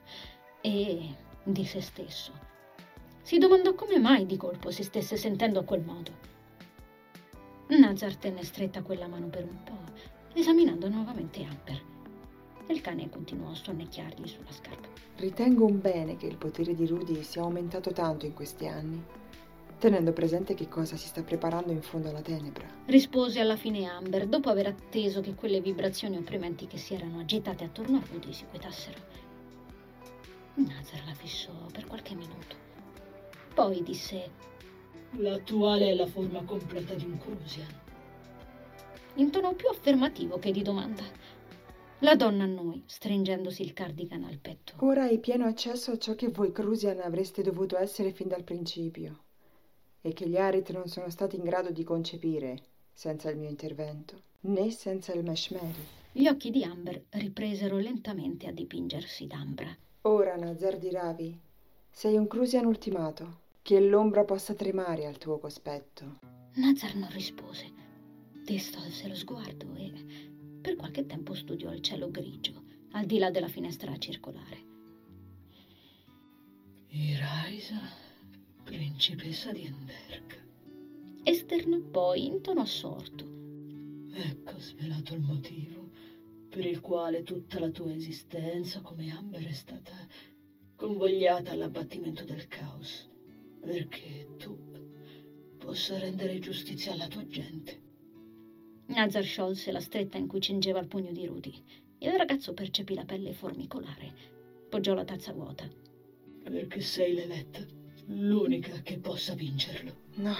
E 0.60 1.16
di 1.42 1.66
se 1.66 1.80
stesso. 1.80 2.34
Si 3.22 3.38
domandò 3.38 3.76
come 3.76 3.98
mai 3.98 4.26
di 4.26 4.36
colpo 4.36 4.72
si 4.72 4.84
stesse 4.84 5.16
sentendo 5.16 5.60
a 5.60 5.64
quel 5.64 5.82
modo. 5.82 6.12
Nazar 7.68 8.16
tenne 8.18 8.44
stretta 8.44 8.82
quella 8.82 9.08
mano 9.08 9.28
per 9.28 9.44
un 9.44 9.64
po', 9.64 10.19
esaminando 10.34 10.90
nuovamente 10.90 11.44
Amber. 11.44 11.82
Il 12.68 12.82
cane 12.82 13.10
continuò 13.10 13.52
a 13.52 13.56
sonnecchiargli 13.56 14.28
sulla 14.28 14.52
scarpa. 14.52 14.88
Ritengo 15.16 15.66
un 15.66 15.82
bene 15.82 16.18
che 16.18 16.28
il 16.28 16.38
potere 16.38 16.76
di 16.76 16.86
Rudy 16.86 17.24
sia 17.24 17.42
aumentato 17.42 17.92
tanto 17.92 18.26
in 18.26 18.34
questi 18.34 18.68
anni, 18.68 19.04
tenendo 19.80 20.14
presente 20.14 20.54
che 20.54 20.68
cosa 20.68 20.96
si 20.96 21.08
sta 21.08 21.24
preparando 21.24 21.72
in 21.72 21.82
fondo 21.82 22.10
alla 22.10 22.22
tenebra. 22.22 22.68
Rispose 22.86 23.40
alla 23.40 23.56
fine 23.56 23.86
Amber, 23.86 24.28
dopo 24.28 24.50
aver 24.50 24.68
atteso 24.68 25.22
che 25.22 25.34
quelle 25.34 25.62
vibrazioni 25.62 26.18
opprimenti 26.18 26.68
che 26.68 26.78
si 26.78 26.94
erano 26.94 27.20
agitate 27.20 27.64
attorno 27.64 27.98
a 27.98 28.04
Rudy 28.12 28.32
si 28.34 28.46
quietassero. 28.48 28.98
Nazar 30.56 31.04
la 31.06 31.14
fissò 31.14 31.52
per 31.72 31.86
qualche 31.88 32.14
minuto. 32.14 32.56
Poi 33.54 33.82
disse: 33.82 34.30
L'attuale 35.12 35.90
è 35.90 35.96
la 35.96 36.06
forma 36.06 36.44
completa 36.44 36.94
di 36.94 37.06
un 37.06 37.18
Crusian. 37.18 37.88
In 39.20 39.32
tono 39.32 39.54
più 39.54 39.68
affermativo 39.68 40.40
che 40.40 40.50
di 40.52 40.62
domanda. 40.62 41.04
La 42.00 42.16
donna 42.16 42.46
a 42.46 42.48
noi, 42.48 42.82
stringendosi 42.86 43.62
il 43.62 43.74
cardigan 43.74 44.24
al 44.24 44.38
petto. 44.38 44.76
Ora 44.78 45.04
hai 45.04 45.20
pieno 45.20 45.44
accesso 45.44 45.92
a 45.92 45.98
ciò 45.98 46.16
che 46.16 46.30
voi 46.30 46.54
Crusian 46.54 47.02
avreste 47.02 47.42
dovuto 47.42 47.78
essere 47.78 48.14
fin 48.14 48.30
dal 48.30 48.46
principio 48.46 49.24
e 50.00 50.14
che 50.14 50.26
gli 50.26 50.38
Arit 50.38 50.72
non 50.72 50.88
sono 50.88 51.10
stati 51.10 51.36
in 51.36 51.44
grado 51.44 51.70
di 51.72 51.84
concepire 51.84 52.62
senza 52.94 53.30
il 53.30 53.38
mio 53.38 53.50
intervento, 53.50 54.22
né 54.42 54.72
senza 54.72 55.12
il 55.12 55.26
Meshmeri. 55.26 55.86
Gli 56.14 56.28
occhi 56.28 56.50
di 56.50 56.64
Amber 56.64 57.04
ripresero 57.10 57.76
lentamente 57.76 58.48
a 58.48 58.54
dipingersi 58.54 59.28
d'ambra. 59.28 59.76
Ora, 60.04 60.38
Nazar 60.38 60.78
di 60.78 60.92
Ravi, 60.92 61.38
sei 61.92 62.16
un 62.16 62.26
Crusian 62.26 62.66
ultimato, 62.66 63.40
che 63.64 63.82
l'ombra 63.82 64.24
possa 64.24 64.54
tremare 64.54 65.06
al 65.06 65.18
tuo 65.18 65.40
cospetto. 65.40 66.20
Nazar 66.54 66.96
non 66.96 67.10
rispose. 67.12 67.89
Distolse 68.50 69.08
lo 69.08 69.14
sguardo 69.14 69.76
e 69.76 69.94
per 70.60 70.76
qualche 70.76 71.06
tempo 71.06 71.36
studiò 71.36 71.72
il 71.72 71.82
cielo 71.82 72.10
grigio, 72.10 72.64
al 72.94 73.06
di 73.06 73.20
là 73.20 73.30
della 73.30 73.48
finestra 73.48 73.96
circolare. 74.00 74.66
Iraisa, 76.88 77.80
principessa 78.64 79.52
di 79.52 79.66
Enderk. 79.66 80.44
Esternò 81.22 81.80
poi 81.92 82.26
in 82.26 82.42
tono 82.42 82.62
assorto. 82.62 83.24
Ecco 84.14 84.58
svelato 84.58 85.14
il 85.14 85.22
motivo 85.22 85.92
per 86.50 86.66
il 86.66 86.80
quale 86.80 87.22
tutta 87.22 87.60
la 87.60 87.70
tua 87.70 87.94
esistenza 87.94 88.82
come 88.82 89.12
Amber 89.12 89.46
è 89.46 89.54
stata 89.54 89.94
convogliata 90.76 91.52
all'abbattimento 91.52 92.24
del 92.24 92.48
caos, 92.48 93.08
perché 93.60 94.28
tu 94.40 94.58
possa 95.60 96.00
rendere 96.00 96.40
giustizia 96.40 96.94
alla 96.94 97.08
tua 97.08 97.28
gente. 97.28 97.89
Nazar 98.90 99.24
sciolse 99.24 99.72
la 99.72 99.80
stretta 99.80 100.18
in 100.18 100.28
cui 100.28 100.42
cingeva 100.42 100.80
il 100.80 100.88
pugno 100.88 101.12
di 101.12 101.26
Rudy. 101.26 101.54
Il 102.00 102.12
ragazzo 102.12 102.54
percepì 102.54 102.94
la 102.96 103.06
pelle 103.06 103.34
formicolare. 103.34 104.12
Poggiò 104.68 104.94
la 104.94 105.06
tazza 105.06 105.32
vuota. 105.32 105.68
Perché 106.44 106.82
sei 106.82 107.14
l'eletta, 107.14 107.60
l'unica 108.08 108.82
che 108.82 108.98
possa 108.98 109.36
vincerlo. 109.36 109.94
No, 110.16 110.36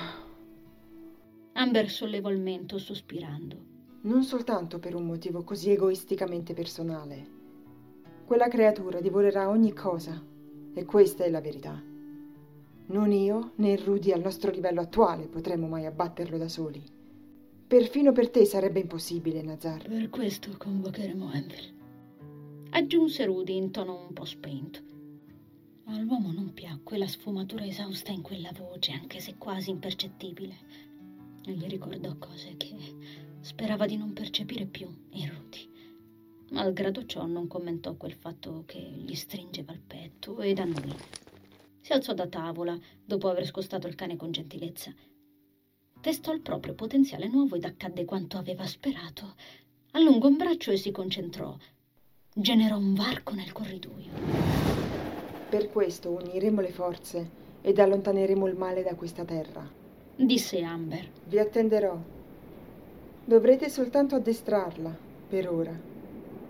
Amber 1.54 1.90
sollevò 1.90 2.30
il 2.30 2.40
mento 2.40 2.78
sospirando. 2.78 3.68
non 4.02 4.24
soltanto 4.24 4.80
per 4.80 4.96
un 4.96 5.06
motivo 5.06 5.44
così 5.44 5.72
egoisticamente 5.72 6.54
personale. 6.54 7.38
Quella 8.26 8.48
creatura 8.48 9.02
divorerà 9.02 9.50
ogni 9.50 9.74
cosa, 9.74 10.24
e 10.74 10.86
questa 10.86 11.26
è 11.26 11.30
la 11.30 11.42
verità. 11.42 11.82
Non 12.88 13.12
io 13.12 13.52
né 13.56 13.76
Rudy 13.76 14.12
al 14.12 14.22
nostro 14.22 14.52
livello 14.52 14.82
attuale 14.82 15.28
potremmo 15.28 15.68
mai 15.68 15.86
abbatterlo 15.86 16.38
da 16.38 16.48
soli. 16.48 16.82
Perfino 17.70 18.12
per 18.14 18.32
te 18.32 18.46
sarebbe 18.46 18.80
impossibile, 18.80 19.44
Nazar. 19.44 19.88
Per 19.88 20.10
questo 20.10 20.56
convocheremo 20.58 21.32
Envel. 21.32 21.74
Aggiunse 22.72 23.26
Rudy 23.26 23.58
in 23.58 23.70
tono 23.70 24.08
un 24.08 24.12
po' 24.12 24.26
spento. 24.26 24.80
All'uomo 25.84 26.32
non 26.32 26.52
piacque 26.52 26.98
la 26.98 27.06
sfumatura 27.06 27.64
esausta 27.64 28.12
in 28.12 28.24
quella 28.24 28.52
voce, 28.58 28.94
anche 28.94 29.20
se 29.20 29.36
quasi 29.38 29.70
impercettibile. 29.70 30.56
E 31.46 31.52
gli 31.52 31.68
ricordò 31.68 32.16
cose 32.18 32.56
che 32.58 32.76
sperava 33.42 33.86
di 33.86 33.98
non 33.98 34.14
percepire 34.14 34.66
più 34.66 34.88
in 35.12 35.30
Rudy. 35.30 35.70
Malgrado 36.50 37.06
ciò 37.06 37.28
non 37.28 37.46
commentò 37.46 37.94
quel 37.94 38.14
fatto 38.14 38.64
che 38.66 38.80
gli 38.80 39.14
stringeva 39.14 39.74
il 39.74 39.82
petto 39.86 40.40
ed 40.40 40.58
annui. 40.58 40.96
Si 41.82 41.94
alzò 41.94 42.16
da 42.16 42.26
tavola 42.26 42.76
dopo 43.06 43.30
aver 43.30 43.46
scostato 43.46 43.86
il 43.86 43.94
cane 43.94 44.16
con 44.16 44.32
gentilezza. 44.32 44.92
Testò 46.02 46.32
il 46.32 46.40
proprio 46.40 46.76
potenziale 46.76 47.28
nuovo 47.28 47.58
ed 47.58 47.66
accadde 47.66 48.06
quanto 48.06 48.38
aveva 48.38 48.66
sperato. 48.66 49.36
Allungò 49.92 50.30
un 50.30 50.38
braccio 50.38 50.72
e 50.72 50.78
si 50.78 50.92
concentrò. 50.92 51.54
Generò 52.34 52.78
un 52.78 52.94
varco 52.94 53.34
nel 53.34 53.52
corridoio. 53.52 54.12
Per 55.50 55.70
questo 55.70 56.12
uniremo 56.12 56.62
le 56.62 56.72
forze 56.72 57.30
ed 57.62 57.80
allontaneremo 57.80 58.48
il 58.48 58.56
male 58.56 58.82
da 58.82 58.96
questa 58.96 59.26
terra. 59.26 59.70
Disse 60.16 60.62
Amber. 60.62 61.10
Vi 61.26 61.38
attenderò. 61.38 61.98
Dovrete 63.26 63.68
soltanto 63.68 64.16
addestrarla, 64.16 64.98
per 65.28 65.52
ora, 65.52 65.78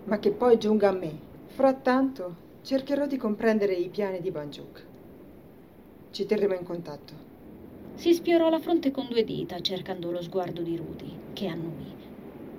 ma 0.04 0.18
che 0.20 0.30
poi 0.30 0.58
giunga 0.58 0.90
a 0.90 0.92
me. 0.92 1.18
Frattanto 1.46 2.36
cercherò 2.62 3.08
di 3.08 3.16
comprendere 3.16 3.74
i 3.74 3.88
piani 3.88 4.20
di 4.20 4.30
Banjuk. 4.30 4.86
Ci 6.12 6.24
terremo 6.24 6.54
in 6.54 6.64
contatto. 6.64 7.29
Si 8.00 8.14
sfiorò 8.14 8.48
la 8.48 8.58
fronte 8.58 8.90
con 8.90 9.08
due 9.10 9.24
dita, 9.24 9.60
cercando 9.60 10.10
lo 10.10 10.22
sguardo 10.22 10.62
di 10.62 10.74
Rudy, 10.74 11.14
che 11.34 11.48
annuì. 11.48 11.94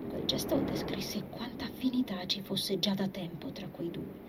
Quel 0.08 0.24
gesto 0.26 0.56
descrisse 0.58 1.24
quanta 1.32 1.66
affinità 1.66 2.28
ci 2.28 2.42
fosse 2.44 2.78
già 2.78 2.94
da 2.94 3.08
tempo 3.08 3.52
tra 3.52 3.66
quei 3.66 3.90
due. 3.90 4.20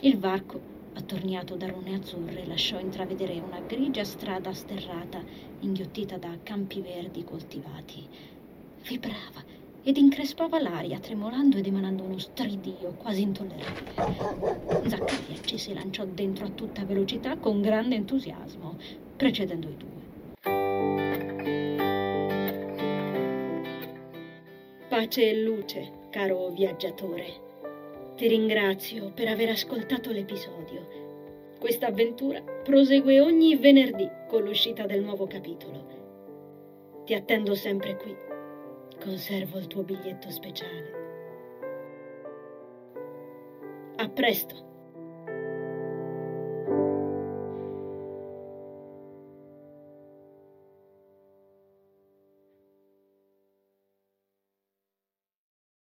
Il 0.00 0.16
varco, 0.16 0.58
attorniato 0.94 1.56
da 1.56 1.66
rune 1.66 1.96
azzurre, 1.96 2.46
lasciò 2.46 2.80
intravedere 2.80 3.38
una 3.46 3.60
grigia 3.60 4.04
strada 4.04 4.54
sterrata, 4.54 5.22
inghiottita 5.60 6.16
da 6.16 6.34
campi 6.42 6.80
verdi 6.80 7.22
coltivati. 7.22 8.08
Vibrava 8.88 9.44
ed 9.82 9.98
increspava 9.98 10.58
l'aria, 10.62 10.98
tremolando 10.98 11.58
ed 11.58 11.66
emanando 11.66 12.04
uno 12.04 12.16
stridio 12.16 12.94
quasi 12.96 13.20
intollerabile. 13.20 14.88
Zaccaria 14.88 15.42
ci 15.42 15.58
si 15.58 15.74
lanciò 15.74 16.06
dentro 16.06 16.46
a 16.46 16.48
tutta 16.48 16.86
velocità 16.86 17.36
con 17.36 17.60
grande 17.60 17.96
entusiasmo, 17.96 18.78
precedendo 19.14 19.68
i 19.68 19.76
due. 19.76 19.95
Pace 24.88 25.28
e 25.28 25.42
luce, 25.42 25.92
caro 26.10 26.48
viaggiatore. 26.48 27.24
Ti 28.16 28.28
ringrazio 28.28 29.10
per 29.12 29.28
aver 29.28 29.50
ascoltato 29.50 30.10
l'episodio. 30.10 30.86
Questa 31.58 31.88
avventura 31.88 32.40
prosegue 32.40 33.20
ogni 33.20 33.56
venerdì 33.56 34.08
con 34.26 34.42
l'uscita 34.42 34.86
del 34.86 35.02
nuovo 35.02 35.26
capitolo. 35.26 37.02
Ti 37.04 37.14
attendo 37.14 37.54
sempre 37.54 37.96
qui. 37.96 38.16
Conservo 39.02 39.58
il 39.58 39.66
tuo 39.66 39.82
biglietto 39.82 40.30
speciale. 40.30 40.90
A 43.96 44.08
presto! 44.08 44.75